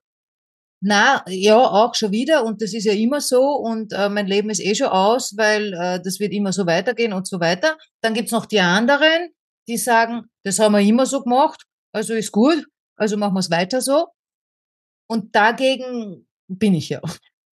na, 0.82 1.24
ja, 1.28 1.58
auch 1.58 1.96
schon 1.96 2.12
wieder 2.12 2.44
und 2.46 2.62
das 2.62 2.74
ist 2.74 2.86
ja 2.86 2.94
immer 2.94 3.20
so 3.22 3.42
und 3.56 3.94
äh, 3.94 4.10
mein 4.10 4.28
Leben 4.28 4.50
ist 4.50 4.60
eh 4.62 4.76
schon 4.76 4.88
aus, 4.90 5.36
weil 5.38 5.74
äh, 5.74 6.00
das 6.02 6.20
wird 6.20 6.34
immer 6.34 6.54
so 6.54 6.66
weitergehen 6.68 7.14
und 7.14 7.28
so 7.28 7.40
weiter. 7.40 7.78
Dann 8.02 8.14
gibt's 8.14 8.32
noch 8.32 8.46
die 8.46 8.60
anderen, 8.60 9.30
die 9.68 9.78
sagen, 9.78 10.30
das 10.44 10.60
haben 10.60 10.74
wir 10.74 10.82
immer 10.82 11.06
so 11.08 11.22
gemacht, 11.24 11.64
also 11.94 12.14
ist 12.14 12.32
gut, 12.32 12.66
also 12.96 13.18
machen 13.18 13.34
wir 13.36 13.40
es 13.40 13.52
weiter 13.52 13.82
so. 13.82 14.08
Und 15.10 15.36
dagegen 15.36 16.28
bin 16.48 16.74
ich 16.76 16.90
ja. 16.90 17.02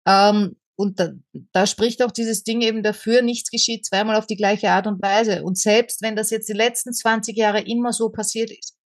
Ähm, 0.07 0.55
und 0.79 0.97
da, 0.97 1.09
da 1.51 1.67
spricht 1.67 2.01
auch 2.01 2.11
dieses 2.11 2.45
Ding 2.45 2.61
eben 2.61 2.83
dafür, 2.83 3.21
nichts 3.21 3.51
geschieht 3.51 3.85
zweimal 3.85 4.15
auf 4.15 4.27
die 4.27 4.37
gleiche 4.37 4.71
Art 4.71 4.87
und 4.87 5.01
Weise. 5.01 5.43
Und 5.43 5.57
selbst 5.57 6.01
wenn 6.01 6.15
das 6.15 6.29
jetzt 6.29 6.47
die 6.47 6.53
letzten 6.53 6.93
20 6.93 7.35
Jahre 7.35 7.59
immer 7.59 7.91
so 7.91 8.07
passiert 8.07 8.49
ist, 8.49 8.77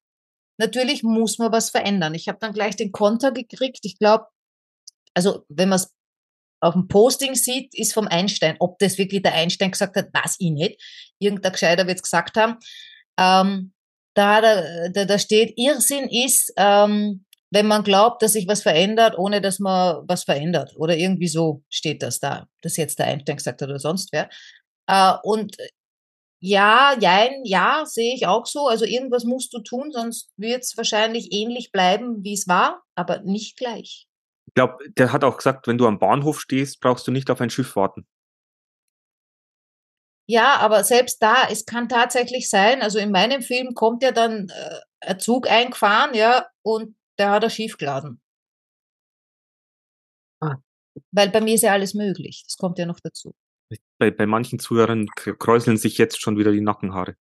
natürlich 0.58 1.04
muss 1.04 1.38
man 1.38 1.52
was 1.52 1.70
verändern. 1.70 2.16
Ich 2.16 2.28
habe 2.28 2.40
dann 2.42 2.52
gleich 2.52 2.76
den 2.76 2.92
Konter 2.92 3.32
gekriegt. 3.32 3.82
Ich 3.84 4.00
glaube, 4.00 4.26
also 5.14 5.46
wenn 5.50 5.70
man 5.70 5.76
es 5.76 5.94
auf 6.62 6.74
dem 6.74 6.88
Posting 6.88 7.36
sieht, 7.36 7.78
ist 7.78 7.94
vom 7.94 8.08
Einstein. 8.08 8.56
Ob 8.60 8.80
das 8.80 8.98
wirklich 8.98 9.22
der 9.22 9.36
Einstein 9.36 9.70
gesagt 9.70 9.96
hat, 9.96 10.12
weiß 10.12 10.38
ich 10.40 10.50
nicht. 10.50 10.82
Irgendein 11.20 11.52
Gescheiter 11.52 11.86
wird 11.86 11.98
es 11.98 12.04
gesagt 12.04 12.38
haben. 12.38 12.58
Ähm, 13.20 13.72
da, 14.16 14.42
da, 14.42 15.06
da 15.06 15.20
steht, 15.20 15.54
Irrsinn 15.58 16.10
ist, 16.10 16.54
ähm, 16.58 17.24
wenn 17.54 17.68
man 17.68 17.84
glaubt, 17.84 18.24
dass 18.24 18.34
sich 18.34 18.48
was 18.48 18.63
verändert, 18.63 19.16
ohne 19.18 19.39
dass 19.39 19.60
man 19.60 20.04
was 20.08 20.24
verändert. 20.24 20.74
Oder 20.76 20.97
irgendwie 20.97 21.28
so 21.28 21.64
steht 21.70 22.01
das 22.01 22.20
da, 22.20 22.47
dass 22.62 22.78
jetzt 22.78 22.97
der 22.97 23.06
Einstein 23.06 23.38
gesagt 23.38 23.62
hat 23.62 23.70
oder 23.70 23.80
sonst 23.80 24.12
wer. 24.12 24.28
Äh, 24.88 25.14
und 25.22 25.56
ja, 26.39 26.97
jein, 26.99 27.45
ja, 27.45 27.84
sehe 27.86 28.16
ich 28.16 28.26
auch 28.26 28.47
so. 28.47 28.68
Also 28.68 28.86
irgendwas 28.86 29.24
musst 29.24 29.54
du 29.54 29.60
tun, 29.60 29.91
sonst 29.91 30.32
wird 30.36 30.64
es 30.64 30.76
wahrscheinlich 30.76 31.32
ähnlich 31.32 31.72
bleiben, 31.72 32.24
wie 32.24 32.34
es 32.34 32.47
war, 32.47 32.82
aber 32.95 33.22
nicht 33.22 33.56
gleich. 33.56 34.08
Ich 34.47 34.54
glaube, 34.56 34.78
der 34.97 35.14
hat 35.14 35.24
auch 35.24 35.38
gesagt, 35.38 35.68
wenn 35.68 35.78
du 35.78 35.86
am 35.88 35.99
Bahnhof 35.99 36.41
stehst, 36.41 36.82
brauchst 36.82 37.08
du 37.08 37.12
nicht 37.12 37.30
auf 37.30 37.39
ein 37.39 37.51
Schiff 37.51 37.76
warten. 37.76 38.08
Ja, 40.26 40.56
aber 40.58 40.84
selbst 40.84 41.22
da, 41.22 41.47
es 41.51 41.66
kann 41.66 41.88
tatsächlich 41.88 42.49
sein, 42.49 42.82
also 42.82 42.97
in 42.97 43.12
meinem 43.12 43.41
Film 43.41 43.74
kommt 43.76 44.01
ja 44.04 44.12
dann 44.12 44.49
äh, 44.49 44.80
ein 45.01 45.20
Zug 45.20 45.49
eingefahren, 45.49 46.16
ja, 46.16 46.47
und 46.62 46.95
der 47.20 47.32
hat 47.32 47.43
er 47.43 47.49
schief 47.49 47.78
geladen. 47.78 48.22
Ah. 50.41 50.55
Weil 51.11 51.30
bei 51.30 51.41
mir 51.41 51.55
ist 51.55 51.61
ja 51.64 51.72
alles 51.72 51.93
möglich. 51.93 52.43
Das 52.45 52.57
kommt 52.57 52.78
ja 52.78 52.86
noch 52.86 52.99
dazu. 52.99 53.34
Bei, 53.97 54.11
bei 54.11 54.26
manchen 54.28 54.59
Zuhörern 54.59 55.07
kräuseln 55.16 55.78
sich 55.78 55.97
jetzt 55.97 56.22
schon 56.22 56.38
wieder 56.38 56.51
die 56.51 56.61
Nackenhaare. 56.61 57.16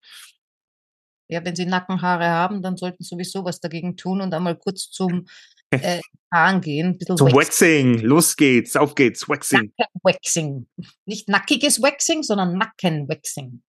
Ja, 1.29 1.43
wenn 1.43 1.55
sie 1.55 1.65
Nackenhaare 1.65 2.27
haben, 2.27 2.61
dann 2.61 2.77
sollten 2.77 3.01
sie 3.03 3.09
sowieso 3.09 3.43
was 3.45 3.59
dagegen 3.59 3.95
tun 3.97 4.21
und 4.21 4.33
einmal 4.33 4.57
kurz 4.57 4.91
zum 4.91 5.25
äh, 5.71 6.01
Haaren 6.31 6.61
gehen. 6.61 6.99
Zum 6.99 7.17
Wax- 7.17 7.33
Waxing, 7.33 7.99
los 8.01 8.35
geht's, 8.35 8.75
auf 8.75 8.93
geht's, 8.93 9.27
Waxing. 9.27 9.73
Nackenwaxing. 9.77 10.67
Nicht 11.05 11.29
nackiges 11.29 11.81
Waxing, 11.81 12.21
sondern 12.21 12.57
Nackenwaxing. 12.57 13.63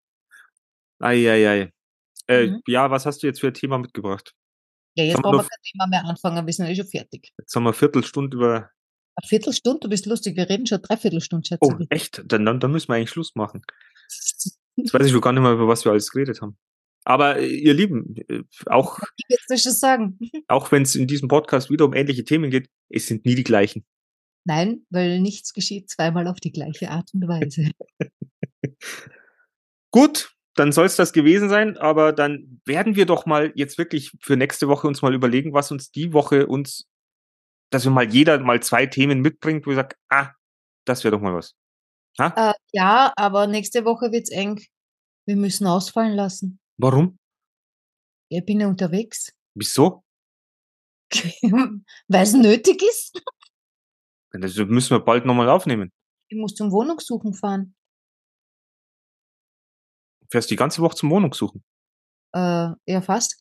Eieiei. 0.98 1.72
Äh, 2.26 2.46
Mhm. 2.48 2.62
Ja, 2.66 2.90
was 2.90 3.06
hast 3.06 3.22
du 3.22 3.26
jetzt 3.26 3.40
für 3.40 3.48
ein 3.48 3.54
Thema 3.54 3.78
mitgebracht? 3.78 4.34
Ja, 4.96 5.04
jetzt 5.04 5.22
brauchen 5.22 5.38
wir 5.38 5.42
kein 5.42 5.62
Thema 5.62 5.86
mehr 5.88 6.04
anfangen, 6.04 6.46
wir 6.46 6.52
sind 6.52 6.66
eh 6.66 6.74
schon 6.74 6.86
fertig. 6.86 7.32
Jetzt 7.38 7.54
haben 7.54 7.64
wir 7.64 7.70
eine 7.70 7.74
Viertelstunde 7.74 8.36
über. 8.36 8.70
Eine 9.16 9.28
Viertelstunde, 9.28 9.80
du 9.80 9.88
bist 9.88 10.06
lustig, 10.06 10.36
wir 10.36 10.48
reden 10.48 10.66
schon 10.66 10.82
Dreiviertelstunde, 10.82 11.46
Schätze. 11.46 11.60
Oh, 11.62 11.84
echt? 11.90 12.22
Dann, 12.26 12.44
dann, 12.44 12.60
dann 12.60 12.72
müssen 12.72 12.88
wir 12.88 12.96
eigentlich 12.96 13.10
Schluss 13.10 13.34
machen. 13.34 13.62
Jetzt 14.76 14.92
weiß 14.92 15.06
ich 15.06 15.12
schon 15.12 15.20
gar 15.20 15.32
nicht 15.32 15.42
mehr, 15.42 15.52
über 15.52 15.68
was 15.68 15.84
wir 15.84 15.92
alles 15.92 16.10
geredet 16.10 16.40
haben. 16.40 16.56
Aber 17.04 17.38
äh, 17.38 17.46
ihr 17.46 17.74
Lieben, 17.74 18.16
äh, 18.28 18.42
auch, 18.66 18.98
Ich 19.16 19.28
will 19.28 19.56
es 19.56 19.62
schon 19.62 19.72
sagen. 19.72 20.18
auch 20.48 20.72
wenn 20.72 20.82
es 20.82 20.96
in 20.96 21.06
diesem 21.06 21.28
Podcast 21.28 21.70
wieder 21.70 21.84
um 21.84 21.94
ähnliche 21.94 22.24
Themen 22.24 22.50
geht, 22.50 22.70
es 22.88 23.06
sind 23.06 23.24
nie 23.24 23.34
die 23.34 23.44
gleichen. 23.44 23.84
Nein, 24.46 24.84
weil 24.90 25.20
nichts 25.20 25.52
geschieht 25.52 25.90
zweimal 25.90 26.26
auf 26.26 26.40
die 26.40 26.52
gleiche 26.52 26.90
Art 26.90 27.10
und 27.14 27.28
Weise. 27.28 27.70
Gut, 29.90 30.33
dann 30.54 30.72
soll 30.72 30.86
es 30.86 30.96
das 30.96 31.12
gewesen 31.12 31.48
sein, 31.48 31.76
aber 31.76 32.12
dann 32.12 32.60
werden 32.64 32.96
wir 32.96 33.06
doch 33.06 33.26
mal 33.26 33.52
jetzt 33.54 33.78
wirklich 33.78 34.12
für 34.20 34.36
nächste 34.36 34.68
Woche 34.68 34.86
uns 34.86 35.02
mal 35.02 35.14
überlegen, 35.14 35.52
was 35.52 35.70
uns 35.70 35.90
die 35.90 36.12
Woche 36.12 36.46
uns, 36.46 36.86
dass 37.70 37.84
wir 37.84 37.90
mal 37.90 38.08
jeder 38.08 38.38
mal 38.38 38.62
zwei 38.62 38.86
Themen 38.86 39.20
mitbringt, 39.20 39.66
wo 39.66 39.70
ich 39.70 39.76
sage, 39.76 39.96
ah, 40.10 40.30
das 40.84 41.02
wäre 41.02 41.16
doch 41.16 41.20
mal 41.20 41.34
was. 41.34 41.54
Ha? 42.18 42.50
Äh, 42.50 42.54
ja, 42.72 43.12
aber 43.16 43.46
nächste 43.46 43.84
Woche 43.84 44.12
wird's 44.12 44.30
eng. 44.30 44.60
Wir 45.26 45.36
müssen 45.36 45.66
ausfallen 45.66 46.14
lassen. 46.14 46.60
Warum? 46.76 47.18
Ich 48.28 48.44
bin 48.44 48.60
ja 48.60 48.68
unterwegs, 48.68 49.32
Wieso? 49.54 50.02
weil 51.12 52.22
es 52.22 52.32
nötig 52.32 52.82
ist. 52.82 53.22
Das 54.32 54.56
müssen 54.56 54.90
wir 54.90 55.00
bald 55.00 55.24
nochmal 55.24 55.48
aufnehmen. 55.48 55.92
Ich 56.28 56.36
muss 56.36 56.54
zum 56.54 56.72
Wohnungssuchen 56.72 57.34
fahren. 57.34 57.76
Fährst 60.34 60.50
die 60.50 60.56
ganze 60.56 60.82
Woche 60.82 60.96
zum 60.96 61.10
Wohnung 61.10 61.32
suchen. 61.32 61.62
Äh, 62.34 62.70
ja, 62.86 63.00
fast. 63.00 63.40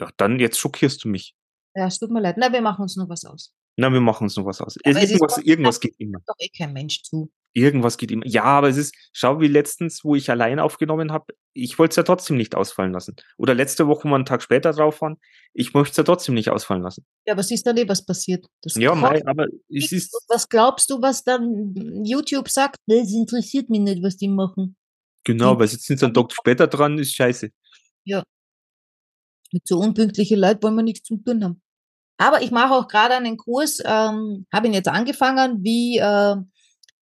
Ja, 0.00 0.10
dann 0.16 0.40
jetzt 0.40 0.58
schockierst 0.58 1.04
du 1.04 1.08
mich. 1.08 1.36
Ja, 1.76 1.86
es 1.86 2.00
tut 2.00 2.10
mir 2.10 2.20
leid. 2.20 2.34
Na, 2.36 2.52
wir 2.52 2.60
machen 2.60 2.82
uns 2.82 2.96
noch 2.96 3.08
was 3.08 3.24
aus. 3.24 3.54
Na, 3.76 3.92
wir 3.92 4.00
machen 4.00 4.24
uns 4.24 4.36
noch 4.36 4.44
was 4.44 4.60
aus. 4.60 4.76
Aber 4.84 4.96
es 4.96 5.04
ist 5.04 5.10
Irgendwas, 5.12 5.38
irgendwas 5.38 5.78
geht 5.78 5.94
immer. 5.98 6.18
Doch 6.26 6.34
eh 6.40 6.48
kein 6.48 6.72
Mensch 6.72 7.04
zu. 7.04 7.30
Irgendwas 7.52 7.96
geht 7.96 8.10
immer. 8.10 8.26
Ja, 8.26 8.42
aber 8.42 8.70
es 8.70 8.76
ist, 8.76 8.92
schau 9.12 9.40
wie 9.40 9.46
letztens, 9.46 10.02
wo 10.02 10.16
ich 10.16 10.32
allein 10.32 10.58
aufgenommen 10.58 11.12
habe, 11.12 11.26
ich 11.54 11.78
wollte 11.78 11.92
es 11.92 11.96
ja 11.96 12.02
trotzdem 12.02 12.36
nicht 12.36 12.56
ausfallen 12.56 12.92
lassen. 12.92 13.14
Oder 13.36 13.54
letzte 13.54 13.86
Woche, 13.86 14.02
wo 14.02 14.08
wir 14.08 14.16
einen 14.16 14.24
Tag 14.24 14.42
später 14.42 14.72
drauf 14.72 15.00
waren, 15.00 15.18
ich 15.54 15.74
möchte 15.74 15.92
es 15.92 15.96
ja 15.98 16.02
trotzdem 16.02 16.34
nicht 16.34 16.50
ausfallen 16.50 16.82
lassen. 16.82 17.06
Ja, 17.24 17.34
aber 17.34 17.44
siehst 17.44 17.68
dann 17.68 17.76
eh, 17.76 17.88
was 17.88 18.04
passiert. 18.04 18.46
Das 18.62 18.74
Ja, 18.74 18.96
mei, 18.96 19.24
aber 19.26 19.46
es 19.68 19.92
ist, 19.92 20.12
was 20.26 20.48
glaubst 20.48 20.90
du, 20.90 21.00
was 21.00 21.22
dann 21.22 22.02
YouTube 22.04 22.48
sagt? 22.48 22.78
Es 22.88 23.12
interessiert 23.12 23.70
mich 23.70 23.80
nicht, 23.80 24.02
was 24.02 24.16
die 24.16 24.28
machen. 24.28 24.76
Genau, 25.28 25.58
weil 25.58 25.68
jetzt 25.68 25.84
sind 25.84 26.00
sie 26.00 26.06
einen 26.06 26.14
Tag 26.14 26.32
später 26.32 26.66
dran, 26.66 26.98
ist 26.98 27.14
scheiße. 27.14 27.50
Mit 29.52 29.66
so 29.66 29.78
unpünktlichen 29.78 30.38
Leuten 30.38 30.62
wollen 30.62 30.76
wir 30.76 30.82
nichts 30.82 31.08
zu 31.08 31.16
tun 31.18 31.44
haben. 31.44 31.62
Aber 32.18 32.42
ich 32.42 32.50
mache 32.50 32.74
auch 32.74 32.88
gerade 32.88 33.14
einen 33.14 33.36
Kurs, 33.36 33.78
ähm, 33.84 34.46
habe 34.52 34.66
ihn 34.66 34.72
jetzt 34.74 34.88
angefangen, 34.88 35.62
wie, 35.62 35.98
äh, 35.98 36.36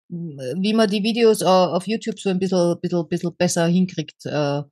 wie 0.08 0.74
man 0.74 0.90
die 0.90 1.02
Videos 1.02 1.40
äh, 1.42 1.46
auf 1.46 1.86
YouTube 1.86 2.18
so 2.20 2.30
ein 2.30 2.38
bisschen, 2.38 2.78
bisschen, 2.80 3.08
bisschen 3.08 3.36
besser 3.36 3.66
hinkriegt. 3.66 4.26
Äh, 4.26 4.58
äh, 4.58 4.62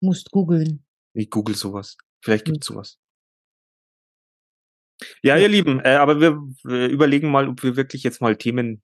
Musst 0.01 0.32
googeln. 0.32 0.86
Ich 1.14 1.30
google 1.30 1.55
sowas. 1.55 1.95
Vielleicht 2.22 2.45
gibt's 2.45 2.68
sowas. 2.68 2.97
Ja, 5.24 5.36
Ja. 5.36 5.43
ihr 5.43 5.47
Lieben, 5.49 5.80
äh, 5.80 5.95
aber 5.95 6.20
wir, 6.20 6.38
wir 6.64 6.88
überlegen 6.89 7.32
mal, 7.32 7.47
ob 7.47 7.64
wir 7.64 7.76
wirklich 7.76 8.03
jetzt 8.03 8.22
mal 8.22 8.36
Themen, 8.36 8.84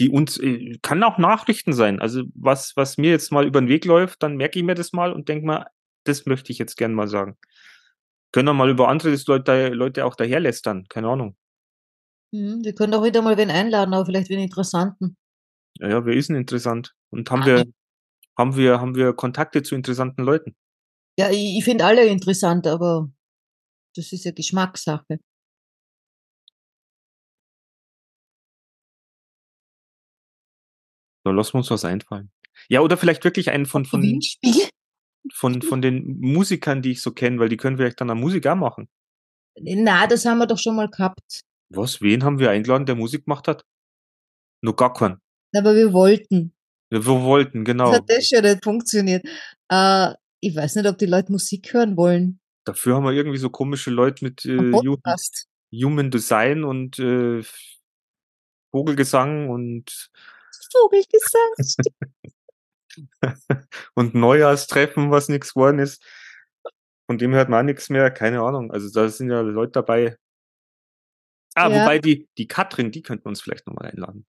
die 0.00 0.10
uns, 0.10 0.38
äh, 0.38 0.78
kann 0.82 1.02
auch 1.04 1.18
Nachrichten 1.18 1.72
sein. 1.74 2.00
Also 2.00 2.24
was, 2.34 2.76
was 2.76 2.98
mir 2.98 3.10
jetzt 3.10 3.32
mal 3.32 3.46
über 3.46 3.60
den 3.60 3.68
Weg 3.68 3.84
läuft, 3.84 4.22
dann 4.22 4.36
merke 4.36 4.58
ich 4.58 4.64
mir 4.64 4.74
das 4.74 4.92
mal 4.92 5.12
und 5.12 5.28
denke 5.28 5.46
mal, 5.46 5.66
das 6.04 6.26
möchte 6.26 6.52
ich 6.52 6.58
jetzt 6.58 6.76
gern 6.76 6.94
mal 6.94 7.08
sagen. 7.08 7.36
Können 8.32 8.48
wir 8.48 8.54
mal 8.54 8.70
über 8.70 8.88
andere 8.88 9.16
Leute, 9.26 9.68
Leute 9.70 10.04
auch 10.06 10.16
daherlästern, 10.16 10.86
keine 10.88 11.08
Ahnung. 11.08 11.36
Mhm, 12.32 12.64
wir 12.64 12.74
können 12.74 12.94
auch 12.94 13.04
wieder 13.04 13.22
mal 13.22 13.36
wen 13.36 13.50
einladen, 13.50 13.94
aber 13.94 14.06
vielleicht 14.06 14.30
wen 14.30 14.40
Interessanten. 14.40 15.16
Ja, 15.78 15.88
ja, 15.88 16.06
wer 16.06 16.14
ist 16.14 16.28
denn 16.28 16.36
interessant? 16.36 16.94
Und 17.10 17.30
haben 17.30 17.42
Ah, 17.42 17.46
wir, 17.46 17.64
haben 18.38 18.56
wir, 18.56 18.80
haben 18.80 18.94
wir 18.94 19.12
Kontakte 19.12 19.62
zu 19.62 19.74
interessanten 19.74 20.22
Leuten? 20.22 20.54
Ja, 21.18 21.30
ich, 21.30 21.58
ich 21.58 21.64
finde 21.64 21.84
alle 21.84 22.06
interessant, 22.06 22.66
aber 22.66 23.10
das 23.96 24.12
ist 24.12 24.24
ja 24.24 24.32
Geschmackssache. 24.32 25.18
Da 31.24 31.30
lassen 31.30 31.54
wir 31.54 31.58
uns 31.58 31.70
was 31.70 31.84
einfallen. 31.84 32.30
Ja, 32.68 32.80
oder 32.80 32.96
vielleicht 32.96 33.24
wirklich 33.24 33.50
einen 33.50 33.66
von, 33.66 33.84
von, 33.84 34.20
von, 35.32 35.62
von 35.62 35.82
den 35.82 36.18
Musikern, 36.20 36.82
die 36.82 36.92
ich 36.92 37.02
so 37.02 37.12
kenne, 37.12 37.38
weil 37.38 37.48
die 37.48 37.56
können 37.56 37.76
vielleicht 37.76 38.00
dann 38.00 38.10
eine 38.10 38.20
Musik 38.20 38.46
auch 38.46 38.56
machen. 38.56 38.88
Na, 39.58 40.06
das 40.06 40.24
haben 40.24 40.38
wir 40.38 40.46
doch 40.46 40.58
schon 40.58 40.76
mal 40.76 40.88
gehabt. 40.88 41.40
Was? 41.70 42.00
Wen 42.00 42.24
haben 42.24 42.38
wir 42.38 42.50
eingeladen, 42.50 42.86
der 42.86 42.94
Musik 42.96 43.24
gemacht 43.24 43.48
hat? 43.48 43.64
Nur 44.62 44.76
gar 44.76 44.92
keinen. 44.92 45.18
Aber 45.54 45.74
wir 45.74 45.92
wollten. 45.92 46.54
Ja, 46.92 47.04
Wir 47.04 47.22
wollten, 47.22 47.64
genau. 47.64 47.90
Das 47.90 47.96
hat 48.00 48.10
das 48.10 48.28
schon 48.28 48.42
nicht 48.42 48.64
funktioniert. 48.64 49.24
Äh, 49.70 50.14
ich 50.40 50.56
weiß 50.56 50.76
nicht, 50.76 50.86
ob 50.88 50.98
die 50.98 51.06
Leute 51.06 51.32
Musik 51.32 51.72
hören 51.72 51.96
wollen. 51.96 52.40
Dafür 52.64 52.96
haben 52.96 53.04
wir 53.04 53.12
irgendwie 53.12 53.38
so 53.38 53.50
komische 53.50 53.90
Leute 53.90 54.24
mit 54.24 54.44
äh, 54.44 54.56
Am 54.58 54.74
Hu- 54.74 54.96
Podcast. 54.96 55.46
Human 55.72 56.10
Design 56.10 56.64
und 56.64 56.98
äh, 56.98 57.42
Vogelgesang 58.72 59.48
und, 59.48 60.10
Vogelgesang. 60.72 61.52
und 63.94 64.14
Neujahrstreffen, 64.14 65.10
was 65.10 65.28
nichts 65.28 65.54
geworden 65.54 65.78
ist. 65.78 66.02
Von 67.06 67.18
dem 67.18 67.34
hört 67.34 67.48
man 67.48 67.60
auch 67.60 67.64
nichts 67.66 67.88
mehr, 67.90 68.10
keine 68.10 68.40
Ahnung. 68.42 68.70
Also 68.70 68.90
da 68.92 69.08
sind 69.08 69.30
ja 69.30 69.40
Leute 69.40 69.72
dabei. 69.72 70.16
Ah, 71.54 71.68
Ja. 71.68 71.82
wobei 71.82 71.98
die, 71.98 72.28
die 72.38 72.46
Katrin, 72.46 72.92
die 72.92 73.02
könnten 73.02 73.24
wir 73.24 73.30
uns 73.30 73.40
vielleicht 73.40 73.66
nochmal 73.66 73.90
einladen. 73.90 74.26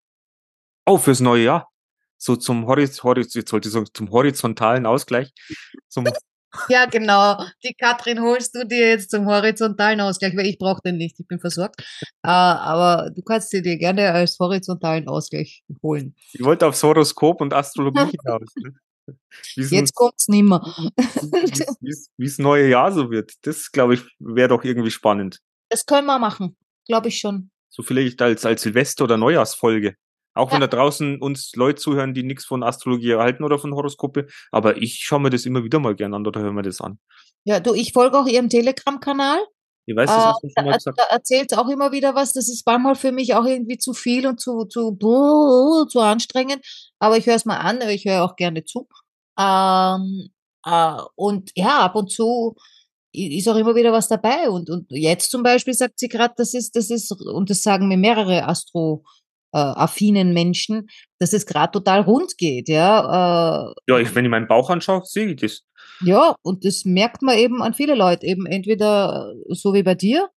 Oh, 0.85 0.97
fürs 0.97 1.19
neue 1.19 1.43
Jahr. 1.43 1.71
So 2.17 2.35
zum 2.35 2.67
Horiz, 2.67 3.03
Horiz, 3.03 3.33
jetzt 3.33 3.49
sollte 3.49 3.67
ich 3.67 3.73
sagen, 3.73 3.87
zum 3.93 4.11
horizontalen 4.11 4.85
Ausgleich. 4.85 5.31
Zum, 5.87 6.07
Ja, 6.69 6.85
genau. 6.85 7.37
Die 7.63 7.73
Katrin 7.73 8.21
holst 8.21 8.53
du 8.55 8.65
dir 8.65 8.89
jetzt 8.89 9.11
zum 9.11 9.25
horizontalen 9.25 10.01
Ausgleich, 10.01 10.35
weil 10.35 10.45
ich 10.47 10.57
brauche 10.57 10.81
den 10.83 10.97
nicht, 10.97 11.19
ich 11.19 11.27
bin 11.27 11.39
versorgt. 11.39 11.81
Äh, 12.23 12.29
aber 12.29 13.09
du 13.15 13.21
kannst 13.21 13.49
sie 13.51 13.61
dir 13.61 13.77
gerne 13.77 14.11
als 14.11 14.37
horizontalen 14.39 15.07
Ausgleich 15.07 15.63
holen. 15.81 16.15
ich 16.33 16.43
wollte 16.43 16.67
aufs 16.67 16.83
Horoskop 16.83 17.41
und 17.41 17.53
Astrologie 17.53 18.11
hinaus. 18.23 18.53
Ne? 18.57 18.73
Wie's 19.55 19.71
Jetzt 19.71 19.81
uns- 19.81 19.93
kommt's 19.93 20.27
nimmer. 20.27 20.61
wie's- 20.97 21.77
wie's- 21.81 22.09
wie's 22.17 22.37
neue 22.39 22.67
Jahr 22.69 22.91
so 22.91 23.09
wird. 23.11 23.31
Das, 23.43 23.71
glaube 23.71 23.93
ich, 23.95 24.01
wäre 24.19 24.49
doch 24.49 24.63
irgendwie 24.63 24.91
spannend. 24.91 25.39
Das 25.69 25.85
können 25.85 26.05
wir 26.07 26.19
machen, 26.19 26.57
glaube 26.87 27.07
ich 27.07 27.19
schon. 27.19 27.49
So 27.69 27.81
vielleicht 27.83 28.21
als, 28.21 28.45
als 28.45 28.61
Silvester- 28.63 29.05
oder 29.05 29.15
Neujahrsfolge. 29.17 29.95
Auch 30.33 30.47
Ja. 30.49 30.53
wenn 30.53 30.61
da 30.61 30.67
draußen 30.67 31.19
uns 31.21 31.51
Leute 31.55 31.81
zuhören, 31.81 32.13
die 32.13 32.23
nichts 32.23 32.45
von 32.45 32.63
Astrologie 32.63 33.11
erhalten 33.11 33.43
oder 33.43 33.59
von 33.59 33.73
Horoskope, 33.73 34.27
aber 34.51 34.77
ich 34.77 34.99
schaue 35.03 35.19
mir 35.19 35.29
das 35.29 35.45
immer 35.45 35.63
wieder 35.63 35.79
mal 35.79 35.95
gern 35.95 36.13
an 36.13 36.25
oder 36.25 36.39
höre 36.41 36.53
mir 36.53 36.61
das 36.61 36.79
an. 36.81 36.99
Ja, 37.43 37.59
du, 37.59 37.73
ich 37.73 37.91
folge 37.93 38.17
auch 38.19 38.27
ihrem 38.27 38.49
Telegram-Kanal. 38.49 39.39
Ich 39.87 39.95
weiß, 39.95 40.07
das 40.09 40.15
Äh, 40.17 40.27
hast 40.27 40.43
du 40.43 40.49
schon 40.49 40.65
mal 40.65 40.71
da, 40.71 40.77
gesagt. 40.77 40.99
da 40.99 41.03
erzählt 41.05 41.57
auch 41.57 41.67
immer 41.67 41.91
wieder 41.91 42.13
was. 42.15 42.33
Das 42.33 42.47
ist 42.47 42.65
manchmal 42.67 42.95
für 42.95 43.11
mich 43.11 43.33
auch 43.33 43.45
irgendwie 43.45 43.77
zu 43.79 43.93
viel 43.93 44.27
und 44.27 44.39
zu, 44.39 44.65
zu, 44.65 44.95
zu 45.89 45.99
anstrengend. 45.99 46.63
Aber 46.99 47.17
ich 47.17 47.25
höre 47.25 47.35
es 47.35 47.45
mal 47.45 47.57
an, 47.57 47.81
ich 47.89 48.05
höre 48.05 48.23
auch 48.23 48.35
gerne 48.35 48.63
zu. 48.63 48.87
Ähm, 49.39 50.29
äh, 50.65 50.97
und 51.15 51.51
ja, 51.55 51.79
ab 51.79 51.95
und 51.95 52.11
zu 52.11 52.55
ist 53.13 53.49
auch 53.49 53.55
immer 53.57 53.75
wieder 53.75 53.91
was 53.91 54.07
dabei. 54.07 54.49
Und, 54.49 54.69
und 54.69 54.85
jetzt 54.91 55.31
zum 55.31 55.43
Beispiel 55.43 55.73
sagt 55.73 55.99
sie 55.99 56.07
gerade, 56.07 56.33
das 56.37 56.53
ist, 56.53 56.75
das 56.75 56.89
ist, 56.91 57.11
und 57.11 57.49
das 57.49 57.63
sagen 57.63 57.87
mir 57.87 57.97
mehrere 57.97 58.47
Astro- 58.47 59.03
äh, 59.53 59.57
affinen 59.59 60.33
Menschen, 60.33 60.87
dass 61.19 61.33
es 61.33 61.45
gerade 61.45 61.71
total 61.71 62.01
rund 62.01 62.37
geht, 62.37 62.69
ja. 62.69 63.69
Äh, 63.69 63.73
Ja, 63.89 63.99
ich, 63.99 64.13
wenn 64.15 64.25
ich 64.25 64.31
meinen 64.31 64.47
Bauch 64.47 64.69
anschaue, 64.69 65.03
sehe 65.05 65.27
ich 65.27 65.41
das. 65.41 65.63
ja, 66.01 66.35
und 66.43 66.65
das 66.65 66.85
merkt 66.85 67.21
man 67.21 67.37
eben 67.37 67.61
an 67.61 67.73
viele 67.73 67.95
Leute, 67.95 68.25
eben 68.25 68.45
entweder 68.45 69.33
so 69.49 69.73
wie 69.73 69.83
bei 69.83 69.95
dir, 69.95 70.29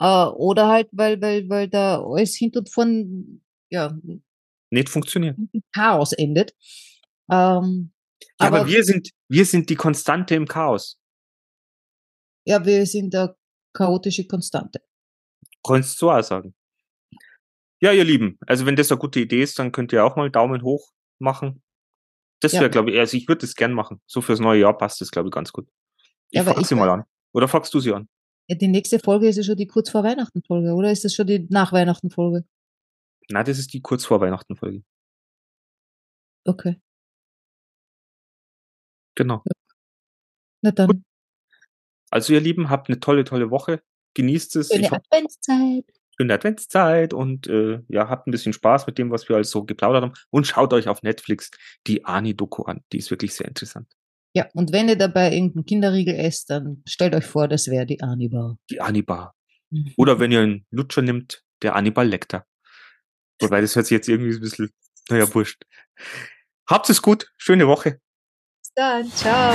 äh, 0.00 0.24
oder 0.26 0.68
halt, 0.68 0.88
weil, 0.92 1.20
weil, 1.20 1.48
weil 1.48 1.68
da 1.68 2.02
alles 2.02 2.36
hinten 2.36 2.58
und 2.58 2.72
von, 2.72 3.40
ja, 3.70 3.96
Nicht 4.70 4.88
funktioniert. 4.88 5.36
Chaos 5.74 6.12
endet. 6.12 6.54
Ähm, 7.30 7.92
Ja, 8.40 8.48
aber, 8.48 8.60
aber 8.60 8.68
wir 8.68 8.84
sind, 8.84 9.10
wir 9.28 9.44
sind 9.44 9.68
die 9.70 9.76
Konstante 9.76 10.34
im 10.34 10.46
Chaos. 10.46 10.98
ja, 12.46 12.64
wir 12.64 12.84
sind 12.86 13.12
der 13.14 13.36
chaotische 13.72 14.26
Konstante. 14.26 14.80
Kannst 15.64 16.00
du 16.02 16.10
auch 16.10 16.22
sagen. 16.22 16.54
Ja, 17.80 17.92
ihr 17.92 18.04
Lieben, 18.04 18.38
also 18.46 18.66
wenn 18.66 18.76
das 18.76 18.90
eine 18.92 18.98
gute 19.00 19.20
Idee 19.20 19.42
ist, 19.42 19.58
dann 19.58 19.72
könnt 19.72 19.92
ihr 19.92 20.04
auch 20.04 20.16
mal 20.16 20.30
Daumen 20.30 20.62
hoch 20.62 20.92
machen. 21.18 21.62
Das 22.40 22.52
Ja. 22.52 22.60
wäre, 22.60 22.70
glaube 22.70 22.90
ich, 22.92 22.98
also 22.98 23.16
ich 23.16 23.26
würde 23.28 23.40
das 23.42 23.54
gern 23.54 23.72
machen. 23.72 24.00
So 24.06 24.20
fürs 24.20 24.40
neue 24.40 24.60
Jahr 24.60 24.76
passt 24.76 25.00
das, 25.00 25.10
glaube 25.10 25.28
ich, 25.28 25.32
ganz 25.34 25.52
gut. 25.52 25.68
Ich 26.30 26.38
Ja, 26.38 26.44
frag 26.44 26.64
sie 26.66 26.74
mal 26.74 26.88
an. 26.90 27.04
Oder 27.32 27.48
fragst 27.48 27.72
du 27.74 27.80
sie 27.80 27.92
an? 27.92 28.08
Ja, 28.48 28.56
die 28.56 28.68
nächste 28.68 28.98
Folge 28.98 29.28
ist 29.28 29.36
ja 29.36 29.42
schon 29.42 29.56
die 29.56 29.66
kurz 29.66 29.90
vor 29.90 30.02
Weihnachten 30.04 30.42
Folge, 30.42 30.72
oder 30.74 30.90
ist 30.90 31.04
das 31.04 31.14
schon 31.14 31.26
die 31.26 31.46
nach 31.50 31.72
Weihnachten 31.72 32.10
Folge? 32.10 32.44
Na, 33.30 33.44
das 33.44 33.58
ist 33.58 33.72
die 33.72 33.80
kurz 33.80 34.04
vor 34.04 34.20
Weihnachten 34.20 34.56
Folge. 34.56 34.82
Okay, 36.46 36.80
Genau. 39.14 39.42
na 40.62 40.70
dann. 40.70 41.04
Also 42.10 42.32
ihr 42.32 42.40
Lieben, 42.40 42.70
habt 42.70 42.88
eine 42.88 42.98
tolle, 43.00 43.24
tolle 43.24 43.50
Woche. 43.50 43.82
Genießt 44.14 44.56
es. 44.56 44.68
Schöne 44.68 44.86
Ich 44.86 44.90
Adventszeit. 46.28 46.30
schöne 46.30 46.34
Adventszeit 46.34 47.14
und 47.14 47.46
äh, 47.46 47.80
ja, 47.88 48.08
habt 48.08 48.26
ein 48.26 48.30
bisschen 48.30 48.52
Spaß 48.52 48.86
mit 48.86 48.98
dem, 48.98 49.10
was 49.10 49.28
wir 49.28 49.36
alles 49.36 49.50
so 49.50 49.64
geplaudert 49.64 50.02
haben. 50.02 50.12
Und 50.30 50.46
schaut 50.46 50.72
euch 50.72 50.88
auf 50.88 51.02
Netflix 51.02 51.50
die 51.86 52.04
Ani-Doku 52.04 52.64
an. 52.64 52.82
Die 52.92 52.98
ist 52.98 53.10
wirklich 53.10 53.34
sehr 53.34 53.48
interessant. 53.48 53.88
Ja, 54.34 54.46
und 54.52 54.72
wenn 54.72 54.88
ihr 54.88 54.96
dabei 54.96 55.32
irgendeinen 55.32 55.64
Kinderriegel 55.64 56.14
esst, 56.14 56.50
dann 56.50 56.82
stellt 56.86 57.14
euch 57.14 57.24
vor, 57.24 57.48
das 57.48 57.68
wäre 57.68 57.86
die 57.86 58.00
Anibar. 58.02 58.58
Die 58.68 58.80
Ani-Bar. 58.80 59.34
Oder 59.96 60.20
wenn 60.20 60.30
ihr 60.30 60.40
einen 60.40 60.66
Lutscher 60.70 61.02
nimmt, 61.02 61.42
der 61.62 61.74
Annibal 61.74 62.06
Lecter. 62.06 62.44
Wobei, 63.40 63.60
das 63.60 63.74
hört 63.74 63.86
sich 63.86 63.96
jetzt 63.96 64.08
irgendwie 64.08 64.34
ein 64.34 64.40
bisschen, 64.40 64.70
naja, 65.08 65.32
wurscht. 65.34 65.62
Habt 66.68 66.90
es 66.90 67.00
gut. 67.00 67.32
Schöne 67.38 67.66
Woche. 67.66 68.00
Bis 68.60 68.72
dann, 68.74 69.10
ciao. 69.12 69.54